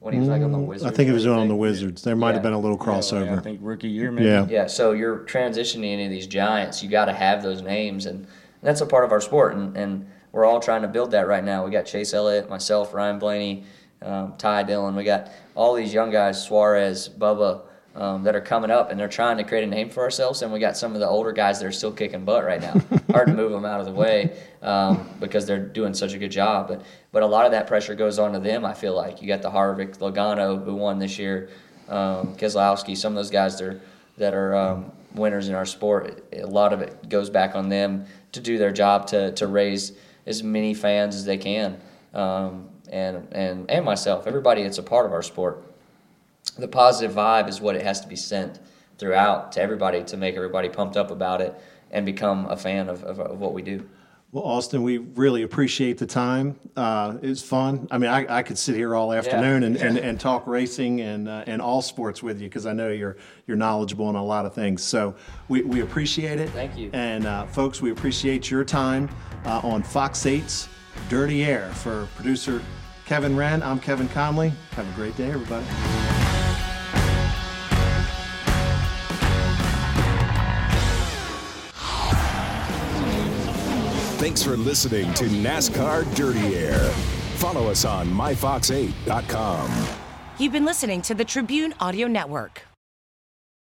When 0.00 0.14
he 0.14 0.20
was 0.20 0.28
like 0.28 0.42
on 0.42 0.52
the 0.52 0.58
Mm, 0.58 0.66
Wizards. 0.66 0.92
I 0.92 0.94
think 0.94 1.08
it 1.08 1.12
was 1.12 1.26
or 1.26 1.34
on 1.34 1.48
the 1.48 1.56
Wizards. 1.56 2.02
There 2.02 2.14
might 2.14 2.34
have 2.34 2.42
been 2.42 2.52
a 2.52 2.58
little 2.58 2.78
crossover. 2.78 3.38
I 3.38 3.40
think 3.40 3.58
rookie 3.62 3.88
year, 3.88 4.12
maybe. 4.12 4.28
Yeah. 4.28 4.46
Yeah, 4.48 4.66
so 4.66 4.92
you're 4.92 5.20
transitioning 5.20 5.98
into 5.98 6.08
these 6.10 6.26
giants. 6.26 6.82
You 6.82 6.88
got 6.88 7.06
to 7.06 7.12
have 7.12 7.42
those 7.42 7.62
names, 7.62 8.06
and 8.06 8.26
that's 8.62 8.80
a 8.82 8.86
part 8.86 9.04
of 9.04 9.10
our 9.12 9.20
sport. 9.20 9.54
And, 9.54 9.76
and 9.76 10.06
we're 10.32 10.44
all 10.44 10.60
trying 10.60 10.82
to 10.82 10.88
build 10.88 11.10
that 11.12 11.26
right 11.26 11.42
now. 11.42 11.64
We 11.64 11.70
got 11.70 11.86
Chase 11.86 12.12
Elliott, 12.14 12.48
myself, 12.48 12.94
Ryan 12.94 13.18
Blaney, 13.18 13.64
um, 14.02 14.34
Ty 14.38 14.64
Dillon. 14.64 14.94
We 14.94 15.02
got 15.02 15.30
all 15.54 15.74
these 15.74 15.92
young 15.94 16.10
guys, 16.10 16.42
Suarez, 16.44 17.08
Bubba, 17.08 17.62
um, 17.96 18.22
that 18.24 18.36
are 18.36 18.40
coming 18.40 18.70
up, 18.70 18.90
and 18.90 19.00
they're 19.00 19.08
trying 19.08 19.38
to 19.38 19.44
create 19.44 19.64
a 19.64 19.66
name 19.66 19.88
for 19.88 20.02
ourselves. 20.02 20.42
And 20.42 20.52
we 20.52 20.60
got 20.60 20.76
some 20.76 20.94
of 20.94 21.00
the 21.00 21.08
older 21.08 21.32
guys 21.32 21.58
that 21.58 21.66
are 21.66 21.72
still 21.72 21.92
kicking 21.92 22.24
butt 22.24 22.44
right 22.44 22.60
now. 22.60 22.74
Hard 23.10 23.28
to 23.28 23.34
move 23.34 23.52
them 23.52 23.64
out 23.64 23.80
of 23.80 23.86
the 23.86 23.92
way 23.92 24.38
um, 24.62 25.08
because 25.18 25.46
they're 25.46 25.58
doing 25.58 25.94
such 25.94 26.12
a 26.12 26.18
good 26.18 26.30
job. 26.30 26.68
But 26.68 26.82
but 27.12 27.22
a 27.22 27.26
lot 27.26 27.46
of 27.46 27.52
that 27.52 27.66
pressure 27.66 27.94
goes 27.94 28.18
on 28.18 28.32
to 28.32 28.38
them. 28.38 28.64
I 28.64 28.74
feel 28.74 28.94
like 28.94 29.22
you 29.22 29.28
got 29.28 29.42
the 29.42 29.50
Harvick, 29.50 29.98
Logano, 29.98 30.62
who 30.62 30.74
won 30.74 30.98
this 30.98 31.18
year, 31.18 31.48
um, 31.88 32.36
Keselowski. 32.36 32.96
Some 32.96 33.12
of 33.12 33.16
those 33.16 33.30
guys 33.30 33.58
that 33.58 33.64
are 33.66 33.80
that 34.18 34.34
are 34.34 34.54
um, 34.54 34.92
winners 35.14 35.48
in 35.48 35.54
our 35.54 35.66
sport. 35.66 36.22
A 36.32 36.46
lot 36.46 36.72
of 36.72 36.82
it 36.82 37.08
goes 37.08 37.30
back 37.30 37.54
on 37.54 37.68
them 37.68 38.04
to 38.32 38.40
do 38.40 38.58
their 38.58 38.72
job 38.72 39.06
to 39.08 39.32
to 39.32 39.46
raise 39.46 39.92
as 40.26 40.42
many 40.42 40.74
fans 40.74 41.14
as 41.14 41.24
they 41.24 41.38
can. 41.38 41.80
Um, 42.12 42.68
and, 42.88 43.28
and, 43.32 43.70
and 43.70 43.84
myself, 43.84 44.26
everybody 44.26 44.62
that's 44.62 44.78
a 44.78 44.82
part 44.82 45.06
of 45.06 45.12
our 45.12 45.22
sport 45.22 45.65
the 46.58 46.68
positive 46.68 47.14
vibe 47.14 47.48
is 47.48 47.60
what 47.60 47.76
it 47.76 47.82
has 47.82 48.00
to 48.00 48.08
be 48.08 48.16
sent 48.16 48.58
throughout 48.98 49.52
to 49.52 49.60
everybody 49.60 50.02
to 50.04 50.16
make 50.16 50.36
everybody 50.36 50.68
pumped 50.68 50.96
up 50.96 51.10
about 51.10 51.40
it 51.40 51.54
and 51.90 52.06
become 52.06 52.46
a 52.46 52.56
fan 52.56 52.88
of, 52.88 53.04
of, 53.04 53.20
of 53.20 53.38
what 53.38 53.52
we 53.52 53.62
do. 53.62 53.86
Well, 54.32 54.44
Austin, 54.44 54.82
we 54.82 54.98
really 54.98 55.44
appreciate 55.44 55.98
the 55.98 56.06
time. 56.06 56.58
Uh, 56.76 57.16
it 57.22 57.28
was 57.28 57.42
fun. 57.42 57.86
I 57.90 57.98
mean, 57.98 58.10
I, 58.10 58.38
I 58.38 58.42
could 58.42 58.58
sit 58.58 58.74
here 58.74 58.94
all 58.94 59.12
afternoon 59.12 59.62
and, 59.62 59.76
and, 59.76 59.96
and 60.08 60.20
talk 60.20 60.46
racing 60.46 61.00
and 61.00 61.28
uh, 61.28 61.44
and 61.46 61.62
all 61.62 61.80
sports 61.80 62.22
with 62.22 62.40
you 62.40 62.48
because 62.48 62.66
I 62.66 62.72
know 62.72 62.90
you're 62.90 63.16
you're 63.46 63.56
knowledgeable 63.56 64.10
in 64.10 64.16
a 64.16 64.24
lot 64.24 64.44
of 64.44 64.52
things. 64.52 64.82
So 64.82 65.14
we, 65.48 65.62
we 65.62 65.80
appreciate 65.80 66.40
it. 66.40 66.50
Thank 66.50 66.76
you. 66.76 66.90
And 66.92 67.24
uh, 67.24 67.46
folks, 67.46 67.80
we 67.80 67.92
appreciate 67.92 68.50
your 68.50 68.64
time 68.64 69.08
uh, 69.44 69.60
on 69.62 69.82
Fox 69.82 70.24
8's 70.24 70.68
Dirty 71.08 71.44
Air. 71.44 71.70
For 71.70 72.06
producer 72.16 72.60
Kevin 73.06 73.36
Wren, 73.36 73.62
I'm 73.62 73.78
Kevin 73.78 74.08
Connolly. 74.08 74.52
Have 74.72 74.86
a 74.92 74.96
great 74.96 75.16
day, 75.16 75.30
everybody. 75.30 75.64
Thanks 84.26 84.42
for 84.42 84.56
listening 84.56 85.14
to 85.14 85.26
NASCAR 85.26 86.12
Dirty 86.16 86.56
Air. 86.56 86.90
Follow 87.36 87.70
us 87.70 87.84
on 87.84 88.08
myfox8.com. 88.08 89.86
You've 90.36 90.52
been 90.52 90.64
listening 90.64 91.00
to 91.02 91.14
the 91.14 91.24
Tribune 91.24 91.72
Audio 91.78 92.08
Network. 92.08 92.62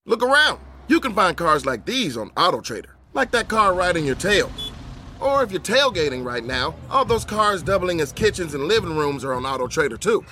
Look 0.06 0.22
around. 0.22 0.60
You 0.88 1.00
can 1.00 1.12
find 1.12 1.36
cars 1.36 1.66
like 1.66 1.84
these 1.84 2.16
on 2.16 2.30
AutoTrader, 2.30 2.86
like 3.12 3.30
that 3.32 3.48
car 3.48 3.74
right 3.74 3.94
in 3.94 4.06
your 4.06 4.14
tail. 4.14 4.50
Or 5.20 5.42
if 5.42 5.52
you're 5.52 5.60
tailgating 5.60 6.24
right 6.24 6.42
now, 6.42 6.74
all 6.90 7.04
those 7.04 7.26
cars 7.26 7.62
doubling 7.62 8.00
as 8.00 8.10
kitchens 8.10 8.54
and 8.54 8.64
living 8.64 8.96
rooms 8.96 9.22
are 9.22 9.34
on 9.34 9.42
AutoTrader 9.42 10.00
too. 10.00 10.24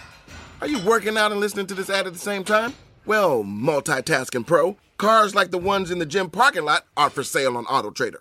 Are 0.63 0.67
you 0.67 0.83
working 0.83 1.19
out 1.19 1.33
and 1.33 1.43
listening 1.43 1.67
to 1.67 1.75
this 1.75 1.91
ad 1.91 2.07
at 2.07 2.15
the 2.15 2.19
same 2.19 2.43
time? 2.43 2.73
Well, 3.05 3.45
multitasking 3.45 4.47
pro, 4.47 4.79
cars 4.97 5.35
like 5.35 5.51
the 5.51 5.59
ones 5.59 5.91
in 5.91 5.99
the 5.99 6.07
gym 6.07 6.31
parking 6.31 6.65
lot 6.65 6.87
are 6.97 7.11
for 7.11 7.23
sale 7.23 7.59
on 7.59 7.67
AutoTrader. 7.67 8.21